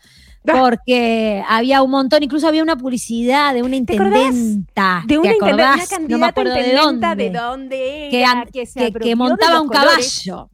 [0.59, 5.03] Porque había un montón, incluso había una publicidad de una intendenta.
[5.07, 5.89] De una, ¿te intendenta, una acordás?
[5.89, 7.15] candidata No me acuerdo de dónde.
[7.15, 10.21] de dónde Que era, que, que- que montaba un colores.
[10.25, 10.49] caballo.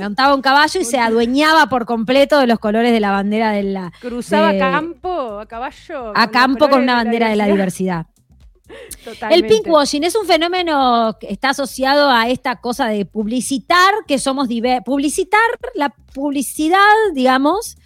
[0.00, 3.62] Montaba un caballo y se adueñaba por completo de los colores de la bandera de
[3.62, 3.92] la.
[4.00, 6.12] Cruzaba de- a campo, a caballo.
[6.16, 8.06] a campo con una bandera de la diversidad.
[8.68, 9.48] El Totalmente.
[9.48, 14.84] pinkwashing es un fenómeno que está asociado a esta cosa de publicitar que somos diversos,
[14.84, 15.40] publicitar
[15.74, 16.78] la publicidad,
[17.14, 17.77] digamos,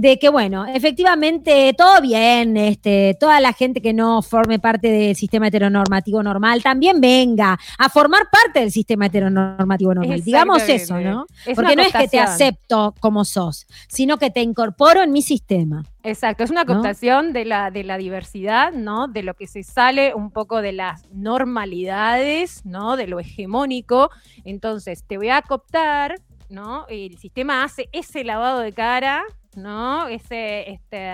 [0.00, 5.14] de que bueno, efectivamente todo bien, este, toda la gente que no forme parte del
[5.14, 10.22] sistema heteronormativo normal también venga a formar parte del sistema heteronormativo normal.
[10.22, 11.26] Digamos eso, ¿no?
[11.44, 15.20] Es Porque no es que te acepto como sos, sino que te incorporo en mi
[15.20, 15.84] sistema.
[16.02, 16.72] Exacto, es una ¿no?
[16.72, 19.06] cooptación de, la, de la diversidad, ¿no?
[19.06, 22.96] De lo que se sale un poco de las normalidades, ¿no?
[22.96, 24.08] De lo hegemónico.
[24.46, 26.14] Entonces, te voy a cooptar,
[26.48, 26.86] ¿no?
[26.88, 29.24] El sistema hace ese lavado de cara,
[29.56, 30.08] ¿no?
[30.08, 31.10] Ese, este,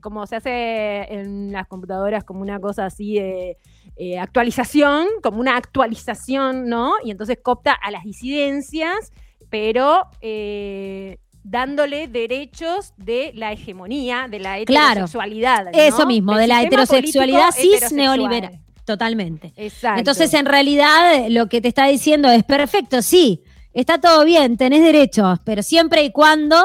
[0.00, 3.58] como se hace en las computadoras, como una cosa así de
[3.96, 6.94] eh, actualización, como una actualización, ¿no?
[7.04, 9.12] Y entonces coopta a las disidencias,
[9.50, 14.90] pero eh, dándole derechos de la hegemonía, de la Claro.
[14.90, 15.64] heterosexualidad.
[15.66, 15.70] ¿no?
[15.72, 18.60] Eso mismo, Del de la heterosexualidad cis neoliberal.
[18.84, 19.52] Totalmente.
[19.56, 19.98] Exacto.
[19.98, 23.42] Entonces, en realidad, lo que te está diciendo es perfecto, sí,
[23.72, 26.64] está todo bien, tenés derechos, pero siempre y cuando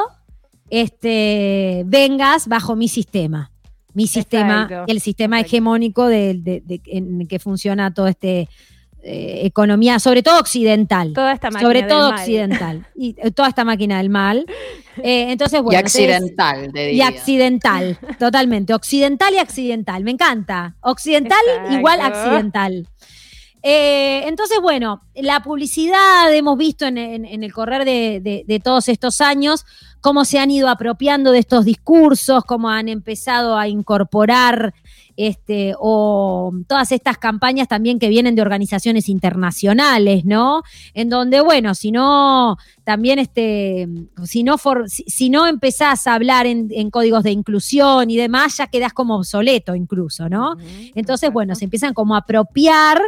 [0.72, 3.50] este, vengas bajo mi sistema.
[3.94, 8.26] Mi sistema, Exacto, el sistema hegemónico de, de- de- en el que funciona toda esta
[9.04, 11.12] economía, sobre todo occidental.
[11.12, 12.18] Toda esta máquina sobre del todo mal.
[12.20, 12.86] occidental.
[12.96, 14.46] Y eh, toda esta máquina del mal.
[15.02, 15.78] Eh, entonces, bueno.
[15.78, 17.06] y entonces- accidental, te y diría.
[17.08, 18.74] accidental, totalmente.
[18.74, 20.04] Occidental y accidental.
[20.04, 20.76] Me encanta.
[20.82, 21.72] Occidental Exacto.
[21.78, 22.86] igual accidental.
[23.62, 28.60] Eh, entonces, bueno, la publicidad hemos visto en, en- en el correr de, de- de
[28.60, 29.64] todos estos años
[30.02, 34.74] cómo se han ido apropiando de estos discursos, cómo han empezado a incorporar
[35.16, 40.62] este, o todas estas campañas también que vienen de organizaciones internacionales, ¿no?
[40.94, 43.88] En donde, bueno, si no, también este,
[44.24, 48.16] si no, for- si, si no empezás a hablar en, en códigos de inclusión y
[48.16, 50.56] demás, ya quedás como obsoleto incluso, ¿no?
[50.94, 53.00] Entonces, bueno, se empiezan como a apropiar,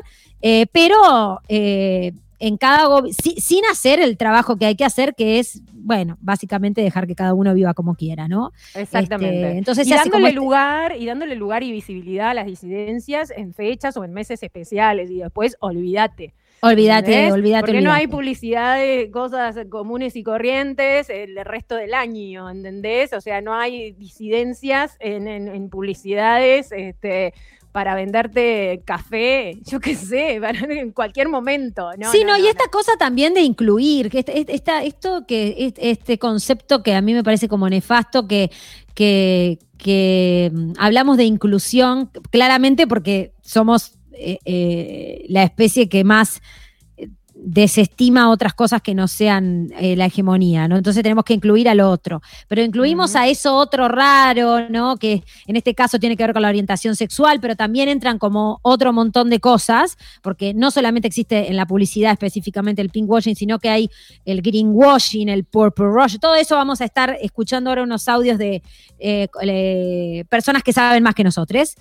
[0.43, 5.39] eh, pero eh, en cada si- sin hacer el trabajo que hay que hacer, que
[5.39, 8.53] es, bueno, básicamente dejar que cada uno viva como quiera, ¿no?
[8.75, 9.47] Exactamente.
[9.47, 13.31] Este, entonces y como dándole este- lugar y dándole lugar y visibilidad a las disidencias
[13.37, 16.35] en fechas o en meses especiales y después olvídate.
[16.63, 22.49] Olvídate, olvídate, Porque no hay publicidad de cosas comunes y corrientes el resto del año,
[22.49, 23.13] ¿entendés?
[23.13, 27.35] O sea, no hay disidencias en, en- en publicidades este,
[27.75, 31.91] para venderte café, yo qué sé, para- en cualquier momento.
[31.99, 35.75] No, sí, no, no, y no, esta cosa también de incluir, que esta- esto que
[35.77, 38.53] este, concepto que a mí me parece como nefasto, que,
[38.95, 46.43] que, que, mm, hablamos de inclusión claramente porque somos eh, eh, la especie que más
[47.45, 50.77] desestima otras cosas que no sean eh, la hegemonía, ¿no?
[50.77, 52.23] Entonces tenemos que incluir al otro.
[52.49, 54.97] Pero incluimos a eso otro raro, ¿no?
[54.97, 58.61] Que en este caso tiene que ver con la orientación sexual, pero también entran como
[58.63, 63.59] otro montón de cosas, porque no solamente existe en la publicidad específicamente el pinkwashing, sino
[63.59, 63.91] que hay
[64.25, 68.63] el greenwashing, el purple rush, todo eso vamos a estar escuchando ahora unos audios de
[68.99, 71.75] eh, eh, personas que saben más que nosotros.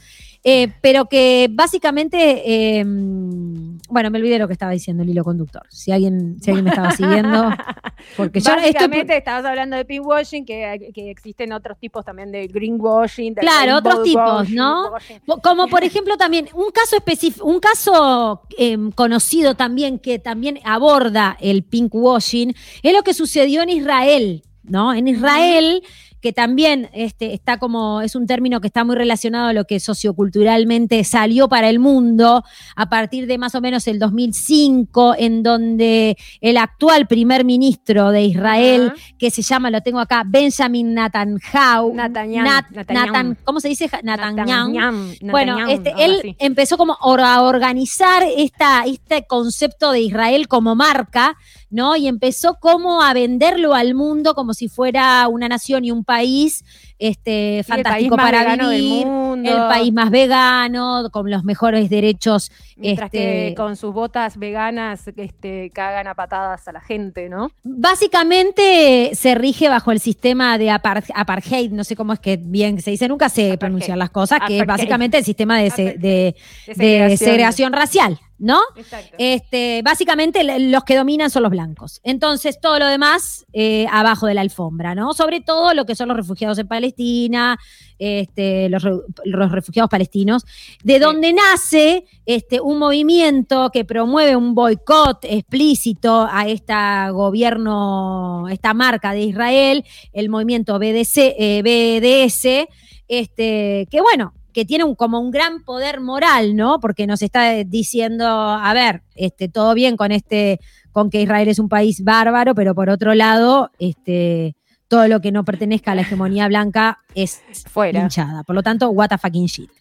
[0.45, 5.52] Eh, pero que básicamente, eh, bueno, me olvidé lo que estaba diciendo el hilo conductor.
[5.69, 7.49] Si alguien, si alguien me estaba siguiendo,
[8.17, 13.33] porque yo Básicamente estabas hablando de pinkwashing, que, que existen otros tipos también de greenwashing.
[13.33, 14.91] de Claro, otros tipos, ¿no?
[14.91, 15.21] washing.
[15.43, 21.37] Como por ejemplo también un caso específico, un caso em, conocido también que también aborda
[21.39, 24.93] el pinkwashing, es lo que sucedió en Israel, ¿no?
[24.93, 25.83] En Israel,
[26.23, 29.81] que también este, está como, es un término que está muy relacionado a lo que
[29.81, 32.43] socioculturalmente salió para el mundo
[32.77, 38.23] a partir de más o menos el 2005, en donde el actual primer ministro de
[38.23, 43.05] Israel, que se llama, lo tengo acá, Benjamin Netanyahu, Netanyahu, Nat- Netanyahu.
[43.07, 43.89] Natan- ¿cómo se dice?
[44.01, 44.69] Netanyahu.
[44.71, 51.35] Netanyahu, Bueno, este, él empezó como a organizar esta, este concepto de Israel como marca,
[51.73, 51.95] ¿no?
[51.95, 56.63] Y empezó como a venderlo al mundo como si fuera una nación y un país
[56.99, 59.49] este, fantástico país para vegano del vivir, mundo.
[59.51, 62.49] el país más vegano, con los mejores derechos.
[62.77, 67.51] Mientras que este, con sus botas veganas este, cagan a patadas a la gente, ¿no?
[67.63, 72.79] Básicamente se rige bajo el sistema de apar- apartheid, no sé cómo es que bien
[72.81, 74.83] se dice, nunca sé pronunciar las cosas, que es Apartheid.
[74.85, 76.35] básicamente el sistema de, se- de- De
[76.67, 77.17] de segregación.
[77.17, 78.59] segregación racial, ¿no?
[78.75, 79.15] Exacto.
[79.17, 82.01] Este, básicamente los que dominan son los blancos.
[82.03, 85.13] Entonces, todo lo demás eh, abajo de la alfombra, ¿no?
[85.13, 87.57] Sobre todo lo que son los refugiados en Palestina,
[87.97, 88.83] este, los,
[89.23, 90.43] los refugiados palestinos,
[90.83, 98.73] de donde nace este, un movimiento que promueve un boicot explícito a esta gobierno, esta
[98.73, 102.69] marca de Israel, el movimiento BDC, eh, BDS,
[103.07, 106.79] este, que bueno, que tiene un, como un gran poder moral, ¿no?
[106.79, 110.59] Porque nos está diciendo, a ver, este, todo bien con este,
[110.91, 114.55] con que Israel es un país bárbaro, pero por otro lado, este,
[114.87, 117.99] todo lo que no pertenezca a la hegemonía blanca es Fuera.
[117.99, 118.43] hinchada.
[118.43, 119.71] Por lo tanto, what a fucking shit.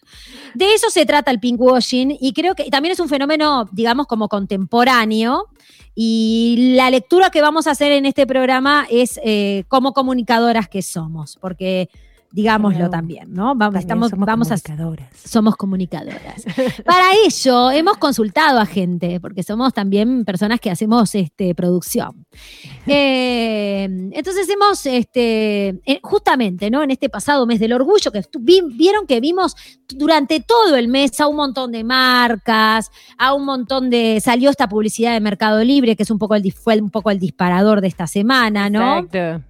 [0.55, 4.27] De eso se trata el pinkwashing y creo que también es un fenómeno, digamos, como
[4.27, 5.45] contemporáneo.
[5.95, 10.81] Y la lectura que vamos a hacer en este programa es eh, como comunicadoras que
[10.81, 11.89] somos, porque
[12.33, 13.55] digámoslo también, ¿no?
[13.55, 15.09] Vamos, También estamos, somos vamos a comunicadoras.
[15.23, 16.43] somos comunicadoras.
[16.83, 22.25] Para ello hemos consultado a gente, porque somos también personas que hacemos este, producción.
[22.85, 26.83] Eh, entonces hemos, este, eh, justamente, ¿no?
[26.83, 29.55] En este pasado mes del orgullo, que vi- vieron que vimos
[29.87, 34.19] durante todo el mes a un montón de marcas, a un montón de.
[34.21, 37.19] salió esta publicidad de Mercado Libre, que es un poco el, fue un poco el
[37.19, 38.99] disparador de esta semana, ¿no?
[38.99, 39.45] Exacto.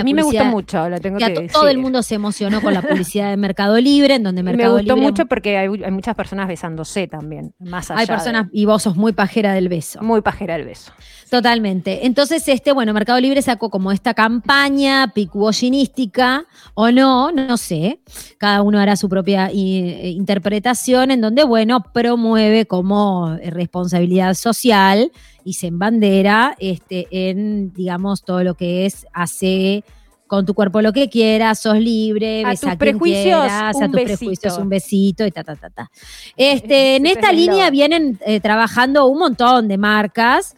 [0.00, 2.74] A mí me gustó mucho, lo tengo Que que, todo el mundo se emocionó con
[2.74, 5.10] la publicidad de Mercado Libre, en donde Y me Mercado gustó Libre.
[5.10, 8.82] mucho porque hay, hay muchas personas besándose también, más allá Hay de- personas, y vos
[8.82, 10.02] sos muy pajera del beso.
[10.02, 10.92] muy pajera el beso.
[11.30, 12.06] Totalmente.
[12.06, 16.44] Entonces, este, bueno, Mercado Libre sacó como esta campaña pickwashinística,
[16.74, 18.00] o no, no sé.
[18.38, 25.10] Cada uno hará su propia i- interpretación, en donde, bueno, promueve como eh, responsabilidad social
[25.46, 29.84] y se embandera este, en, digamos, todo lo que es hace
[30.26, 33.86] con tu cuerpo lo que quieras, sos libre, A tus a quien prejuicios, quieras, a
[33.86, 35.90] tus prejuicios un besito y ta, ta, ta, ta.
[36.36, 40.56] Este, en esta línea vienen eh, trabajando un montón de marcas.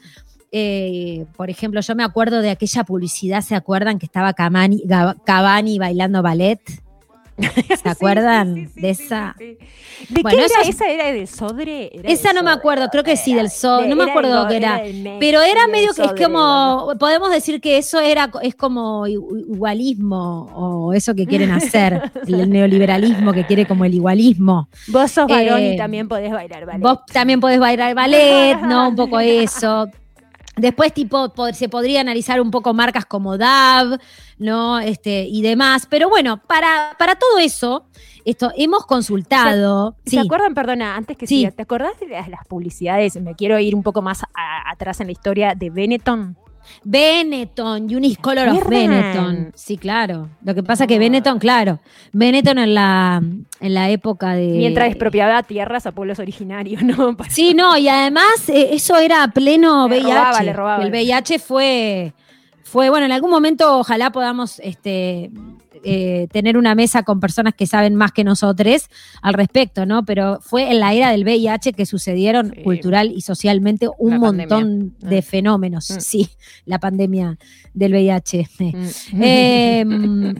[0.50, 4.82] Eh, por ejemplo, yo me acuerdo de aquella publicidad, ¿se acuerdan que estaba Cavani,
[5.26, 6.60] Cavani bailando ballet?
[7.82, 9.34] ¿Se acuerdan de esa?
[9.38, 9.58] ¿De
[10.22, 10.62] Bueno, qué era?
[10.62, 11.90] es- ¿Esa era del Sodre?
[11.92, 12.58] Era Esa no me Sodre.
[12.58, 14.80] acuerdo, creo que sí, del sol, De- no me acuerdo qué era.
[15.20, 20.50] Pero era medio que es Sodre, como, podemos decir que eso era, es como igualismo
[20.54, 24.68] o eso que quieren hacer, el neoliberalismo que quiere como el igualismo.
[24.88, 26.82] Vos sos varón Eh, y también podés bailar ballet.
[26.82, 28.88] Vos también podés bailar ballet, ¿no?
[28.90, 29.88] Un poco eso.
[30.58, 33.98] Después, tipo, po- se podría analizar un poco marcas como DAV,
[34.38, 34.78] ¿no?
[34.78, 35.86] Este, y demás.
[35.88, 37.86] Pero bueno, para, para todo eso,
[38.24, 39.96] esto, hemos consultado.
[40.04, 41.38] ¿Se sí, acuerdan, perdona, antes que Sí.
[41.38, 43.20] siga, ¿te acordás de las, las publicidades?
[43.20, 46.36] Me quiero ir un poco más a- atrás en la historia de Benetton.
[46.84, 48.68] Benetton, Unicolor of.
[48.68, 49.52] Benetton.
[49.54, 50.28] Sí, claro.
[50.42, 51.80] Lo que pasa que Benetton, claro.
[52.12, 53.22] Benetton en la,
[53.60, 54.46] en la época de.
[54.46, 57.16] Mientras expropiaba tierras a pueblos originarios, ¿no?
[57.28, 60.14] Sí, no, y además eh, eso era pleno Le VIH.
[60.14, 60.84] robaba, le robaba.
[60.84, 62.12] El VIH fue,
[62.62, 65.30] fue, bueno, en algún momento ojalá podamos este,
[65.84, 68.88] eh, tener una mesa con personas que saben más que nosotros
[69.22, 70.04] al respecto, ¿no?
[70.04, 72.62] Pero fue en la era del VIH que sucedieron Sí.
[72.62, 74.92] cultural y socialmente un La montón pandemia.
[75.10, 75.22] de Mm.
[75.22, 75.90] fenómenos.
[75.90, 76.00] Mm.
[76.00, 76.28] Sí,
[76.64, 77.38] la pandemia
[77.74, 78.48] del VIH.
[78.58, 79.22] Mm.
[79.22, 79.84] Eh,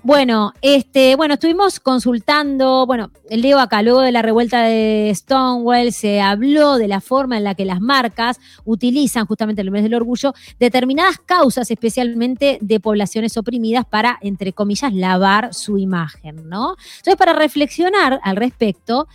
[0.03, 6.21] bueno, este, bueno, estuvimos consultando, bueno, Leo acá, luego de la revuelta de Stonewall, se
[6.21, 9.95] habló de la forma en la que las marcas utilizan justamente en el mes del
[9.95, 16.77] orgullo determinadas causas, especialmente de poblaciones oprimidas, para, entre comillas, lavar su imagen, ¿no?
[16.99, 19.09] Entonces, para reflexionar al respecto,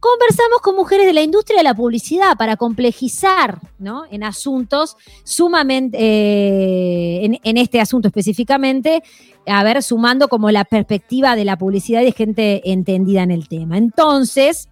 [0.00, 4.04] conversamos con mujeres de la industria de la publicidad para complejizar, ¿no?
[4.10, 9.02] En asuntos sumamente, eh, en, en este asunto específicamente,
[9.46, 13.48] a ver, sumando como la perspectiva de la publicidad y de gente entendida en el
[13.48, 13.76] tema.
[13.76, 14.68] Entonces,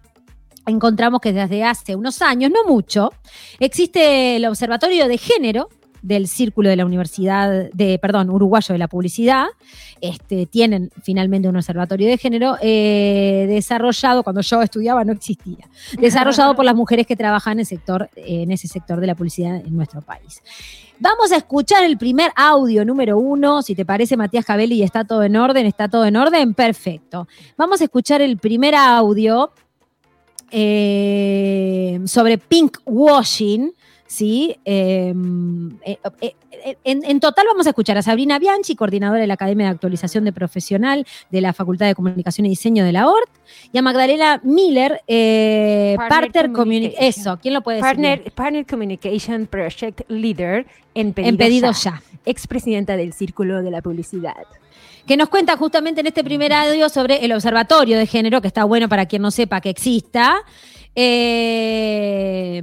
[0.65, 3.11] encontramos que desde hace unos años, no mucho,
[3.59, 5.69] existe el Observatorio de Género
[6.01, 9.47] del Círculo de la Universidad de, perdón, Uruguayo de la Publicidad.
[10.01, 15.67] Este, tienen finalmente un observatorio de género eh, desarrollado, cuando yo estudiaba no existía,
[15.99, 19.57] desarrollado por las mujeres que trabajan en, el sector, en ese sector de la publicidad
[19.57, 20.41] en nuestro país.
[21.01, 23.61] Vamos a escuchar el primer audio número uno.
[23.61, 27.25] Si te parece, Matías Cabelli, está todo en orden, está todo en orden, perfecto.
[27.55, 29.51] Vamos a escuchar el primer audio
[30.51, 33.71] eh, sobre pink washing.
[34.09, 34.57] ¿Sí?
[34.65, 35.13] Eh,
[35.85, 39.67] eh, eh, en, en total vamos a escuchar a Sabrina Bianchi, coordinadora de la Academia
[39.67, 43.29] de Actualización de Profesional de la Facultad de Comunicación y Diseño de la ORT,
[43.71, 47.03] y a Magdalena Miller, Partner Partner Communication.
[47.07, 47.87] Eso, ¿quién lo puede decir?
[47.87, 50.65] Partner, Partner Communication Project Leader
[50.95, 52.01] en Pedido, En pedido ya.
[52.01, 52.03] ya.
[52.25, 54.35] Expresidenta del Círculo de la Publicidad.
[55.05, 58.63] que nos cuenta justamente en este primer audio sobre el observatorio de género, que está
[58.63, 60.43] bueno para quien no sepa que exista.
[60.95, 62.61] Eh,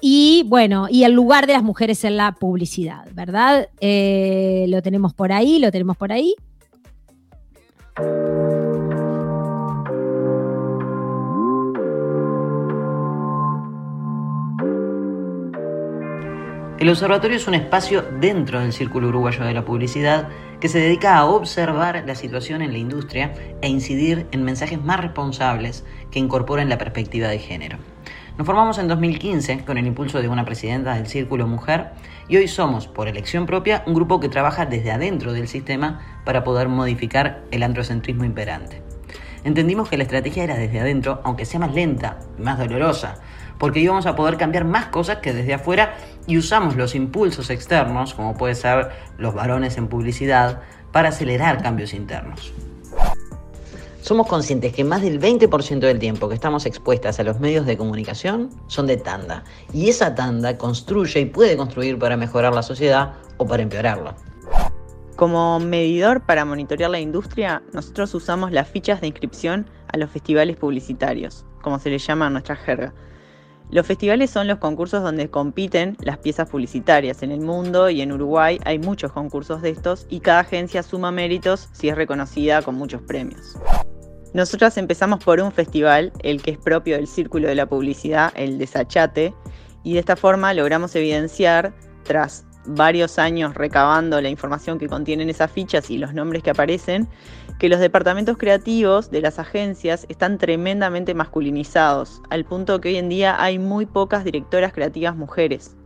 [0.00, 3.68] y bueno, y el lugar de las mujeres en la publicidad, ¿verdad?
[3.80, 6.34] Eh, lo tenemos por ahí, lo tenemos por ahí.
[16.84, 20.28] El observatorio es un espacio dentro del Círculo Uruguayo de la Publicidad
[20.60, 23.32] que se dedica a observar la situación en la industria
[23.62, 27.78] e incidir en mensajes más responsables que incorporen la perspectiva de género.
[28.36, 31.92] Nos formamos en 2015 con el impulso de una presidenta del Círculo Mujer
[32.28, 36.44] y hoy somos, por elección propia, un grupo que trabaja desde adentro del sistema para
[36.44, 38.82] poder modificar el androcentrismo imperante.
[39.44, 43.16] Entendimos que la estrategia era desde adentro, aunque sea más lenta y más dolorosa,
[43.58, 48.14] porque íbamos a poder cambiar más cosas que desde afuera y usamos los impulsos externos,
[48.14, 50.60] como puede ser los varones en publicidad,
[50.92, 52.52] para acelerar cambios internos.
[54.00, 57.78] Somos conscientes que más del 20% del tiempo que estamos expuestas a los medios de
[57.78, 63.14] comunicación son de tanda, y esa tanda construye y puede construir para mejorar la sociedad
[63.38, 64.14] o para empeorarla.
[65.16, 70.56] Como medidor para monitorear la industria, nosotros usamos las fichas de inscripción a los festivales
[70.56, 72.92] publicitarios, como se les llama en nuestra jerga.
[73.70, 77.22] Los festivales son los concursos donde compiten las piezas publicitarias.
[77.22, 81.10] En el mundo y en Uruguay hay muchos concursos de estos y cada agencia suma
[81.10, 83.56] méritos si es reconocida con muchos premios.
[84.34, 88.58] Nosotras empezamos por un festival, el que es propio del círculo de la publicidad, el
[88.58, 89.32] Desachate,
[89.84, 91.72] y de esta forma logramos evidenciar,
[92.02, 97.08] tras varios años recabando la información que contienen esas fichas y los nombres que aparecen,
[97.58, 103.08] que los departamentos creativos de las agencias están tremendamente masculinizados, al punto que hoy en
[103.08, 105.76] día hay muy pocas directoras creativas mujeres.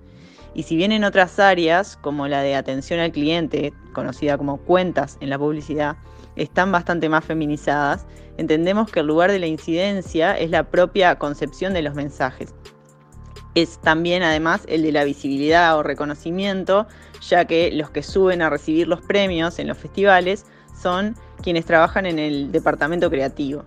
[0.54, 5.18] Y si bien en otras áreas, como la de atención al cliente, conocida como cuentas
[5.20, 5.96] en la publicidad,
[6.36, 8.06] están bastante más feminizadas,
[8.38, 12.54] entendemos que el lugar de la incidencia es la propia concepción de los mensajes.
[13.54, 16.86] Es también además el de la visibilidad o reconocimiento,
[17.20, 20.46] ya que los que suben a recibir los premios en los festivales
[20.80, 23.64] son quienes trabajan en el departamento creativo.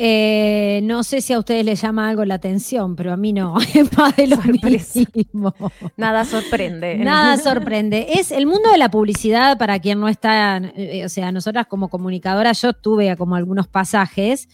[0.00, 3.56] Eh, no sé si a ustedes les llama algo la atención, pero a mí no.
[3.74, 5.00] Es más de lo Sorpresa.
[5.12, 5.54] mismo.
[5.96, 6.96] Nada sorprende.
[6.98, 8.06] Nada sorprende.
[8.14, 11.88] Es el mundo de la publicidad para quien no está, eh, o sea, nosotras como
[11.88, 14.48] comunicadoras, yo tuve como algunos pasajes,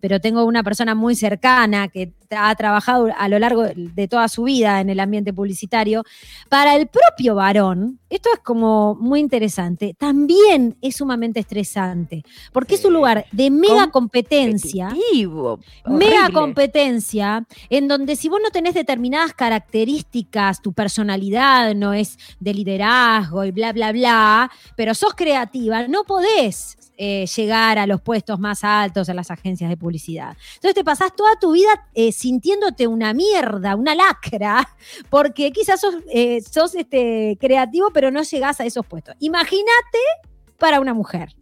[0.00, 4.44] pero tengo una persona muy cercana que ha trabajado a lo largo de toda su
[4.44, 6.04] vida en el ambiente publicitario.
[6.48, 12.22] Para el propio varón, esto es como muy interesante, también es sumamente estresante,
[12.52, 14.90] porque es un lugar de mega competencia
[15.86, 22.54] mega competencia en donde si vos no tenés determinadas características, tu personalidad no es de
[22.54, 28.38] liderazgo y bla, bla, bla, pero sos creativa, no podés eh, llegar a los puestos
[28.38, 30.36] más altos en las agencias de publicidad.
[30.56, 34.68] Entonces te pasás toda tu vida eh, sintiéndote una mierda, una lacra,
[35.08, 39.14] porque quizás sos, eh, sos este, creativo, pero no llegás a esos puestos.
[39.18, 39.98] Imagínate
[40.58, 41.34] para una mujer.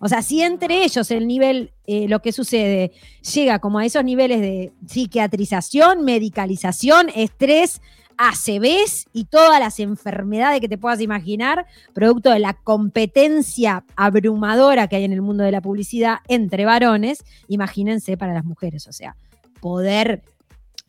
[0.00, 2.90] O sea, si entre ellos el nivel, lo que sucede,
[3.32, 7.80] llega como a esos niveles de psiquiatrización, medicalización, estrés,
[8.18, 14.96] ACVs y todas las enfermedades que te puedas imaginar, producto de la competencia abrumadora que
[14.96, 18.86] hay en el mundo de la publicidad entre varones, imagínense para las mujeres.
[18.86, 19.16] O sea,
[19.60, 20.22] poder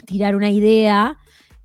[0.05, 1.17] tirar una idea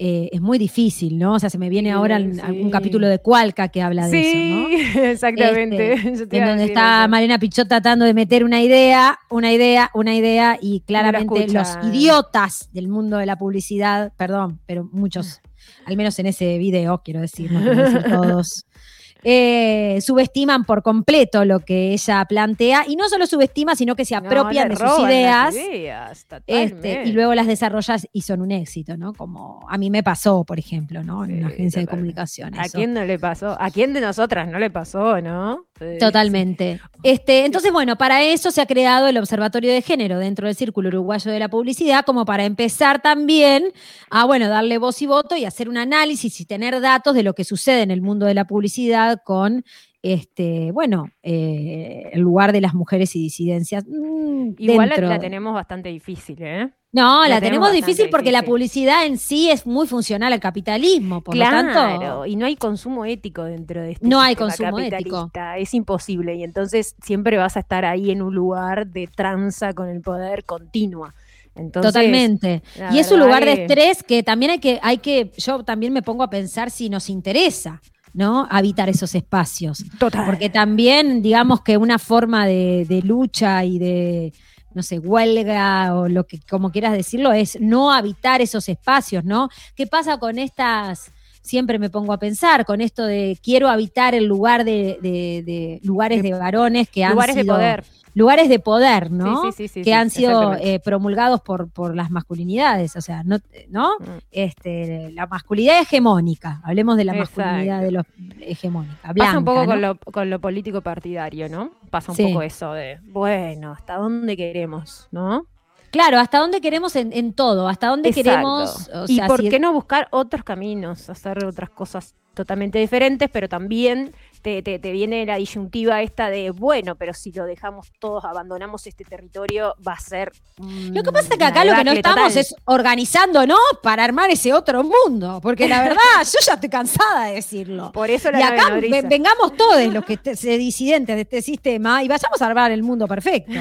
[0.04, 1.34] eh, es muy difícil, ¿no?
[1.34, 2.40] O sea, se me viene Sí, ahora sí.
[2.42, 4.68] algún capítulo de Cualca que habla de eso, ¿no?
[4.68, 5.92] Sí, exactamente.
[5.92, 7.08] Este, en donde está eso.
[7.08, 12.68] Malena Pichot tratando de meter una idea, una idea, una idea, y claramente los idiotas
[12.72, 15.40] del mundo de la publicidad, perdón, pero muchos,
[15.84, 18.64] al menos en ese video, quiero decir, no quiero decir todos,
[19.24, 24.14] eh, subestiman por completo lo que ella plantea, y no solo subestima, sino que se
[24.14, 25.54] apropian de sus ideas.
[25.54, 29.12] ideas, Este, y luego las desarrollas y son un éxito, ¿no?
[29.12, 31.24] Como a mí me pasó, por ejemplo, ¿no?
[31.24, 32.58] En una agencia de comunicación.
[32.58, 33.56] ¿A quién no le pasó?
[33.60, 35.66] ¿A quién de nosotras no le pasó, no?
[35.78, 36.80] Sí, Totalmente.
[37.02, 40.88] Este, entonces, bueno, para eso se ha creado el Observatorio de Género dentro del Círculo
[40.88, 43.72] Uruguayo de la Publicidad, como para empezar también
[44.10, 47.34] a, bueno, darle voz y voto y hacer un análisis y tener datos de lo
[47.34, 49.64] que sucede en el mundo de la publicidad con,
[50.02, 53.84] este, bueno, eh, el lugar de las mujeres y disidencias.
[53.86, 56.70] mm, Igual la, tenemos bastante difícil, ¿eh?
[56.94, 61.22] No, la, la tenemos difícil porque la publicidad en sí es muy funcional al capitalismo,
[61.22, 62.26] por claro, lo tanto.
[62.26, 65.30] y no hay consumo ético dentro de este No hay consumo ético.
[65.56, 66.34] Es imposible.
[66.34, 70.44] Y entonces siempre vas a estar ahí en un lugar de tranza con el poder
[70.44, 71.14] continua.
[71.54, 72.62] Entonces, Totalmente.
[72.92, 76.02] Y es un lugar de estrés que también hay que, hay que, yo también me
[76.02, 77.80] pongo a pensar si nos interesa,
[78.14, 78.46] ¿no?
[78.50, 79.84] Habitar esos espacios.
[79.98, 80.26] Total.
[80.26, 84.32] Porque también, digamos que una forma de, de lucha y de,
[84.74, 89.48] no sé, huelga o lo que, como quieras decirlo, es no habitar esos espacios, ¿no?
[89.74, 91.12] ¿Qué pasa con estas?
[91.42, 95.80] Siempre me pongo a pensar con esto de quiero habitar el lugar de, de- de
[95.82, 97.84] lugares de varones que han lugares de sido poder.
[98.14, 99.42] lugares de poder, ¿no?
[99.42, 103.22] Sí, sí, sí, sí, que han sido eh, promulgados por, por las masculinidades, o sea,
[103.24, 103.38] no,
[103.68, 103.90] ¿no?
[103.98, 104.04] Mm.
[104.30, 108.04] Este, la masculinidad hegemónica, hablemos de la masculinidad de los
[108.40, 111.72] hegemónica, Pasa un poco con, lo, con lo político partidario, ¿no?
[111.90, 115.46] Pasa un poco eso de, bueno, ¿hasta dónde queremos, no?
[115.92, 118.30] Claro, hasta dónde queremos en, en todo, hasta dónde Exacto.
[118.30, 118.90] queremos.
[118.92, 123.28] o y sea, por si- qué no buscar otros caminos, hacer otras cosas totalmente diferentes,
[123.30, 127.92] pero también te, te- te viene la disyuntiva esta de, bueno, pero si lo dejamos
[127.98, 130.32] todos, abandonamos este territorio, va a ser...
[130.58, 134.52] Lo que pasa es que acá lo que no estamos es organizándonos para armar ese
[134.52, 137.92] otro mundo, porque la verdad, yo ya estoy cansada de decirlo.
[137.92, 142.02] Por eso la y acá ve- vengamos todos los que se disidentes de este sistema
[142.02, 143.52] y vayamos a armar el mundo perfecto.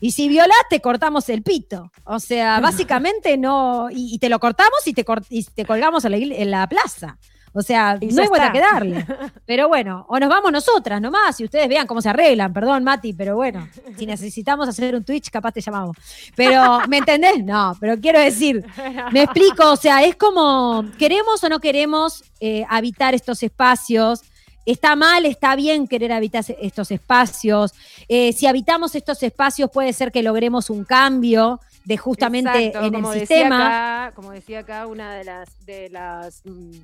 [0.00, 1.92] Y si violás, te cortamos el pito.
[2.04, 3.88] O sea, básicamente no.
[3.90, 6.66] Y, y te lo cortamos y te, cor- y te colgamos en la, en la
[6.68, 7.18] plaza.
[7.54, 9.06] O sea, Y no hay vuelta que darle.
[9.46, 12.52] Pero bueno, o nos vamos nosotras nomás y ustedes vean cómo se arreglan.
[12.52, 15.96] Perdón, Mati, pero bueno, si necesitamos hacer un Twitch, capaz te llamamos.
[16.34, 17.44] Pero, ¿me entendés?
[17.44, 18.64] No, pero quiero decir,
[19.12, 24.22] me explico, o sea, es como, queremos o no queremos eh, habitar estos espacios.
[24.64, 27.72] Está mal, está bien querer habitar estos espacios.
[28.08, 32.94] Eh, si habitamos estos espacios, puede ser que logremos un cambio de justamente Exacto, en
[32.94, 33.66] el sistema.
[34.06, 36.78] Acá, como decía acá una de las de las mm,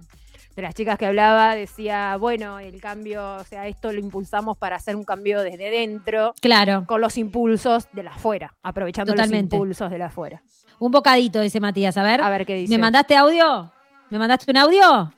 [0.59, 4.75] de las chicas que hablaba, decía, bueno, el cambio, o sea, esto lo impulsamos para
[4.75, 9.55] hacer un cambio desde dentro, Claro, con los impulsos de la afuera, aprovechando Totalmente.
[9.55, 10.43] los impulsos de la afuera.
[10.81, 11.97] un bocadito, dice Matías.
[11.97, 12.73] A ver, A ver qué dice.
[12.73, 13.71] ¿me mandaste audio?
[14.11, 15.13] ¿Me mandaste un audio?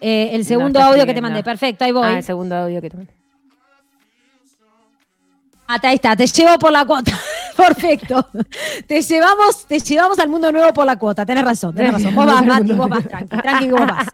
[0.00, 2.06] Eh, el segundo audio que te mandé, perfecto, ahí voy.
[2.06, 3.12] Ah, el segundo audio que te mandé.
[5.66, 7.12] Ah, ahí está, te llevo por la cuota.
[7.58, 8.24] Perfecto.
[8.86, 11.26] Te llevamos, te llevamos al mundo nuevo por la cuota.
[11.26, 12.14] Tenés razón, tenés razón.
[12.14, 14.06] Vos vas, Mati, vos vas, tranqui, tranqui, vos vas.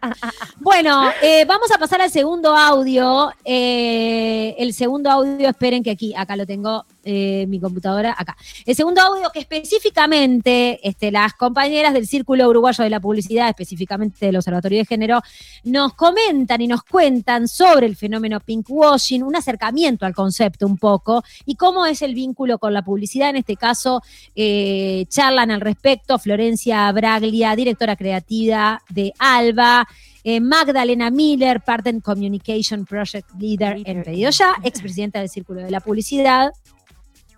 [0.59, 3.31] Bueno, eh, vamos a pasar al segundo audio.
[3.43, 8.35] Eh, el segundo audio, esperen que aquí, acá lo tengo, eh, mi computadora, acá.
[8.65, 14.25] El segundo audio que específicamente este, las compañeras del Círculo Uruguayo de la Publicidad, específicamente
[14.25, 15.21] del Observatorio de Género,
[15.63, 21.23] nos comentan y nos cuentan sobre el fenómeno pinkwashing, un acercamiento al concepto un poco,
[21.45, 23.29] y cómo es el vínculo con la publicidad.
[23.29, 24.01] En este caso,
[24.35, 29.87] eh, charlan al respecto Florencia Braglia, directora creativa de Alba,
[30.23, 35.81] eh, Magdalena Miller, Partner Communication Project Leader en Pedido Ya, expresidenta del Círculo de la
[35.81, 36.51] Publicidad.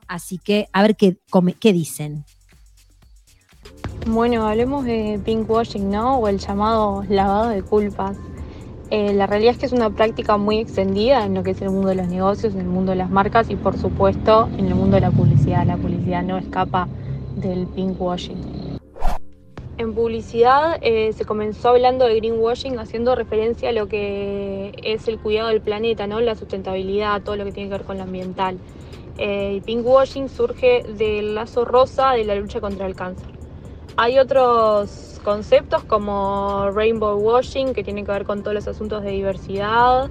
[0.08, 1.18] Así que a ver qué,
[1.74, 2.26] dicen.
[4.06, 6.18] Bueno, hablemos de pinkwashing, ¿no?
[6.18, 8.18] O el llamado lavado de culpas.
[8.90, 11.70] Eh, la realidad es que es una práctica muy extendida en lo que es el
[11.70, 14.76] mundo de los negocios, en el mundo de las marcas y por supuesto en el
[14.76, 15.66] mundo de la publicidad.
[15.66, 16.88] La publicidad no escapa
[17.36, 18.78] del pinkwashing.
[19.78, 25.20] En publicidad eh, se comenzó hablando de greenwashing haciendo referencia a lo que es el
[25.20, 26.20] cuidado del planeta, ¿no?
[26.20, 28.58] la sustentabilidad, todo lo que tiene que ver con lo ambiental.
[29.18, 33.28] Eh, y pinkwashing surge del lazo rosa de la lucha contra el cáncer.
[33.96, 39.10] Hay otros conceptos como rainbow washing que tiene que ver con todos los asuntos de
[39.10, 40.10] diversidad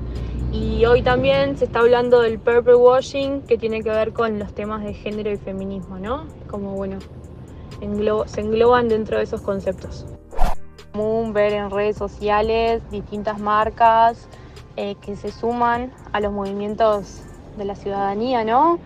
[0.52, 4.52] y hoy también se está hablando del purple washing que tiene que ver con los
[4.54, 6.26] temas de género y feminismo, ¿no?
[6.48, 6.98] Como bueno,
[8.26, 10.04] se engloban dentro de esos conceptos.
[10.92, 14.28] Común ver en redes sociales distintas marcas
[14.76, 17.22] eh, que se suman a los movimientos
[17.56, 18.78] de la ciudadanía, ¿no?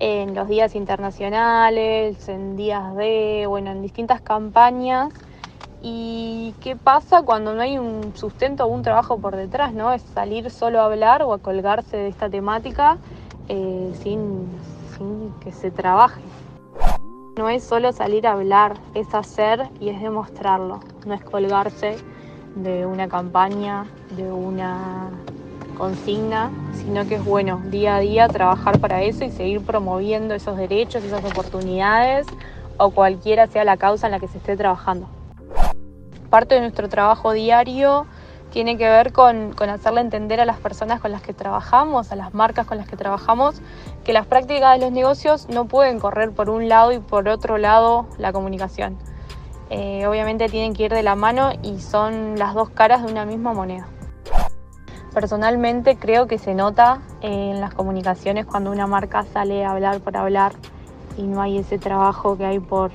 [0.00, 5.12] En los días internacionales, en días de, bueno, en distintas campañas.
[5.82, 9.92] ¿Y qué pasa cuando no hay un sustento o un trabajo por detrás, no?
[9.92, 12.96] Es salir solo a hablar o a colgarse de esta temática
[13.48, 14.46] eh, sin,
[14.96, 16.22] sin que se trabaje.
[17.36, 20.80] No es solo salir a hablar, es hacer y es demostrarlo.
[21.04, 21.96] No es colgarse
[22.56, 23.86] de una campaña,
[24.16, 25.10] de una
[25.80, 30.58] consigna, sino que es bueno día a día trabajar para eso y seguir promoviendo esos
[30.58, 32.26] derechos, esas oportunidades
[32.76, 35.08] o cualquiera sea la causa en la que se esté trabajando.
[36.28, 38.06] Parte de nuestro trabajo diario
[38.50, 42.34] tiene que ver con, hacerle entender a las personas con las que trabajamos, a las
[42.34, 43.62] marcas con las que trabajamos,
[44.04, 47.56] que las prácticas de los negocios no pueden correr por un lado y por otro
[47.56, 48.98] lado la comunicación.
[49.70, 53.24] Eh, obviamente tienen que ir de la mano y son las dos caras de una
[53.24, 53.86] misma moneda.
[55.12, 60.16] Personalmente creo que se nota en las comunicaciones cuando una marca sale a hablar por
[60.16, 60.52] hablar
[61.16, 62.92] y no hay ese trabajo que hay por,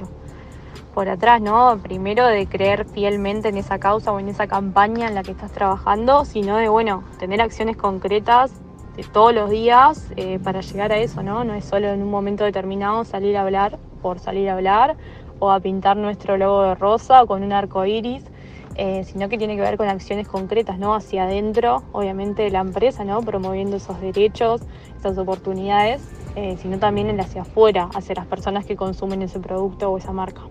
[0.93, 1.77] por atrás, ¿no?
[1.83, 5.51] Primero de creer fielmente en esa causa o en esa campaña en la que estás
[5.51, 8.51] trabajando, sino de, bueno, tener acciones concretas
[8.95, 11.43] de todos los días eh, para llegar a eso, ¿no?
[11.43, 14.95] No es solo en un momento determinado salir a hablar por salir a hablar
[15.39, 18.23] o a pintar nuestro logo de rosa o con un arco iris,
[18.75, 20.95] eh, sino que tiene que ver con acciones concretas, ¿no?
[20.95, 23.21] Hacia adentro, obviamente, de la empresa, ¿no?
[23.21, 24.61] Promoviendo esos derechos,
[24.97, 26.01] esas oportunidades,
[26.35, 30.41] eh, sino también hacia afuera, hacia las personas que consumen ese producto o esa marca.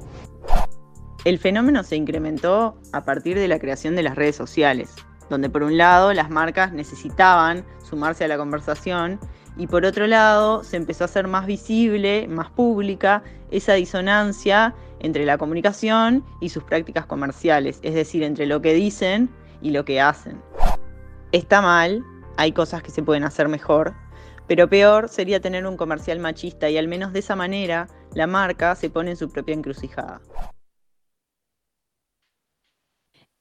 [1.25, 4.95] El fenómeno se incrementó a partir de la creación de las redes sociales,
[5.31, 9.19] donde por un lado las marcas necesitaban sumarse a la conversación
[9.57, 14.75] y por otro lado se empezó a hacer más visible, más pública, esa disonancia
[15.05, 19.29] entre la comunicación y sus prácticas comerciales, es decir, entre lo que dicen
[19.61, 20.41] y lo que hacen.
[21.31, 22.03] Está mal,
[22.39, 23.93] hay cosas que se pueden hacer mejor,
[24.47, 28.75] pero peor sería tener un comercial machista y al menos de esa manera la marca
[28.77, 30.23] se pone en su propia encrucijada.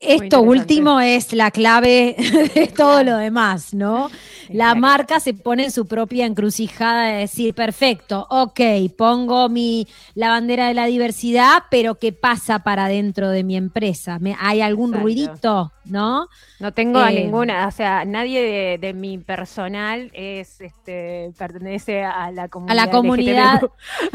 [0.05, 2.15] Esto último es la clave
[2.55, 4.09] de todo lo demás, ¿no?
[4.49, 8.59] La marca se pone en su propia encrucijada de decir, perfecto, ok,
[8.97, 14.19] pongo mi, la bandera de la diversidad, pero ¿qué pasa para dentro de mi empresa?
[14.19, 15.01] ¿Me- ¿Hay algún Exacto.
[15.01, 16.27] ruidito, no?
[16.60, 22.03] No tengo a Eh, ninguna, o sea, nadie de, de mi personal es, este, pertenece
[22.03, 22.76] a la A comunidad.
[22.76, 23.61] la comunidad.
[23.61, 23.73] LGTBQ.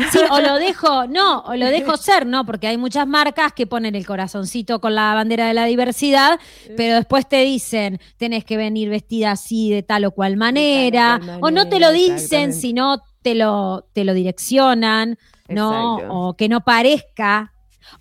[0.13, 2.45] Sí, o lo dejo, no, o lo dejo ser, ¿no?
[2.47, 6.39] Porque hay muchas marcas que ponen el corazoncito con la bandera de la diversidad,
[6.77, 11.39] pero después te dicen, tenés que venir vestida así de tal o cual manera, cual
[11.43, 15.19] o no te lo dicen, sino te lo, te lo direccionan,
[15.49, 15.97] ¿no?
[15.99, 16.15] Exacto.
[16.15, 17.53] O que no parezca.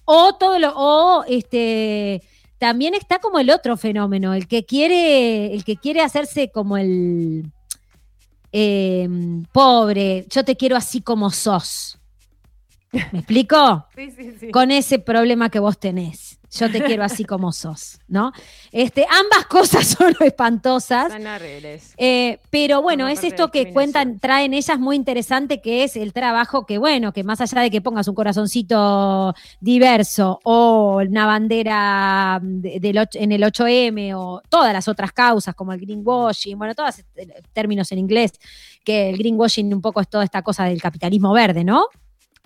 [0.06, 2.22] O todo lo, o este
[2.57, 7.51] también está como el otro fenómeno, el que quiere, el que quiere hacerse como el
[8.51, 9.07] eh,
[9.51, 11.99] pobre, yo te quiero así como sos.
[12.91, 13.85] ¿Me explico?
[13.95, 14.51] Sí, sí, sí.
[14.51, 16.36] Con ese problema que vos tenés.
[16.49, 18.32] Yo te quiero así como sos, ¿no?
[18.72, 21.11] Este, ambas cosas son espantosas.
[21.11, 21.94] Son horribles.
[21.98, 26.65] Eh, pero bueno, es esto que cuentan, traen ellas muy interesante, que es el trabajo
[26.65, 32.80] que, bueno, que más allá de que pongas un corazoncito diverso o una bandera de-
[32.80, 36.95] del en el 8M o todas las otras causas, como el greenwashing, bueno, todos
[37.53, 38.32] términos en inglés,
[38.84, 41.86] que el greenwashing un poco es toda esta cosa del capitalismo verde, ¿no?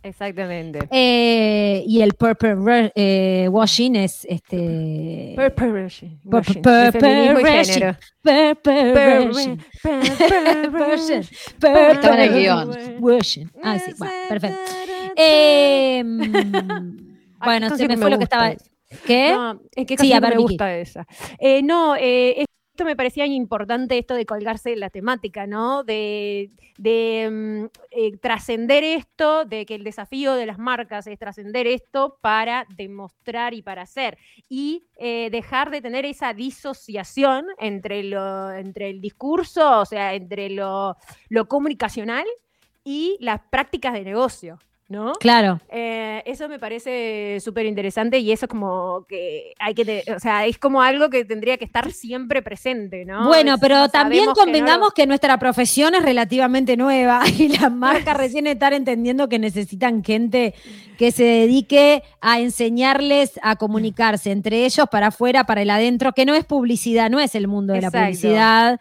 [0.04, 0.80] Exactamente.
[0.90, 5.34] Eh, y el purple eh, washing es este.
[5.36, 7.98] Purple washing, Purple- washing, purple género.
[8.24, 11.24] Purple Purple washing.
[11.60, 12.96] Purple el guion.
[13.00, 13.52] Washing.
[13.64, 14.60] Ah, sí, bueno, perfecto.
[15.16, 16.04] Eh,
[17.44, 18.54] bueno, se me fue lo que estaba.
[19.06, 19.32] ¿Qué?
[19.34, 21.06] No, es que Sí, casi a no ver, me gusta esa.
[21.40, 25.84] Eh, no, eh, esto me parecía importante, esto de colgarse la temática, ¿no?
[25.84, 26.50] De,
[26.80, 32.66] mm, eh, trascender esto, de que el desafío de las marcas es trascender esto para
[32.78, 34.18] demostrar y para hacer.
[34.48, 40.96] Y eh, dejar de tener esa disociación entre, el discurso, o sea, entre lo
[41.50, 42.26] comunicacional
[42.84, 44.60] y las prácticas de negocio.
[44.92, 45.14] ¿No?
[45.14, 45.60] Claro.
[45.70, 50.20] Eh, eso me parece súper interesante y eso es como que hay que, te- o
[50.20, 53.28] sea, es como algo que tendría que estar siempre presente, ¿no?
[53.28, 57.72] Bueno, Es- pero también que no convengamos que, nuestra profesión es relativamente nueva y las
[57.72, 60.54] marcas recién están entendiendo que necesitan gente
[60.98, 66.26] que se dedique a enseñarles a comunicarse entre ellos para afuera, para el adentro, que
[66.26, 68.80] no es publicidad, no es el mundo de la publicidad.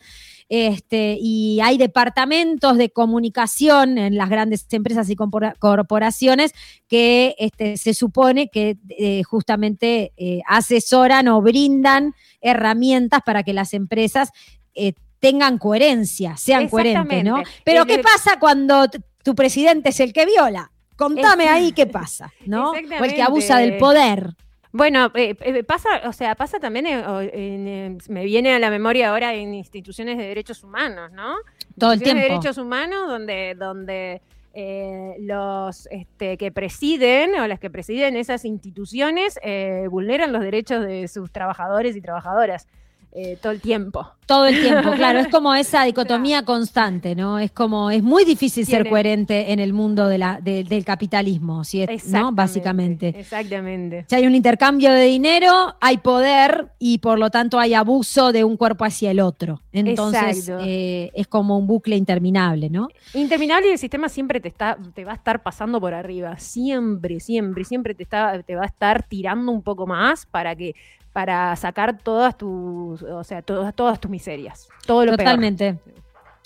[0.52, 6.52] Este, y hay departamentos de comunicación en las grandes empresas y corpora- corporaciones
[6.88, 13.74] que este, se supone que eh, justamente eh, asesoran o brindan herramientas para que las
[13.74, 14.30] empresas
[14.74, 17.36] eh, tengan coherencia, sean coherentes, ¿no?
[17.64, 18.86] Pero ¿qué pasa cuando
[19.22, 20.72] tu presidente es el que viola?
[20.96, 22.72] Contame ahí qué pasa, ¿no?
[23.00, 24.34] O el que abusa del poder.
[24.72, 28.70] Bueno, eh, eh, pasa, o sea, pasa también, en- en, eh, me viene a la
[28.70, 31.34] memoria ahora en instituciones de derechos humanos, ¿no?
[31.78, 32.42] Todo el Instituciones de tiempo.
[32.42, 34.22] derechos humanos donde, donde
[34.54, 40.84] eh, los este, que presiden o las que presiden esas instituciones eh, vulneran los derechos
[40.84, 42.66] de sus trabajadores y trabajadoras
[43.12, 44.06] eh, todo el tiempo.
[44.26, 47.40] Todo el tiempo, claro, es como esa dicotomía constante, ¿no?
[47.40, 51.64] Es como, es muy difícil ser coherente en el mundo de la, de- del capitalismo,
[51.64, 51.78] ¿sí?
[51.78, 51.84] ¿no?
[51.92, 53.08] Exactamente, Básicamente.
[53.18, 54.04] Exactamente.
[54.08, 58.44] Si hay un intercambio de dinero, hay poder y por lo tanto hay abuso de
[58.44, 59.60] un cuerpo hacia el otro.
[59.72, 62.86] Entonces eh, es como un bucle interminable, ¿no?
[63.14, 66.38] Interminable y el sistema siempre te está, te va a estar pasando por arriba.
[66.38, 70.76] Siempre, siempre, siempre te está, te va a estar tirando un poco más para que,
[71.12, 74.68] para sacar todas tus, o sea, todas, todas tus miserias.
[74.86, 75.12] Todo lo.
[75.16, 75.78] Totalmente.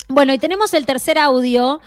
[0.09, 1.81] Bueno, y tenemos el tercer audio.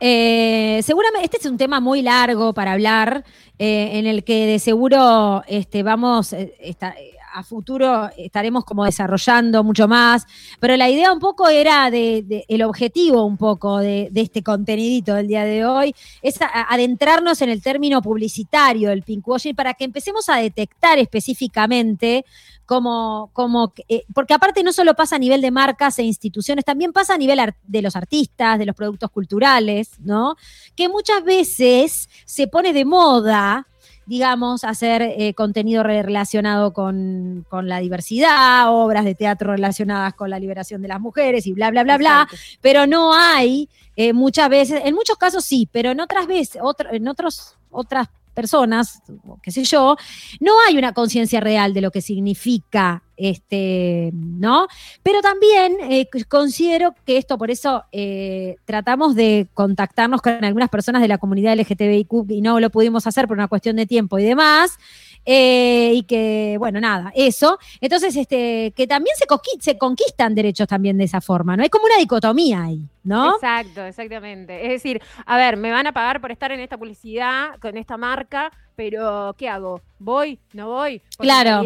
[0.00, 3.24] Eh, seguramente este es un tema muy largo para hablar,
[3.58, 6.94] eh, en el que de seguro este, vamos eh, esta-
[7.34, 10.24] a futuro estaremos como desarrollando mucho más,
[10.60, 15.26] pero la idea un poco era de, el objetivo un poco de, este contenidito del
[15.26, 20.36] día de hoy es adentrarnos en el término publicitario del pinkwashing para que empecemos a
[20.36, 22.24] detectar específicamente
[22.66, 26.92] como, como eh, porque aparte no solo pasa a nivel de marcas e instituciones, también
[26.92, 30.36] pasa a nivel de los artistas, de los productos culturales, ¿no?
[30.74, 33.66] Que muchas veces se pone de moda,
[34.06, 40.30] digamos, hacer eh, contenido re- relacionado con, con la diversidad, obras de teatro relacionadas con
[40.30, 42.28] la liberación de las mujeres y bla, bla, bla, bla,
[42.60, 46.92] pero no hay eh, muchas veces, en muchos casos sí, pero en otras veces, otro-
[46.92, 49.02] en otros, otras personas,
[49.42, 49.96] qué sé yo,
[50.40, 54.66] no hay una conciencia real de lo que significa este, ¿no?
[55.02, 61.00] Pero también eh, considero que esto, por eso eh, tratamos de contactarnos con algunas personas
[61.02, 64.24] de la comunidad LGTBIQ y no lo pudimos hacer por una cuestión de tiempo y
[64.24, 64.78] demás.
[65.24, 67.58] Eh, y que, bueno, nada, eso.
[67.80, 69.26] Entonces, este, que también se,
[69.60, 71.62] se conquistan derechos también de esa forma, ¿no?
[71.62, 73.34] Hay como una dicotomía ahí, ¿no?
[73.34, 74.64] Exacto, exactamente.
[74.66, 77.96] Es decir, a ver, me van a pagar por estar en esta publicidad, con esta
[77.96, 79.80] marca, pero ¿qué hago?
[79.98, 80.38] ¿Voy?
[80.52, 81.00] ¿No voy?
[81.18, 81.62] Claro.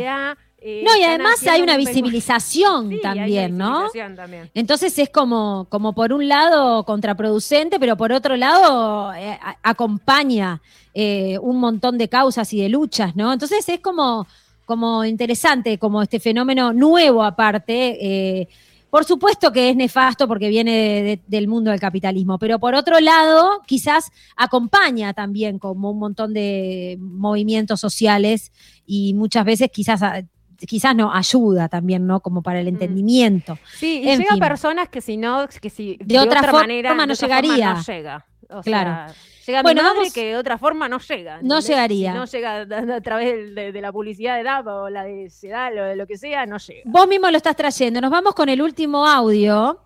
[0.61, 3.85] Eh, No, y además hay una visibilización Sí, también, ¿no?
[3.85, 4.51] visibilización también.
[4.55, 10.61] Entonces es como, como por un lado contraproducente, pero por otro lado eh, a- acompaña
[10.95, 13.33] eh, un montón de causas y de luchas, ¿no?
[13.33, 14.27] Entonces es como,
[14.67, 18.49] como interesante, como este fenómeno nuevo aparte.
[18.91, 22.75] por supuesto que es nefasto porque viene de- de- del mundo del capitalismo, pero por
[22.75, 28.51] otro lado, quizás acompaña también como un montón de movimientos sociales
[28.87, 30.23] y muchas veces quizás, a-
[30.67, 32.21] quizás no ayuda también, ¿no?
[32.21, 33.59] Como para el entendimiento.
[33.77, 34.41] Sí, y En llega fin.
[34.41, 37.75] personas que si no, que si De otra forma manera, no de otra forma llegaría.
[37.75, 38.27] no llega.
[38.51, 38.91] O Claro.
[38.91, 39.15] sea,
[39.47, 41.39] llega Bueno, mi madre vamos- que de otra forma no llega.
[41.43, 42.13] No llegaría.
[42.13, 45.29] Si no llega a, a través de, de la publicidad de DAP o la de
[45.29, 46.81] Sedal o de lo que sea, no llega.
[46.87, 48.01] Vos mismo lo estás trayendo.
[48.01, 49.81] Nos vamos con el último audio.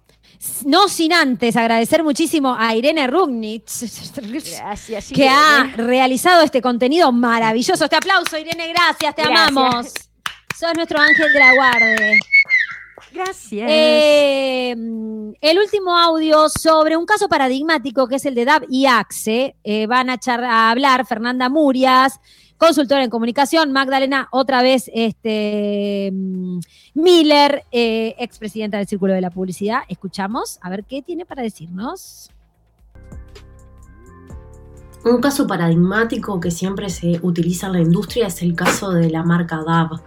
[0.64, 3.82] No sin antes agradecer muchísimo a Irene Rugnitz,
[4.58, 5.30] Gracias, que Irene.
[5.36, 7.84] ha realizado este contenido maravilloso.
[7.84, 9.48] Este aplauso, Irene, gracias, te Gracias.
[9.48, 9.94] amamos.
[10.62, 12.18] Sos nuestro ángel de la guardia.
[13.12, 13.68] Gracias.
[13.68, 19.56] Eh, el último audio sobre un caso paradigmático que es el de DAB y AXE.
[19.64, 22.20] Eh, van a, char- a hablar Fernanda Murias,
[22.58, 26.60] consultora en comunicación, Magdalena, otra vez este, mm,
[26.94, 29.80] Miller, eh, expresidenta del Círculo de la Publicidad.
[29.88, 32.30] Escuchamos a ver qué tiene para decirnos.
[35.04, 39.24] Un caso paradigmático que siempre se utiliza en la industria es el caso de la
[39.24, 40.00] marca DAV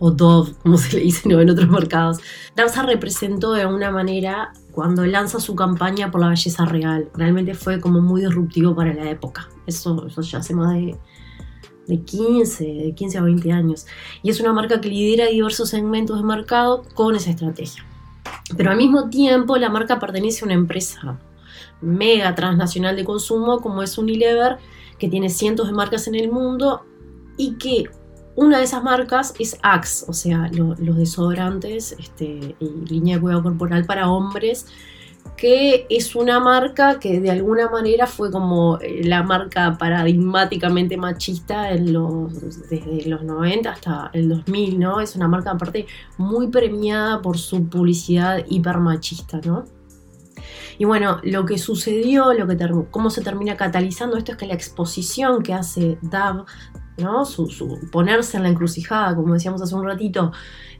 [0.00, 1.40] o Dove, como se le dice ¿no?
[1.40, 2.18] en otros mercados.
[2.56, 7.08] Se representó de una manera cuando lanza su campaña por la belleza real.
[7.14, 9.48] Realmente fue como muy disruptivo para la época.
[9.66, 10.96] Eso, eso ya hace más de,
[11.86, 13.86] de 15, de 15 a 20 años.
[14.22, 17.84] Y es una marca que lidera diversos segmentos de mercado con esa estrategia.
[18.56, 21.18] Pero al mismo tiempo la marca pertenece a una empresa
[21.82, 24.58] mega transnacional de consumo como es Unilever,
[24.98, 26.84] que tiene cientos de marcas en el mundo
[27.36, 27.84] y que
[28.44, 33.22] una de esas marcas es Axe, o sea, lo- los desodorantes este, y línea de
[33.22, 34.66] cuidado corporal para hombres,
[35.36, 41.64] que es una marca que de alguna manera fue como eh, la marca paradigmáticamente machista
[41.64, 45.00] desde los 90 hasta el 2000, ¿no?
[45.00, 45.86] Es una marca aparte
[46.18, 49.64] muy premiada por su publicidad hipermachista, ¿no?
[50.78, 52.56] Y bueno, lo que sucedió, lo que
[52.90, 56.46] cómo se termina catalizando esto es que la exposición que hace Dab,
[57.00, 57.24] ¿no?
[57.24, 57.48] Su,
[57.90, 60.30] ponerse en la encrucijada, como decíamos hace un ratito,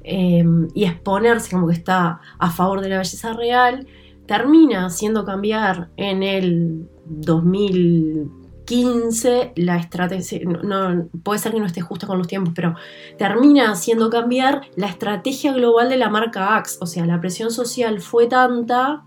[0.03, 0.45] eh,
[0.75, 3.87] y exponerse como que está a favor de la belleza real,
[4.27, 10.63] termina haciendo cambiar en el 2015 la estrategia, no,
[10.95, 12.75] no- puede ser que no esté justo con los tiempos, pero
[13.19, 18.01] termina haciendo cambiar la estrategia global de la marca Axe, o sea, la presión social
[18.01, 19.05] fue tanta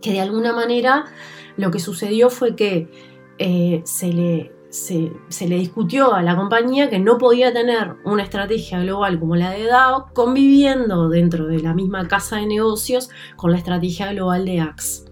[0.00, 1.04] que de alguna manera
[1.56, 2.88] lo que sucedió fue que
[3.38, 8.80] eh, se, le, se, le discutió a la compañía que no podía tener una estrategia
[8.80, 13.58] global como la de DAO conviviendo dentro de la misma casa de negocios con la
[13.58, 15.04] estrategia global de Axe.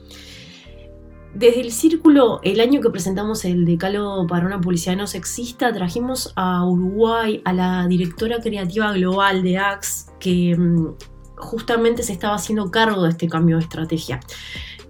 [1.33, 6.33] Desde el círculo, el año que presentamos el decálogo para una publicidad no sexista, trajimos
[6.35, 10.97] a Uruguay a la directora creativa global de Axe, que mm,
[11.37, 14.21] justamente se estaba haciendo cargo de este cambio de estrategia.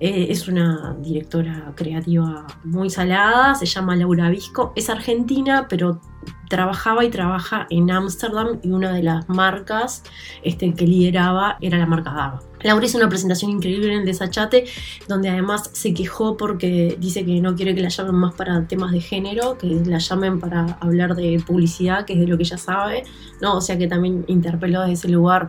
[0.05, 6.01] Eh, es una directora creativa muy salada, se llama Laura Visco, es argentina, pero
[6.49, 10.03] trabajaba y trabaja en Ámsterdam y una de las marcas
[10.43, 12.43] este, que lideraba era la marca Dava.
[12.65, 14.65] Laura hizo una presentación increíble en el Desachate,
[15.07, 18.91] donde además se quejó porque dice que no quiere que la llamen más para temas
[18.91, 22.59] de género, que la llamen para hablar de publicidad, que es de lo que ella
[22.59, 23.05] sabe,
[23.41, 23.57] ¿no?
[23.57, 25.49] O sea que también interpeló desde ese lugar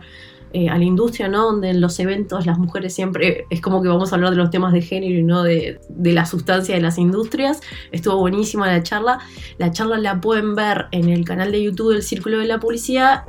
[0.54, 1.46] eh, a la industria, ¿no?
[1.46, 4.50] Donde en los eventos las mujeres siempre es como que vamos a hablar de los
[4.50, 7.60] temas de género y no de, de la sustancia de las industrias.
[7.90, 9.18] Estuvo buenísima la charla.
[9.58, 13.24] La charla la pueden ver en el canal de YouTube del Círculo de la Publicidad.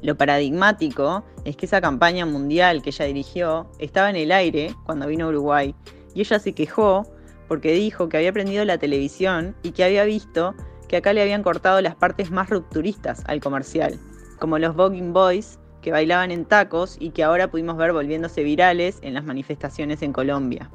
[0.00, 5.06] Lo paradigmático es que esa campaña mundial que ella dirigió estaba en el aire cuando
[5.06, 5.74] vino a Uruguay
[6.14, 7.06] y ella se quejó
[7.46, 10.54] porque dijo que había aprendido la televisión y que había visto
[10.88, 13.98] que acá le habían cortado las partes más rupturistas al comercial,
[14.38, 18.96] como los Voguing Boys que bailaban en tacos y que ahora pudimos ver volviéndose virales
[19.02, 20.70] en las manifestaciones en Colombia.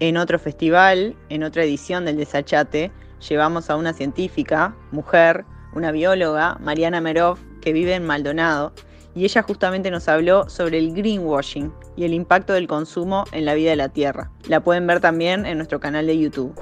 [0.00, 2.90] En otro festival, en otra edición del Desachate,
[3.28, 8.72] llevamos a una científica, mujer, una bióloga, Mariana Merov, que vive en Maldonado,
[9.14, 13.54] y ella justamente nos habló sobre el greenwashing y el impacto del consumo en la
[13.54, 14.32] vida de la Tierra.
[14.48, 16.58] La pueden ver también en nuestro canal de YouTube.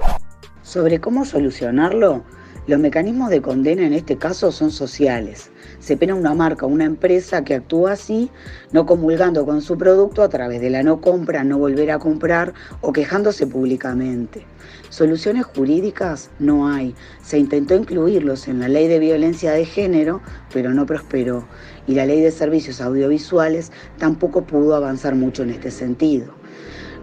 [0.61, 2.23] Sobre cómo solucionarlo,
[2.67, 5.49] los mecanismos de condena en este caso son sociales.
[5.87, 8.29] Se pena una marca, una empresa que actúa así,
[8.73, 12.53] no comulgando con su producto a través de la no compra, no volver a comprar
[12.81, 14.45] o quejándose públicamente.
[14.89, 16.93] Soluciones jurídicas no hay.
[17.23, 20.19] Se intentó incluirlos en la ley de violencia de género,
[20.51, 21.47] pero no prosperó.
[21.87, 26.33] Y la ley de servicios audiovisuales tampoco pudo avanzar mucho en este sentido.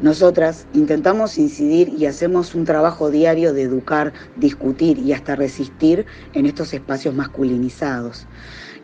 [0.03, 6.05] Nosotras intentamos incidir y hacemos un trabajo diario de educar, discutir y hasta resistir
[6.35, 8.27] en estos espacios masculinizados.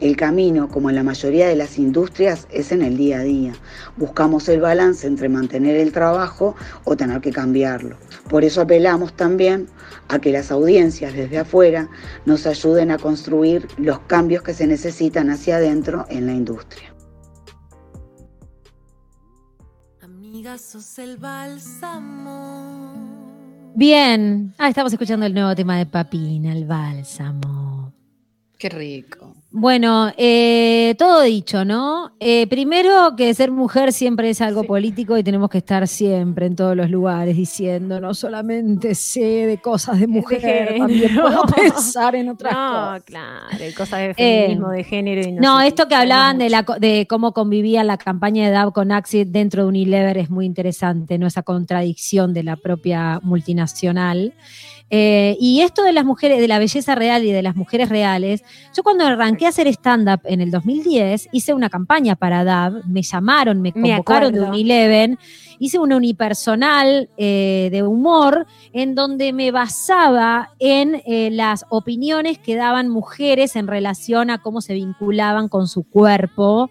[0.01, 3.52] El camino, como en la mayoría de las industrias, es en el día a día.
[3.98, 7.98] Buscamos el balance entre mantener el trabajo o tener que cambiarlo.
[8.28, 9.68] Por eso apelamos también
[10.09, 11.90] a que las audiencias desde afuera
[12.24, 16.94] nos ayuden a construir los cambios que se necesitan hacia adentro en la industria.
[20.01, 22.70] Amiga, sos el bálsamo.
[23.74, 27.99] Bien, ah, estamos escuchando el nuevo tema de Papina, el bálsamo.
[28.60, 29.32] Qué rico.
[29.52, 32.12] Bueno, eh, todo dicho, ¿no?
[32.20, 36.56] Eh, primero que ser mujer siempre es algo político y tenemos que estar siempre en
[36.56, 40.76] todos los lugares diciendo, no solamente sé de cosas de mujer, género.
[40.76, 43.02] también puedo pensar en otras no, cosas.
[43.04, 45.20] claro, cosas de Eh, feminismo, de género.
[45.22, 48.74] Y no, No, esto que hablaban de, la, de cómo convivía la campaña de DAB
[48.74, 51.26] con Axi dentro de Unilever es muy interesante, ¿no?
[51.26, 54.34] Esa contradicción de la propia multinacional.
[54.90, 58.42] Eh, y esto de las mujeres, de la belleza real y de las mujeres reales,
[58.76, 63.02] yo cuando arranqué a hacer stand-up en el 2010, hice una campaña para DAB, me
[63.02, 64.52] llamaron, me Me convocaron de acuerdo.
[64.52, 65.18] Unilever,
[65.60, 72.56] hice una unipersonal eh, de humor en donde me basaba en eh, las opiniones que
[72.56, 76.70] daban mujeres en relación a cómo se vinculaban con su cuerpo.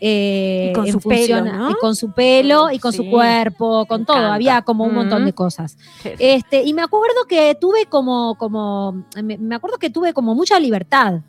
[0.00, 4.04] Eh, Y con su pelo, y con su pelo y con su Sí, cuerpo, con
[4.06, 4.34] todo, encanta.
[4.34, 5.34] había como un montón de Mm.
[5.34, 5.76] cosas.
[6.02, 6.10] Sí.
[6.18, 11.20] Este, y me acuerdo que tuve como, como, me acuerdo que tuve como mucha libertad.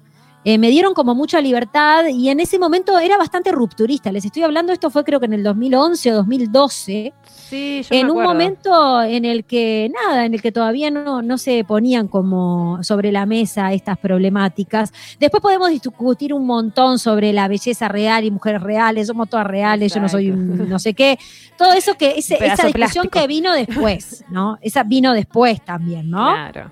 [0.43, 4.11] Eh, me dieron como mucha libertad y en ese momento era bastante rupturista.
[4.11, 7.13] Les estoy hablando, esto fue creo que en el 2011 o 2012.
[7.26, 11.22] Sí, yo me en un momento en el que nada, en el que todavía no,
[11.22, 14.93] no se ponían como sobre la mesa estas problemáticas.
[15.19, 19.93] Después podemos discutir un montón sobre la belleza real y mujeres reales, somos todas reales,
[19.93, 21.18] yo no soy un no sé qué.
[21.57, 23.09] Todo eso que, ese- esa discusión plástico.
[23.19, 24.57] que vino después, ¿no?
[24.61, 26.23] Esa vino después también, ¿no?
[26.34, 26.72] Claro.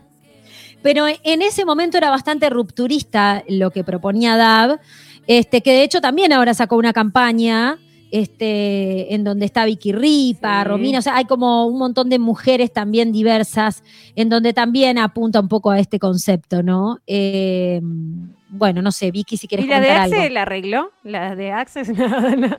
[0.82, 4.80] Pero en ese momento era bastante rupturista lo que proponía DAB,
[5.28, 7.78] este, que de hecho también ahora sacó una campaña
[8.12, 10.68] este, en donde está Vicky Ripa, Sí.
[10.68, 13.84] Romina, o sea, hay como un montón de mujeres también diversas,
[14.16, 17.00] en donde también apunta un poco a este concepto, ¿no?
[17.06, 17.82] Eh,
[18.50, 20.16] bueno, no sé, Vicky, si quieres ¿Y la de algo.
[20.32, 20.92] la arregló?
[21.04, 22.48] ¿La de Axe nada, no.
[22.48, 22.58] La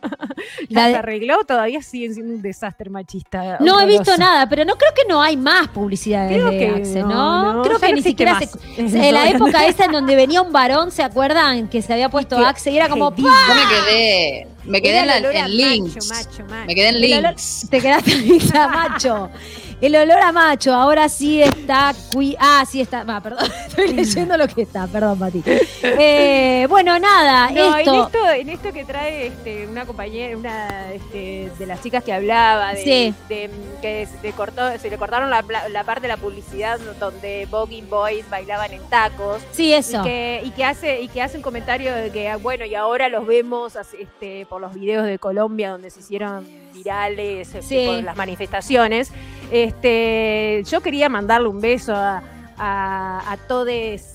[0.68, 1.38] ¿Las de- arregló?
[1.46, 3.58] Todavía siguen siendo un desastre machista.
[3.60, 6.68] No he visto nada, pero no creo que no hay más publicidad Creo de que
[6.68, 7.52] Axe, no, ¿no?
[7.54, 8.50] no, creo ya que no ni siquiera más.
[8.50, 8.58] se,
[9.08, 11.68] en la época esa en donde venía un varón, ¿se acuerdan?
[11.68, 13.28] Que se había puesto que- Axe y era como que ¡pah!
[13.48, 16.08] Yo me quedé, me quedé en, la, el olor a en links.
[16.08, 16.66] macho, macho, macho.
[16.66, 17.66] Me quedé en links.
[17.70, 19.30] Te quedaste en links macho.
[19.80, 21.94] El olor a macho, ahora sí está.
[22.12, 23.02] cui- ah, sí está.
[23.04, 25.42] Va, perdón, estoy leyendo lo que está, perdón, Mati.
[25.82, 27.94] Eh, bueno, nada, No, esto.
[27.94, 32.12] En, esto, en esto que trae este, una compañera, una este, de las chicas que
[32.12, 33.14] hablaba, de, Sí.
[33.30, 33.50] de,
[33.80, 38.28] que se cortó, se le cortaron la, la parte de la publicidad donde Bogging Boys
[38.28, 39.40] bailaban en tacos.
[39.52, 40.00] Sí, eso.
[40.00, 42.74] Y que, y que hace, y que hace un comentario de que, ah, bueno, y
[42.74, 47.84] ahora los vemos este, por los videos de Colombia donde se hicieron virales Sí.
[47.86, 49.12] por las manifestaciones.
[49.50, 52.22] Este, yo quería mandarle un beso a,
[52.62, 53.66] a, a todos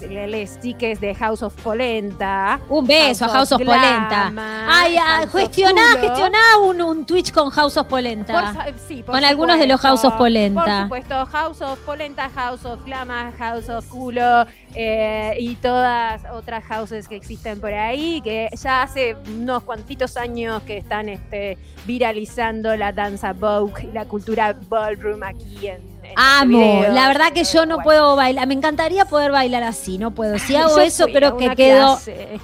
[0.01, 2.59] los chiques de House of Polenta.
[2.69, 4.31] Un beso a House of Polenta.
[4.69, 8.33] Ay, House gestioná, gestioná un, un Twitch con House of Polenta.
[8.33, 9.81] Por fa- sí, por Con algunos de los.
[9.81, 10.63] House of Polenta.
[10.87, 16.63] Por supuesto, House of Polenta, House of Glama, House of Culo eh, y todas otras
[16.65, 22.75] houses que existen por ahí, que ya hace unos cuantitos años que están este, viralizando
[22.75, 27.79] la danza Vogue y la cultura ballroom aquí en Amo, la verdad que yo no
[27.79, 30.37] puedo bailar, me encantaría poder bailar así, no puedo.
[30.39, 32.39] Si hago Yo eso creo que quedo, clase.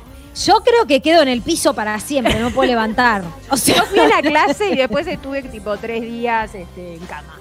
[0.46, 3.24] yo creo que quedo en el piso para siempre, no puedo levantar.
[3.50, 7.06] O sea, Yo fui a la clase y después estuve tipo tres días este, en
[7.06, 7.36] cama.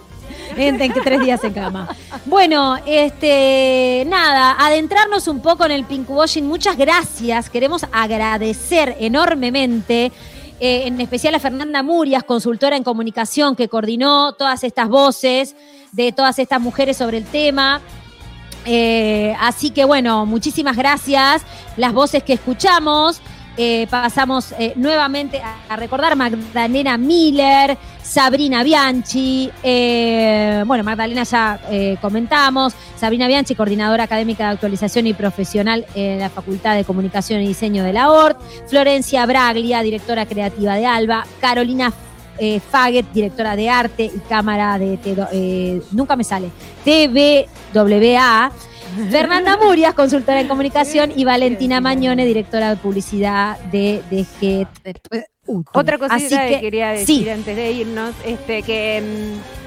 [0.56, 1.88] en, en tres días en cama.
[2.26, 6.47] Bueno, este, nada, adentrarnos un poco en el pinkwashing.
[6.47, 7.51] Muchas gracias.
[7.51, 10.12] Queremos agradecer enormemente,
[10.61, 15.57] eh, en especial a Fernanda Murias, consultora en comunicación, que coordinó todas estas voces
[15.93, 17.81] de todas estas mujeres sobre el tema.
[18.66, 21.43] Eh, así que bueno, muchísimas gracias.
[21.77, 23.23] Las voces que escuchamos.
[23.62, 31.61] Eh, pasamos eh, nuevamente a, recordar Magdalena Miller, Sabrina Bianchi, eh, bueno, Magdalena ya
[32.01, 37.49] comentamos, Sabrina Bianchi, coordinadora académica de actualización y profesional en la Facultad de Comunicación y
[37.49, 41.93] Diseño de la ORT, Florencia Braglia, directora creativa de ALBA, Carolina
[42.70, 46.51] Faget, directora de arte y cámara de, nunca me sale,
[46.82, 48.53] TVWA,
[49.11, 54.67] Fernanda Murias, consultora en comunicación, y Valentina Mañone, directora de publicidad de DG.
[55.73, 57.29] Otra cosita Así que, que, quería decir sí.
[57.31, 59.03] antes de irnos, este que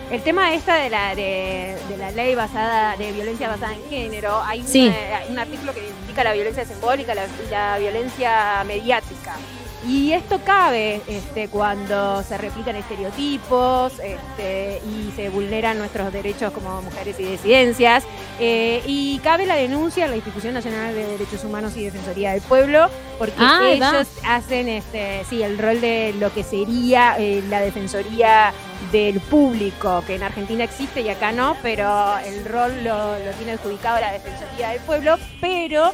[0.10, 3.90] mm, el tema esta de la de, de la ley basada de violencia basada en
[3.90, 4.88] género, hay, una- Sí.
[4.90, 9.36] hay un artículo que indica la violencia simbólica la- y la violencia mediática.
[9.86, 16.82] Y esto cabe este, cuando se replican estereotipos este, y se vulneran nuestros derechos como
[16.82, 18.06] mujeres y disidencias.
[18.40, 22.42] Eh, y cabe la denuncia a la Institución Nacional de Derechos Humanos y Defensoría del
[22.42, 22.88] Pueblo,
[23.20, 23.70] porque Ah, va.
[23.72, 28.54] ellos hacen este, sí, el rol de lo que sería eh, la Defensoría
[28.92, 33.54] del Público, que en Argentina existe y acá no, pero el rol lo, lo tiene
[33.54, 35.92] adjudicado la Defensoría del Pueblo, pero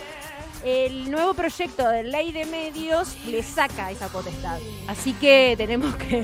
[0.64, 4.58] el nuevo proyecto de ley de medios le saca esa potestad.
[4.88, 6.24] Así que tenemos que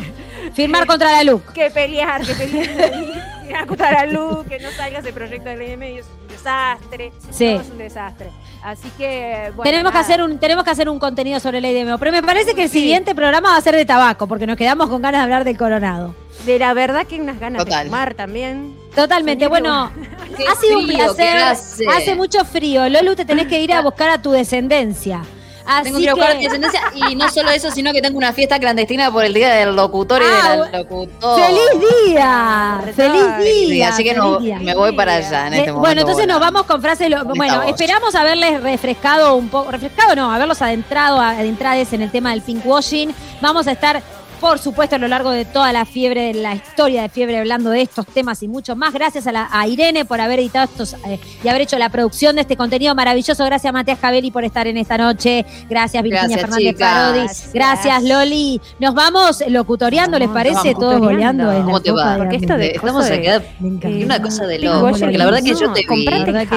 [0.54, 1.54] Firmar contra la LUC.
[1.54, 5.70] que pelear, que pelear, que acotar a luz, que no salga ese proyecto de ley
[5.70, 7.12] de medios, es un desastre.
[7.32, 7.52] Sí.
[7.52, 8.32] Todo es un desastre.
[8.64, 11.86] Así que, bueno, tenemos, que hacer un, tenemos que hacer un contenido sobre ley de
[11.86, 11.98] meo.
[11.98, 14.90] Pero me parece que el siguiente programa va a ser de tabaco, porque nos quedamos
[14.90, 16.16] con ganas de hablar del coronado.
[16.46, 17.84] De la verdad que unas ganas Total.
[17.86, 18.76] de fumar también.
[18.96, 19.48] Totalmente.
[19.48, 19.92] Bueno,
[20.38, 21.38] Qué ha sido un frío que placer.
[21.44, 21.86] hace.
[21.88, 22.88] Hace mucho frío.
[22.90, 25.22] Lolu, te tenés que ir a buscar a tu descendencia.
[25.68, 28.00] Así Tengo que ir a buscar que- mi descendencia y no solo eso, sino que
[28.00, 31.42] tengo una fiesta clandestina por el día del locutor y Ah, de la bu- locutor.
[31.42, 32.82] ¡Feliz día!
[32.96, 33.90] ¡Feliz día!
[33.90, 34.60] así que no, día.
[34.60, 35.80] me voy para allá en este momento.
[35.80, 37.10] bueno, entonces nos vamos con frases.
[37.36, 39.72] bueno, esperamos haberles refrescado un poco.
[39.72, 43.16] Refrescado no, haberlos adentrado, adentrades en el tema del pinkwashing.
[43.42, 44.04] Vamos a estar
[44.40, 47.70] por supuesto, a lo largo de toda la fiebre, de la historia de fiebre, hablando
[47.70, 48.94] de estos temas y mucho más.
[48.94, 52.36] Gracias a, la- a Irene por haber editado estos eh, y haber hecho la producción
[52.36, 53.44] de este contenido maravilloso.
[53.46, 55.46] Gracias, Matías Cabelli, por estar en esta noche.
[55.70, 56.94] Gracias, Virginia Gracias, Fernández chicas.
[56.94, 57.20] Parodi.
[57.20, 57.54] Gracias.
[57.54, 58.62] Gracias, Loli.
[58.80, 60.74] Nos vamos locutoreando, ¿les parece?
[60.74, 61.34] vamos Todos la
[61.64, 62.14] ¿Cómo te va?
[62.14, 62.68] de Porque esto de.
[62.72, 63.88] Estamos de- acá encanta.
[64.06, 66.06] una cosa de loco, porque la verdad que yo te vi,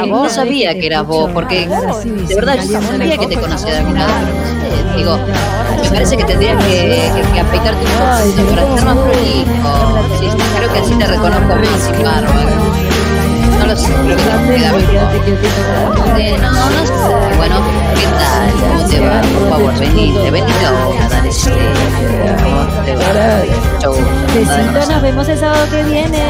[0.06, 4.06] no sabía que eras vos, porque de verdad yo sabía que te conocía de alguna
[4.96, 5.16] digo,
[5.82, 9.72] me parece que tendrías que, que, que afeitarte un poquito para estar más prolijo,
[10.18, 10.26] sí,
[10.56, 12.34] creo que así te reconozco más sin barba,
[13.58, 14.22] no lo sé, creo que
[14.56, 16.20] queda mejor.
[16.20, 17.56] Eh, no, no sé, bueno,
[17.94, 18.50] ¿qué tal?
[18.60, 19.20] ¿Cómo te va?
[19.20, 21.50] Por favor, venite, venite ahora, dale, sí,
[22.42, 23.02] ¿cómo te va?
[23.74, 24.04] Mucho gusto.
[24.34, 26.24] Besito, nos vemos el sábado que viene.